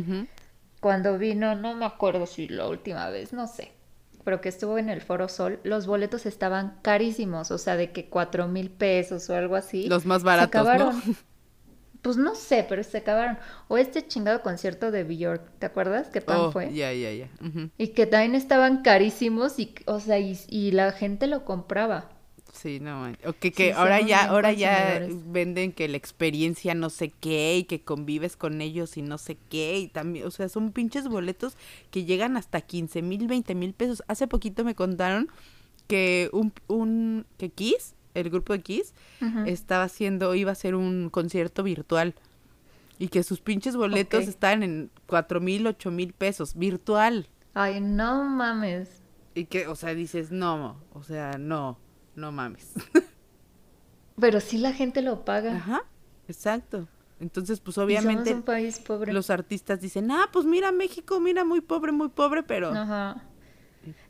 cuando 0.81 1.17
vino, 1.17 1.55
no 1.55 1.75
me 1.75 1.85
acuerdo 1.85 2.25
si 2.25 2.47
la 2.49 2.67
última 2.67 3.09
vez, 3.09 3.31
no 3.33 3.47
sé, 3.47 3.71
pero 4.29 4.41
que 4.41 4.49
estuvo 4.49 4.77
en 4.77 4.89
el 4.89 5.01
Foro 5.01 5.27
Sol, 5.29 5.59
los 5.63 5.87
boletos 5.87 6.25
estaban 6.25 6.79
carísimos, 6.83 7.51
o 7.51 7.57
sea, 7.57 7.75
de 7.77 7.91
que 7.91 8.09
cuatro 8.09 8.47
mil 8.47 8.69
pesos 8.71 9.29
o 9.29 9.35
algo 9.35 9.55
así. 9.55 9.87
Los 9.87 10.05
más 10.05 10.23
Se 10.23 10.27
baratos, 10.27 10.71
¿no? 10.73 10.91
acabaron. 10.91 11.01
Pues 12.01 12.17
no 12.17 12.35
sé, 12.35 12.65
pero 12.67 12.83
se 12.83 12.99
acabaron. 12.99 13.37
O 13.67 13.77
este 13.77 14.07
chingado 14.07 14.41
concierto 14.41 14.91
de 14.91 15.03
Bjork, 15.03 15.41
¿te 15.59 15.65
acuerdas 15.65 16.09
que 16.09 16.21
Pan 16.21 16.45
Oh, 16.45 16.51
fue? 16.51 16.73
ya, 16.73 16.93
ya, 16.93 17.11
ya. 17.11 17.29
Y 17.79 17.89
que 17.89 18.05
también 18.05 18.35
estaban 18.35 18.83
carísimos 18.83 19.57
y, 19.59 19.73
o 19.87 19.99
sea, 19.99 20.19
y, 20.19 20.37
y 20.47 20.71
la 20.71 20.91
gente 20.91 21.27
lo 21.27 21.45
compraba. 21.45 22.09
Sí, 22.53 22.79
no. 22.79 23.11
O 23.25 23.33
que, 23.33 23.51
que 23.51 23.67
Sí, 23.67 23.71
ahora 23.71 24.01
ya, 24.01 24.25
ahora 24.25 24.51
ya 24.53 25.07
venden 25.25 25.71
que 25.71 25.87
la 25.87 25.97
experiencia 25.97 26.73
no 26.73 26.89
sé 26.89 27.09
qué 27.09 27.57
y 27.57 27.63
que 27.63 27.81
convives 27.81 28.35
con 28.35 28.61
ellos 28.61 28.97
y 28.97 29.01
no 29.01 29.17
sé 29.17 29.37
qué 29.49 29.79
y 29.79 29.87
también, 29.87 30.25
o 30.25 30.31
sea, 30.31 30.49
son 30.49 30.71
pinches 30.71 31.07
boletos 31.07 31.55
que 31.91 32.05
llegan 32.05 32.37
hasta 32.37 32.61
15 32.61 33.01
mil, 33.01 33.27
20 33.27 33.55
mil 33.55 33.73
pesos. 33.73 34.03
Hace 34.07 34.27
poquito 34.27 34.63
me 34.63 34.75
contaron 34.75 35.29
que 35.87 36.29
un, 36.33 36.53
un, 36.67 37.25
que 37.37 37.49
Kiss, 37.49 37.95
el 38.13 38.29
grupo 38.29 38.53
de 38.53 38.61
Kiss, 38.61 38.93
estaba 39.45 39.83
haciendo, 39.83 40.35
iba 40.35 40.51
a 40.51 40.53
hacer 40.53 40.75
un 40.75 41.09
concierto 41.09 41.63
virtual 41.63 42.15
y 42.99 43.07
que 43.07 43.23
sus 43.23 43.39
pinches 43.39 43.75
boletos 43.75 44.27
estaban 44.27 44.61
en 44.61 44.91
4 45.07 45.39
mil, 45.39 45.65
8 45.65 45.89
mil 45.89 46.13
pesos, 46.13 46.55
virtual. 46.55 47.27
Ay, 47.53 47.79
no 47.79 48.25
mames. 48.25 49.01
Y 49.33 49.45
que, 49.45 49.67
o 49.67 49.75
sea, 49.75 49.93
dices, 49.93 50.31
no, 50.31 50.77
o 50.93 51.03
sea, 51.03 51.37
no, 51.39 51.79
no 52.19 52.31
mames. 52.31 52.71
Pero 54.19 54.39
sí 54.39 54.57
la 54.57 54.73
gente 54.73 55.01
lo 55.01 55.23
paga. 55.25 55.55
Ajá, 55.55 55.83
exacto. 56.27 56.87
Entonces, 57.19 57.59
pues 57.59 57.77
obviamente 57.77 58.33
un 58.33 58.43
país 58.43 58.79
pobre. 58.79 59.11
los 59.11 59.29
artistas 59.29 59.81
dicen, 59.81 60.09
ah, 60.11 60.29
pues 60.31 60.45
mira 60.45 60.71
México, 60.71 61.19
mira 61.19 61.43
muy 61.43 61.59
pobre, 61.61 61.91
muy 61.91 62.09
pobre, 62.09 62.43
pero 62.43 62.69
Ajá. 62.71 63.23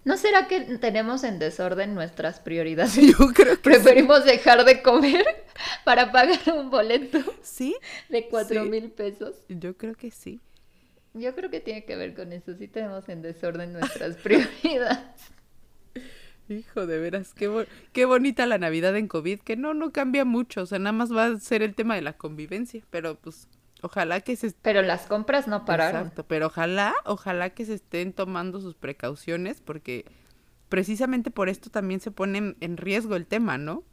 ¿No 0.03 0.17
será 0.17 0.47
que 0.47 0.61
tenemos 0.77 1.23
en 1.23 1.37
desorden 1.39 1.93
nuestras 1.93 2.39
prioridades? 2.39 2.95
yo 3.17 3.17
creo 3.33 3.55
que 3.55 3.61
Preferimos 3.61 4.25
dejar 4.25 4.65
de 4.65 4.81
comer 4.81 5.25
para 5.85 6.11
pagar 6.11 6.39
un 6.55 6.69
boleto 6.69 7.19
sí, 7.41 7.75
de 8.09 8.27
cuatro 8.29 8.63
Sí. 8.63 8.69
mil 8.69 8.91
pesos. 8.91 9.35
yo 9.47 9.77
creo 9.77 9.95
que 9.95 10.11
sí. 10.11 10.39
Yo 11.13 11.33
creo 11.35 11.49
que 11.49 11.59
tiene 11.59 11.85
que 11.85 11.95
ver 11.95 12.13
con 12.15 12.31
eso. 12.33 12.53
Sí 12.55 12.67
tenemos 12.67 13.09
en 13.09 13.21
desorden 13.23 13.73
nuestras 13.73 14.15
prioridades. 14.23 14.99
Hijo, 16.49 16.87
de 16.87 16.97
veras, 16.97 17.33
qué, 17.35 17.47
bo- 17.47 17.65
qué 17.93 18.05
bonita 18.05 18.45
la 18.47 18.57
Navidad 18.57 18.95
en 18.97 19.07
COVID, 19.07 19.39
que 19.41 19.55
no, 19.55 19.73
no 19.75 19.91
cambia 19.91 20.25
mucho, 20.25 20.63
o 20.63 20.65
sea, 20.65 20.79
nada 20.79 20.93
más 20.93 21.13
va 21.15 21.25
a 21.27 21.39
ser 21.39 21.61
el 21.61 21.75
tema 21.75 21.93
de 21.95 22.01
la 22.01 22.13
convivencia, 22.17 22.83
pero 22.89 23.15
pues 23.19 23.47
ojalá 23.81 24.21
que 24.21 24.35
se 24.35 24.53
Pero 24.63 24.81
las 24.81 25.05
compras 25.05 25.47
no 25.47 25.63
pararon. 25.63 26.01
Exacto, 26.01 26.25
pero 26.27 26.47
ojalá, 26.47 26.95
ojalá 27.05 27.51
que 27.51 27.65
se 27.65 27.75
estén 27.75 28.13
tomando 28.13 28.59
sus 28.61 28.73
precauciones, 28.75 29.61
porque 29.61 30.05
precisamente 30.69 31.31
por 31.31 31.49
esto 31.49 31.69
también 31.69 31.99
se 31.99 32.11
pone 32.11 32.55
en- 32.59 32.77
riesgo 32.77 33.15
el 33.15 33.27
tema, 33.27 33.57
¿no? 33.57 33.83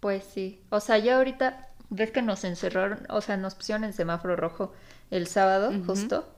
Pues 0.00 0.24
sí. 0.24 0.62
O 0.70 0.80
sea, 0.80 0.98
ya 0.98 1.16
ahorita, 1.16 1.68
ves 1.90 2.10
que 2.10 2.22
nos 2.22 2.44
encerraron, 2.44 3.06
o 3.10 3.20
sea, 3.20 3.36
nos 3.36 3.54
pusieron 3.54 3.84
en 3.84 3.92
semáforo 3.92 4.36
rojo 4.36 4.72
el 5.10 5.26
sábado, 5.26 5.78
justo. 5.84 6.28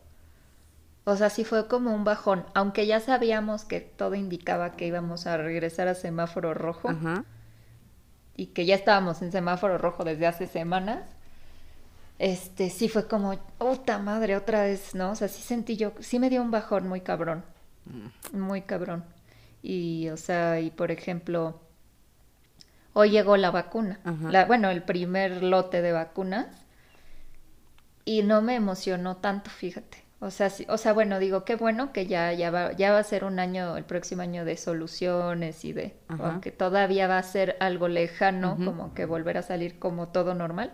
O 1.04 1.16
sea, 1.16 1.30
sí 1.30 1.44
fue 1.44 1.66
como 1.66 1.92
un 1.94 2.04
bajón, 2.04 2.44
aunque 2.54 2.86
ya 2.86 3.00
sabíamos 3.00 3.64
que 3.64 3.80
todo 3.80 4.14
indicaba 4.14 4.72
que 4.72 4.86
íbamos 4.86 5.26
a 5.26 5.36
regresar 5.36 5.88
a 5.88 5.94
semáforo 5.94 6.54
rojo 6.54 6.90
Ajá. 6.90 7.24
y 8.36 8.46
que 8.46 8.66
ya 8.66 8.76
estábamos 8.76 9.20
en 9.20 9.32
semáforo 9.32 9.78
rojo 9.78 10.04
desde 10.04 10.26
hace 10.28 10.46
semanas. 10.46 11.04
Este, 12.20 12.70
sí 12.70 12.88
fue 12.88 13.08
como, 13.08 13.36
puta 13.58 13.98
madre, 13.98 14.36
otra 14.36 14.62
vez, 14.62 14.94
¿no? 14.94 15.10
O 15.10 15.14
sea, 15.16 15.26
sí 15.26 15.42
sentí 15.42 15.76
yo, 15.76 15.92
sí 15.98 16.20
me 16.20 16.30
dio 16.30 16.40
un 16.40 16.52
bajón 16.52 16.86
muy 16.86 17.00
cabrón, 17.00 17.44
muy 18.32 18.62
cabrón. 18.62 19.04
Y, 19.60 20.08
o 20.10 20.16
sea, 20.16 20.60
y 20.60 20.70
por 20.70 20.92
ejemplo, 20.92 21.60
hoy 22.92 23.10
llegó 23.10 23.36
la 23.36 23.50
vacuna, 23.50 23.98
la, 24.30 24.44
bueno, 24.44 24.70
el 24.70 24.84
primer 24.84 25.42
lote 25.42 25.82
de 25.82 25.90
vacunas, 25.90 26.46
y 28.04 28.22
no 28.22 28.40
me 28.40 28.54
emocionó 28.54 29.16
tanto, 29.16 29.50
fíjate. 29.50 30.02
O 30.22 30.30
sea, 30.30 30.48
sí, 30.50 30.64
o 30.70 30.78
sea, 30.78 30.92
bueno, 30.94 31.18
digo, 31.18 31.44
qué 31.44 31.56
bueno 31.56 31.92
que 31.92 32.06
ya, 32.06 32.32
ya 32.32 32.50
va, 32.50 32.72
ya 32.72 32.92
va 32.92 32.98
a 33.00 33.04
ser 33.04 33.24
un 33.24 33.38
año, 33.40 33.76
el 33.76 33.84
próximo 33.84 34.22
año 34.22 34.44
de 34.44 34.56
soluciones 34.56 35.64
y 35.66 35.72
de, 35.74 35.96
Ajá. 36.08 36.28
aunque 36.30 36.50
todavía 36.52 37.08
va 37.08 37.18
a 37.18 37.22
ser 37.24 37.56
algo 37.60 37.88
lejano, 37.88 38.56
como 38.64 38.94
que 38.94 39.04
volver 39.04 39.36
a 39.38 39.42
salir 39.42 39.78
como 39.80 40.08
todo 40.08 40.34
normal. 40.34 40.72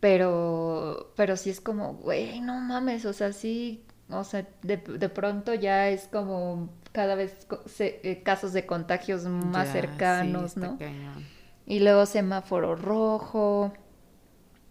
Pero, 0.00 1.12
pero 1.16 1.36
sí 1.36 1.50
es 1.50 1.60
como, 1.60 1.94
güey, 1.94 2.40
no 2.40 2.60
mames, 2.60 3.06
o 3.06 3.12
sea, 3.14 3.32
sí, 3.32 3.84
o 4.10 4.22
sea, 4.24 4.46
de, 4.62 4.76
de 4.76 5.08
pronto 5.08 5.54
ya 5.54 5.88
es 5.88 6.08
como 6.08 6.68
cada 6.92 7.14
vez 7.14 7.46
se- 7.66 8.00
eh, 8.02 8.22
casos 8.22 8.52
de 8.52 8.66
contagios 8.66 9.24
más 9.24 9.68
Ya, 9.68 9.72
cercanos, 9.72 10.52
sí, 10.54 10.60
¿no? 10.60 10.78
cañón. 10.78 11.24
Y 11.66 11.80
luego 11.80 12.06
semáforo 12.06 12.76
rojo. 12.76 13.72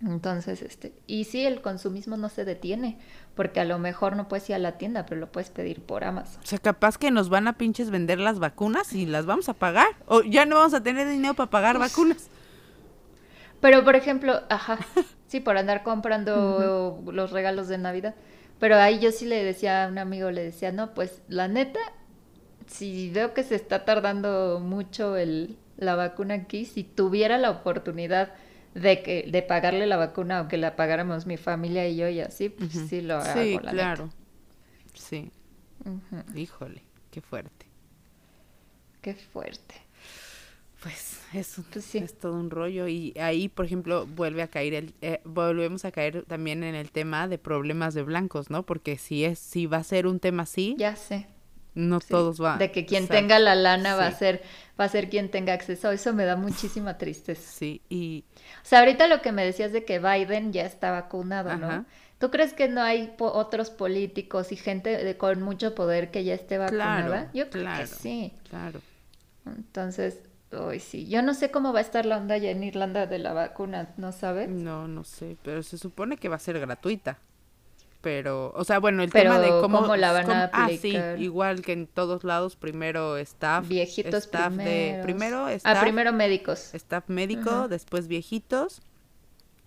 Entonces, 0.01 0.62
este, 0.62 0.93
y 1.08 1.24
sí, 1.26 1.45
el 1.45 1.62
consumismo 1.62 2.18
no 2.18 2.28
se 2.30 2.43
detiene, 2.45 2.97
porque 3.36 3.60
a 3.60 3.66
lo 3.66 3.80
mejor 3.80 4.16
no 4.16 4.28
puedes 4.28 4.50
ir 4.50 4.56
a 4.56 4.60
la 4.60 4.78
tienda, 4.78 5.06
pero 5.06 5.20
lo 5.20 5.32
puedes 5.32 5.50
pedir 5.50 5.82
por 5.82 6.04
Amazon. 6.04 6.42
O 6.44 6.46
sea, 6.46 6.60
capaz 6.60 6.98
que 6.98 7.10
nos 7.10 7.30
van 7.30 7.48
a 7.48 7.54
pinches 7.54 7.90
vender 7.90 8.20
las 8.20 8.40
vacunas 8.40 8.94
y 8.94 9.06
las 9.06 9.26
vamos 9.26 9.50
a 9.50 9.54
pagar. 9.54 9.88
O 10.06 10.22
ya 10.22 10.46
no 10.46 10.58
vamos 10.58 10.74
a 10.74 10.84
tener 10.84 11.08
dinero 11.10 11.34
para 11.34 11.50
pagar 11.50 11.80
vacunas. 11.80 12.30
Pero, 13.60 13.84
por 13.84 13.96
ejemplo, 13.96 14.42
ajá, 14.50 14.78
sí, 15.28 15.40
por 15.40 15.58
andar 15.58 15.84
comprando 15.84 17.02
los 17.06 17.32
regalos 17.32 17.68
de 17.68 17.78
Navidad. 17.78 18.14
Pero 18.60 18.76
ahí 18.78 19.00
yo 19.00 19.12
sí 19.12 19.26
le 19.26 19.44
decía 19.44 19.86
a 19.86 19.88
un 19.88 19.98
amigo, 19.98 20.30
le 20.30 20.44
decía, 20.44 20.72
no, 20.72 20.94
pues 20.94 21.22
la 21.28 21.48
neta, 21.48 21.80
si 22.68 23.10
veo 23.10 23.34
que 23.34 23.44
se 23.44 23.56
está 23.56 23.84
tardando 23.84 24.62
mucho 24.64 25.18
el, 25.18 25.58
la 25.78 25.96
vacuna 25.96 26.36
aquí, 26.36 26.66
si 26.66 26.84
tuviera 26.84 27.38
la 27.38 27.50
oportunidad 27.50 28.34
de 28.74 29.04
que 29.04 29.28
de 29.32 29.42
pagarle 29.44 29.86
la 29.88 29.98
vacuna 29.98 30.42
o 30.42 30.48
que 30.48 30.58
la 30.58 30.76
pagáramos 30.76 31.26
mi 31.26 31.38
familia 31.38 31.88
y 31.88 31.96
yo 31.98 32.10
y 32.10 32.20
así, 32.22 32.50
pues 32.50 32.72
sí 32.72 33.02
lo 33.02 33.16
hago, 33.18 33.34
Sí, 33.42 33.54
la 33.62 33.72
claro. 33.72 34.10
Sí, 34.94 35.32
híjole, 36.36 36.84
qué 37.12 37.22
fuerte. 37.22 37.66
Qué 39.02 39.14
fuerte. 39.14 39.76
Pues 40.82 41.22
eso 41.34 41.64
Pues 41.72 41.86
sí. 41.86 41.98
es 42.00 42.20
todo 42.20 42.34
un 42.34 42.50
rollo 42.50 42.88
y 42.90 43.14
ahí, 43.18 43.48
por 43.48 43.66
ejemplo, 43.66 44.06
vuelve 44.06 44.42
a 44.42 44.50
caer 44.50 44.74
el, 44.74 44.94
eh, 45.02 45.22
volvemos 45.24 45.86
a 45.86 45.92
caer 45.94 46.26
también 46.26 46.64
en 46.64 46.76
el 46.76 46.92
tema 46.92 47.28
de 47.30 47.38
problemas 47.38 47.94
de 47.94 48.04
blancos, 48.04 48.50
¿no? 48.50 48.64
Porque 48.66 48.98
si 48.98 49.24
es, 49.24 49.40
si 49.40 49.66
va 49.66 49.78
a 49.78 49.84
ser 49.84 50.08
un 50.08 50.20
tema 50.20 50.44
así, 50.44 50.76
Ya 50.78 50.96
sé. 50.96 51.28
No 51.76 52.00
sí. 52.00 52.08
todos 52.10 52.38
van. 52.40 52.60
De 52.60 52.72
que 52.72 52.86
quien 52.86 53.08
tenga 53.08 53.40
la 53.40 53.56
lana 53.56 53.96
va 53.96 54.08
a 54.08 54.12
ser, 54.12 54.44
va 54.80 54.86
a 54.86 54.90
ser 54.90 55.10
quien 55.10 55.30
tenga 55.30 55.54
acceso. 55.54 55.92
Eso 55.92 56.14
me 56.14 56.26
da 56.26 56.36
muchísima 56.36 56.98
tristeza. 56.98 57.42
Sí, 57.52 57.82
y 57.90 58.24
O 58.64 58.66
sea, 58.66 58.80
ahorita 58.80 59.08
lo 59.08 59.22
que 59.22 59.32
me 59.32 59.46
decías 59.46 59.72
de 59.72 59.84
que 59.86 60.00
Biden 60.00 60.54
ya 60.54 60.66
está 60.66 60.92
vacunado, 60.92 61.56
¿no? 61.58 61.86
¿Tú 62.20 62.32
crees 62.32 62.54
que 62.54 62.70
no 62.70 62.82
hay 62.82 63.08
po- 63.18 63.32
otros 63.34 63.70
políticos 63.70 64.52
y 64.52 64.56
gente 64.56 65.04
de- 65.04 65.18
con 65.18 65.42
mucho 65.42 65.76
poder 65.76 66.10
que 66.12 66.24
ya 66.24 66.34
esté 66.36 66.58
vacunada? 66.58 67.06
Claro, 67.08 67.30
Yo 67.34 67.50
creo 67.50 67.64
claro. 67.64 67.82
que 67.82 67.88
sí. 67.88 68.34
claro. 68.50 68.82
Entonces, 69.46 70.20
hoy 70.58 70.80
sí. 70.80 71.08
Yo 71.08 71.22
no 71.22 71.34
sé 71.34 71.52
cómo 71.52 71.74
va 71.74 71.80
a 71.80 71.82
estar 71.82 72.06
la 72.06 72.18
onda 72.18 72.38
ya 72.38 72.52
en 72.52 72.64
Irlanda 72.64 73.08
de 73.08 73.20
la 73.20 73.34
vacuna, 73.34 73.90
¿no 73.98 74.12
sabes? 74.12 74.50
No, 74.50 74.88
no 74.88 75.04
sé, 75.04 75.38
pero 75.44 75.64
se 75.64 75.78
supone 75.78 76.18
que 76.18 76.30
va 76.30 76.38
a 76.38 76.40
ser 76.40 76.60
gratuita. 76.60 77.18
Pero, 78.04 78.51
o 78.56 78.66
sea, 78.66 78.80
bueno, 78.80 79.01
el 79.01 79.12
Pero, 79.12 79.32
tema 79.32 79.39
de 79.39 79.49
cómo, 79.62 79.82
¿cómo 79.84 79.95
la 79.95 80.12
van 80.12 80.30
a 80.30 80.43
Ah, 80.51 80.70
sí, 80.70 80.91
aplicar? 80.91 81.20
igual 81.20 81.62
que 81.62 81.72
en 81.74 81.88
todos 81.88 82.24
lados, 82.26 82.56
primero 82.58 83.18
staff, 83.18 83.66
Viejitos 83.70 84.26
staff 84.26 84.54
de 84.56 84.99
primero 85.01 85.45
Ah, 85.47 85.51
staff, 85.54 85.80
primero 85.80 86.12
médicos. 86.14 86.74
staff 86.74 87.08
médico, 87.10 87.49
Ajá. 87.49 87.68
después 87.70 88.08
viejitos, 88.10 88.82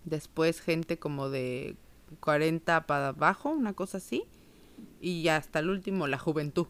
después 0.04 0.60
gente 0.60 0.98
como 0.98 1.30
de 1.30 1.76
40 2.20 2.86
para 2.86 3.08
abajo, 3.08 3.50
una 3.50 3.74
cosa 3.74 3.98
así, 3.98 4.24
y 5.00 5.22
ya 5.22 5.36
hasta 5.36 5.60
el 5.60 5.70
último 5.70 6.06
la 6.08 6.18
juventud. 6.18 6.68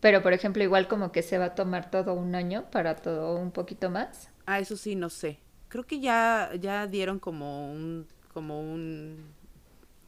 Pero, 0.00 0.22
por 0.22 0.32
ejemplo, 0.32 0.62
igual 0.64 0.88
como 0.88 1.12
que 1.12 1.22
se 1.22 1.38
va 1.38 1.46
a 1.46 1.54
tomar 1.54 1.90
todo 1.90 2.14
un 2.14 2.34
año 2.34 2.68
para 2.70 2.96
todo 2.96 3.36
un 3.36 3.50
poquito 3.52 3.90
más. 3.90 4.30
Ah, 4.46 4.60
eso 4.60 4.76
sí, 4.76 4.94
no 4.96 5.10
sé. 5.10 5.40
Creo 5.68 5.84
que 5.86 6.00
ya, 6.00 6.50
ya 6.58 6.86
dieron 6.86 7.18
como 7.18 7.70
un, 7.72 8.06
como 8.32 8.60
un, 8.60 9.34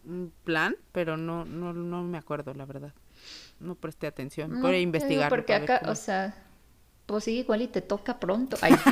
un 0.04 0.32
plan, 0.44 0.76
pero 0.92 1.16
no, 1.16 1.44
no, 1.44 1.72
no 1.72 2.02
me 2.02 2.18
acuerdo, 2.18 2.54
la 2.54 2.64
verdad. 2.66 2.92
No 3.58 3.74
presté 3.74 4.06
atención. 4.06 4.50
No, 4.52 4.60
Voy 4.60 4.70
a 4.70 4.72
te 4.72 4.76
digo 4.78 4.82
investigar. 4.82 5.28
Porque 5.28 5.54
acá, 5.54 5.82
o 5.86 5.94
sea, 5.94 6.34
pues 7.06 7.24
sí, 7.24 7.38
igual 7.38 7.62
y 7.62 7.68
te 7.68 7.82
toca 7.82 8.18
pronto. 8.18 8.56
Ay, 8.62 8.74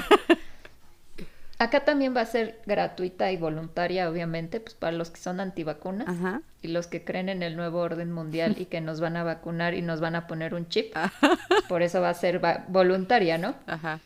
Acá 1.60 1.84
también 1.84 2.14
va 2.16 2.20
a 2.20 2.26
ser 2.26 2.60
gratuita 2.66 3.32
y 3.32 3.36
voluntaria, 3.36 4.08
obviamente, 4.08 4.60
pues 4.60 4.74
para 4.76 4.92
los 4.96 5.10
que 5.10 5.20
son 5.20 5.40
antivacunas 5.40 6.06
Ajá. 6.08 6.40
y 6.62 6.68
los 6.68 6.86
que 6.86 7.02
creen 7.04 7.28
en 7.28 7.42
el 7.42 7.56
nuevo 7.56 7.80
orden 7.80 8.12
mundial 8.12 8.54
y 8.60 8.66
que 8.66 8.80
nos 8.80 9.00
van 9.00 9.16
a 9.16 9.24
vacunar 9.24 9.74
y 9.74 9.82
nos 9.82 10.00
van 10.00 10.14
a 10.14 10.28
poner 10.28 10.54
un 10.54 10.68
chip. 10.68 10.94
Por 11.68 11.82
eso 11.82 12.00
va 12.00 12.10
a 12.10 12.14
ser 12.14 12.42
va- 12.44 12.64
voluntaria, 12.68 13.38
¿no? 13.38 13.56
Ajá. 13.66 13.98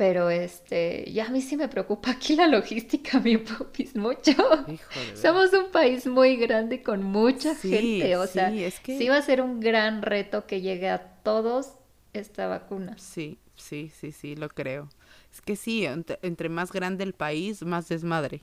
Pero 0.00 0.30
este, 0.30 1.12
ya 1.12 1.26
a 1.26 1.28
mí 1.28 1.42
sí 1.42 1.58
me 1.58 1.68
preocupa 1.68 2.12
aquí 2.16 2.34
la 2.34 2.46
logística, 2.46 3.20
mi 3.20 3.36
popis, 3.36 3.94
mucho. 3.96 4.32
Híjole. 4.66 5.14
Somos 5.14 5.52
un 5.52 5.70
país 5.70 6.06
muy 6.06 6.36
grande 6.36 6.82
con 6.82 7.02
mucha 7.02 7.54
Sí, 7.54 7.68
gente, 7.68 8.16
o 8.16 8.26
sea, 8.26 8.50
sí, 8.50 8.64
es 8.64 8.80
que- 8.80 8.96
sí 8.96 9.08
va 9.10 9.18
a 9.18 9.22
ser 9.22 9.42
un 9.42 9.60
gran 9.60 10.00
reto 10.00 10.46
que 10.46 10.62
llegue 10.62 10.88
a 10.88 11.20
todos 11.22 11.74
esta 12.14 12.46
vacuna. 12.46 12.96
Sí, 12.96 13.38
sí, 13.56 13.92
sí, 13.94 14.10
sí, 14.10 14.36
lo 14.36 14.48
creo. 14.48 14.88
Es 15.30 15.42
que 15.42 15.54
sí, 15.54 15.84
entre, 15.84 16.18
entre 16.22 16.48
más 16.48 16.72
grande 16.72 17.04
el 17.04 17.12
país, 17.12 17.62
más 17.62 17.86
desmadre. 17.90 18.42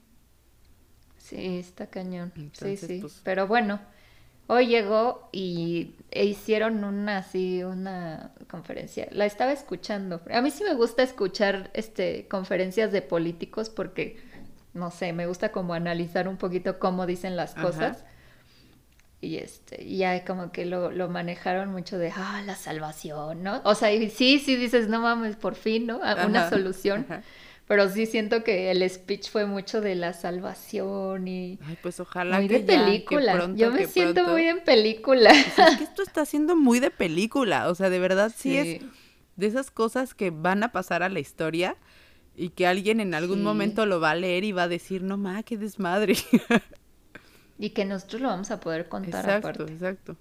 Sí, 1.17 1.57
está 1.57 1.87
cañón. 1.87 2.31
Entonces, 2.35 2.79
sí, 2.81 2.87
sí. 2.87 2.97
pues- 3.01 3.19
Pero 3.23 3.47
bueno, 3.47 3.81
hoy 4.47 4.67
llegó 4.67 5.29
y 5.31 5.93
e 6.11 6.25
hicieron 6.25 6.83
una 6.83 7.17
así, 7.17 7.63
una 7.63 8.31
conferencia. 8.49 9.07
La 9.11 9.25
estaba 9.25 9.51
escuchando. 9.51 10.21
A 10.31 10.41
mí 10.41 10.51
sí 10.51 10.63
me 10.63 10.73
gusta 10.73 11.03
escuchar 11.03 11.69
este 11.73 12.27
conferencias 12.27 12.91
de 12.91 13.01
políticos 13.01 13.69
porque 13.69 14.17
no 14.73 14.91
sé, 14.91 15.11
me 15.11 15.27
gusta 15.27 15.51
como 15.51 15.73
analizar 15.73 16.27
un 16.27 16.37
poquito 16.37 16.79
cómo 16.79 17.05
dicen 17.05 17.35
las 17.35 17.53
Ajá. 17.53 17.61
cosas. 17.61 18.03
Y 19.19 19.37
este, 19.37 19.83
y 19.83 19.97
ya 19.97 20.23
como 20.25 20.51
que 20.51 20.65
lo, 20.65 20.91
lo 20.91 21.09
manejaron 21.09 21.71
mucho 21.71 21.97
de 21.97 22.13
ah, 22.15 22.43
la 22.45 22.55
salvación, 22.55 23.41
¿no? 23.41 23.61
O 23.63 23.73
sea, 23.73 23.91
y 23.91 24.11
sí, 24.11 24.37
sí 24.37 24.55
dices, 24.55 24.89
no 24.89 25.01
mames, 25.01 25.35
por 25.35 25.55
fin, 25.55 25.87
¿no? 25.87 25.97
Una 25.97 26.11
Ajá, 26.11 26.49
solución. 26.49 27.05
ajá. 27.09 27.23
Pero 27.67 27.89
sí 27.89 28.05
siento 28.05 28.43
que 28.43 28.71
el 28.71 28.87
speech 28.89 29.29
fue 29.29 29.45
mucho 29.45 29.81
de 29.81 29.95
la 29.95 30.13
salvación 30.13 31.27
y 31.27 31.59
Ay, 31.59 31.77
pues 31.81 31.99
ojalá 31.99 32.39
muy 32.39 32.47
que 32.47 32.59
de 32.59 32.65
ya, 32.65 33.03
que 33.05 33.19
película. 33.19 33.33
pronto, 33.33 33.57
Yo 33.57 33.71
me 33.71 33.85
siento 33.85 34.23
pronto. 34.23 34.31
muy 34.31 34.43
en 34.47 34.63
película. 34.63 35.31
Pues 35.41 35.59
es 35.59 35.71
que 35.71 35.83
esto 35.83 36.01
está 36.03 36.25
siendo 36.25 36.55
muy 36.55 36.79
de 36.79 36.91
película, 36.91 37.69
o 37.69 37.75
sea, 37.75 37.89
de 37.89 37.99
verdad 37.99 38.31
sí, 38.35 38.57
es 38.57 38.77
de 39.35 39.47
esas 39.47 39.71
cosas 39.71 40.13
que 40.13 40.31
van 40.31 40.63
a 40.63 40.71
pasar 40.71 41.03
a 41.03 41.09
la 41.09 41.19
historia 41.19 41.77
y 42.35 42.49
que 42.49 42.67
alguien 42.67 42.99
en 42.99 43.13
algún 43.15 43.39
Sí. 43.39 43.43
momento 43.43 43.85
lo 43.85 43.99
va 43.99 44.11
a 44.11 44.15
leer 44.15 44.43
y 44.43 44.51
va 44.53 44.63
a 44.63 44.67
decir, 44.67 45.03
no 45.03 45.17
ma, 45.17 45.43
qué 45.43 45.57
desmadre. 45.57 46.15
Y 47.59 47.71
que 47.71 47.85
nosotros 47.85 48.21
lo 48.21 48.29
vamos 48.29 48.51
a 48.51 48.59
poder 48.59 48.87
contar 48.87 49.25
exacto, 49.25 49.37
aparte. 49.49 49.73
exacto. 49.73 50.17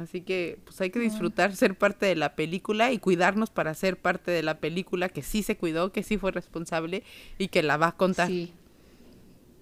Así 0.00 0.22
que 0.22 0.58
pues 0.64 0.80
hay 0.80 0.90
que 0.90 0.98
disfrutar 0.98 1.54
ser 1.56 1.76
parte 1.76 2.06
de 2.06 2.16
la 2.16 2.34
película 2.36 2.92
y 2.92 2.98
cuidarnos 2.98 3.50
para 3.50 3.74
ser 3.74 3.98
parte 4.00 4.30
de 4.30 4.42
la 4.42 4.58
película 4.60 5.08
que 5.10 5.22
sí 5.22 5.42
se 5.42 5.56
cuidó, 5.56 5.92
que 5.92 6.02
sí 6.02 6.18
fue 6.18 6.32
responsable 6.32 7.04
y 7.38 7.48
que 7.48 7.62
la 7.62 7.76
va 7.76 7.88
a 7.88 7.96
contar. 7.96 8.32
Sí. 8.32 8.52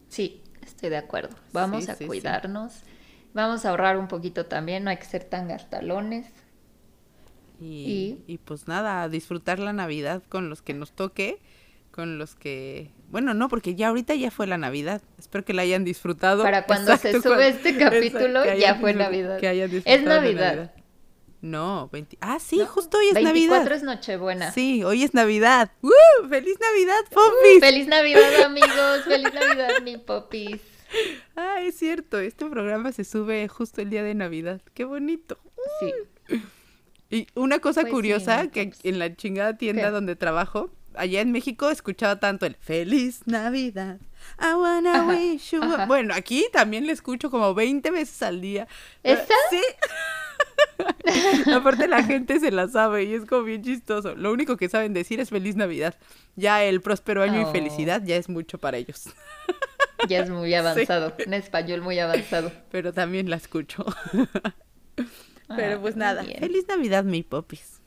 Sí, 0.08 0.42
estoy 0.62 0.90
de 0.90 0.96
acuerdo. 0.96 1.36
Vamos 1.52 1.84
Sí, 1.84 1.88
a 1.88 1.96
sí, 1.98 2.10
sí. 2.10 2.38
cuidarnos. 2.40 2.82
Vamos 3.34 3.64
a 3.64 3.70
ahorrar 3.70 3.96
un 3.98 4.08
poquito 4.08 4.46
también, 4.46 4.84
no 4.84 4.90
hay 4.90 4.96
que 4.96 5.04
ser 5.04 5.24
tan 5.24 5.48
gastalones. 5.48 6.26
Y, 7.60 8.22
y 8.26 8.38
pues 8.38 8.68
nada, 8.68 9.02
a 9.02 9.08
disfrutar 9.08 9.58
la 9.58 9.72
Navidad 9.72 10.22
con 10.28 10.48
los 10.48 10.62
que 10.62 10.74
nos 10.74 10.92
toque, 10.92 11.40
con 11.98 12.16
los 12.16 12.36
que... 12.36 12.92
Bueno, 13.10 13.34
no, 13.34 13.48
porque 13.48 13.74
ya 13.74 13.88
ahorita 13.88 14.14
ya 14.14 14.30
fue 14.30 14.46
la 14.46 14.56
Navidad. 14.56 15.02
Espero 15.18 15.44
que 15.44 15.52
la 15.52 15.62
hayan 15.62 15.82
disfrutado. 15.82 16.44
Para 16.44 16.64
cuando 16.64 16.96
se 16.96 17.10
sube 17.10 17.22
cuando- 17.22 17.42
este 17.42 17.76
capítulo, 17.76 18.44
ya 18.54 18.76
fue 18.76 18.94
Navidad. 18.94 19.40
que 19.40 19.48
hayan 19.48 19.66
Es 19.66 19.72
disfrutado 19.84 20.20
Navidad. 20.20 20.72
No, 21.40 21.88
20... 21.92 22.16
Ah, 22.20 22.38
sí, 22.38 22.58
¿no? 22.58 22.66
justo 22.66 22.98
hoy 22.98 23.08
es 23.08 23.14
24 23.14 23.34
Navidad. 23.64 23.72
es 23.76 23.82
Nochebuena. 23.82 24.52
Sí, 24.52 24.84
hoy 24.84 25.02
es 25.02 25.12
Navidad. 25.12 25.72
¡Uh! 25.82 26.28
¡Feliz 26.28 26.56
Navidad, 26.60 27.00
popis! 27.10 27.58
Feliz 27.58 27.88
Navidad, 27.88 28.42
amigos. 28.44 29.02
Feliz 29.04 29.34
Navidad, 29.34 29.70
mi 29.82 29.96
popis. 29.98 30.60
Ah, 31.36 31.60
es 31.62 31.76
cierto, 31.76 32.20
este 32.20 32.46
programa 32.46 32.92
se 32.92 33.02
sube 33.04 33.46
justo 33.48 33.80
el 33.82 33.90
día 33.90 34.04
de 34.04 34.14
Navidad. 34.14 34.62
¡Qué 34.72 34.84
bonito! 34.84 35.36
Sí. 35.80 36.40
Y 37.10 37.26
una 37.34 37.58
cosa 37.58 37.80
Pues 37.82 37.90
sí, 37.90 37.94
curiosa, 37.94 38.46
que 38.52 38.72
en 38.84 38.98
la 39.00 39.14
chingada 39.16 39.56
tienda 39.58 39.82
¿Qué? 39.86 39.90
donde 39.90 40.14
trabajo, 40.16 40.70
allá 40.98 41.20
en 41.20 41.32
México 41.32 41.70
escuchaba 41.70 42.20
tanto 42.20 42.46
el 42.46 42.54
Feliz 42.56 43.22
Navidad. 43.26 43.98
I 44.40 44.54
wanna 44.54 44.94
Ajá, 45.02 45.06
wish 45.08 45.50
you 45.52 45.62
a-". 45.62 45.66
ajá. 45.74 45.86
Bueno, 45.86 46.14
aquí 46.14 46.46
también 46.52 46.86
le 46.86 46.92
escucho 46.92 47.30
como 47.30 47.54
20 47.54 47.90
veces 47.90 48.22
al 48.22 48.40
día. 48.40 48.66
¿Esa? 49.02 49.34
Sí. 49.50 49.60
Aparte 51.52 51.88
la 51.88 52.02
gente 52.02 52.38
se 52.40 52.50
la 52.50 52.68
sabe 52.68 53.04
y 53.04 53.14
es 53.14 53.24
como 53.24 53.42
bien 53.44 53.62
chistoso. 53.62 54.14
Lo 54.14 54.32
único 54.32 54.56
que 54.56 54.68
saben 54.68 54.92
decir 54.92 55.20
es 55.20 55.30
Feliz 55.30 55.56
Navidad. 55.56 55.94
Ya 56.36 56.62
el 56.64 56.80
próspero 56.80 57.22
año 57.22 57.44
Oh. 57.46 57.48
y 57.48 57.52
felicidad 57.52 58.02
ya 58.04 58.16
es 58.16 58.28
mucho 58.28 58.58
para 58.58 58.76
ellos. 58.76 59.06
Ya 60.08 60.20
es 60.20 60.30
muy 60.30 60.54
avanzado. 60.54 61.14
Un 61.26 61.34
español 61.34 61.82
muy 61.82 61.98
avanzado. 61.98 62.52
Pero 62.70 62.92
también 62.92 63.30
la 63.30 63.36
escucho. 63.36 63.84
Pero 65.56 65.76
Ah, 65.76 65.78
pues 65.80 65.96
nada, 65.96 66.22
bien. 66.22 66.38
Feliz 66.40 66.66
Navidad, 66.68 67.04
mi 67.04 67.22
popis. 67.22 67.77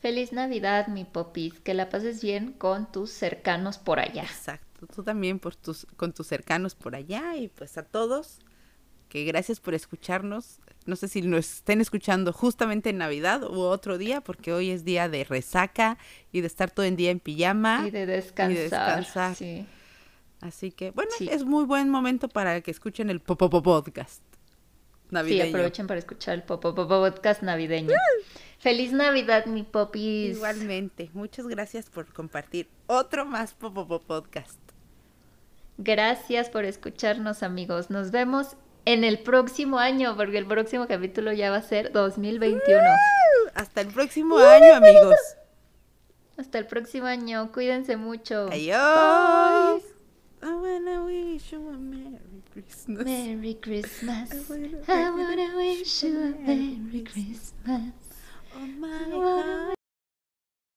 Feliz 0.00 0.32
Navidad, 0.32 0.88
mi 0.88 1.04
popis. 1.04 1.60
Que 1.60 1.74
la 1.74 1.88
pases 1.88 2.22
bien 2.22 2.52
con 2.52 2.90
tus 2.90 3.10
cercanos 3.10 3.78
por 3.78 4.00
allá. 4.00 4.22
Exacto, 4.22 4.86
tú 4.86 5.02
también 5.02 5.38
por 5.38 5.54
tus, 5.54 5.86
con 5.96 6.12
tus 6.12 6.26
cercanos 6.26 6.74
por 6.74 6.94
allá 6.94 7.36
y 7.36 7.48
pues 7.48 7.76
a 7.76 7.82
todos, 7.82 8.38
que 9.08 9.24
gracias 9.24 9.60
por 9.60 9.74
escucharnos. 9.74 10.58
No 10.86 10.96
sé 10.96 11.08
si 11.08 11.20
nos 11.20 11.56
estén 11.56 11.80
escuchando 11.82 12.32
justamente 12.32 12.88
en 12.90 12.98
Navidad 12.98 13.42
u 13.42 13.60
otro 13.60 13.98
día, 13.98 14.22
porque 14.22 14.52
hoy 14.54 14.70
es 14.70 14.84
día 14.84 15.08
de 15.10 15.24
resaca 15.24 15.98
y 16.32 16.40
de 16.40 16.46
estar 16.46 16.70
todo 16.70 16.86
el 16.86 16.96
día 16.96 17.10
en 17.10 17.20
pijama. 17.20 17.84
Y 17.86 17.90
de 17.90 18.06
descansar. 18.06 18.56
descansar. 18.62 19.36
Sí. 19.36 19.66
Así 20.40 20.72
que, 20.72 20.90
bueno, 20.92 21.10
Sí. 21.18 21.28
es 21.30 21.44
muy 21.44 21.64
buen 21.64 21.90
momento 21.90 22.26
para 22.28 22.62
que 22.62 22.70
escuchen 22.70 23.10
el 23.10 23.20
Popopo 23.20 23.62
Podcast 23.62 24.22
Sí, 25.10 25.14
navideño. 25.14 25.48
aprovechen 25.50 25.86
para 25.86 25.98
escuchar 25.98 26.34
el 26.34 26.42
Popo 26.42 26.74
Popo 26.74 27.00
podcast 27.00 27.42
navideño. 27.42 27.94
Feliz 28.58 28.92
Navidad, 28.92 29.46
mi 29.46 29.62
popis. 29.62 30.36
Igualmente, 30.36 31.10
muchas 31.14 31.46
gracias 31.46 31.90
por 31.90 32.12
compartir 32.12 32.68
otro 32.86 33.24
más 33.24 33.54
Popopo 33.54 34.00
Podcast. 34.00 34.58
Gracias 35.78 36.50
por 36.50 36.64
escucharnos, 36.64 37.42
amigos. 37.42 37.90
Nos 37.90 38.10
vemos 38.10 38.56
en 38.84 39.04
el 39.04 39.18
próximo 39.18 39.78
año, 39.78 40.16
porque 40.16 40.38
el 40.38 40.46
próximo 40.46 40.86
capítulo 40.86 41.32
ya 41.32 41.50
va 41.50 41.56
a 41.56 41.62
ser 41.62 41.90
2021. 41.92 42.80
Hasta 43.54 43.80
el 43.80 43.88
próximo 43.88 44.38
año, 44.38 44.74
amigos. 44.74 45.16
Hasta 46.36 46.58
el 46.58 46.66
próximo 46.66 47.06
año. 47.06 47.50
Cuídense 47.52 47.96
mucho. 47.96 48.48
Adiós. 48.50 49.82
I 50.42 50.52
wanna 50.54 51.04
wish 51.04 51.50
you 51.50 51.68
a 51.68 51.76
Merry 51.76 52.29
Christmas. 52.52 53.04
Merry 53.04 53.54
Christmas. 53.54 54.50
I 54.88 55.10
wanna 55.10 55.56
wish 55.56 56.02
you 56.02 56.20
a 56.22 56.46
Merry 56.46 57.02
Christmas. 57.02 57.92
on 58.54 58.74
oh 58.82 59.70
my 59.70 59.74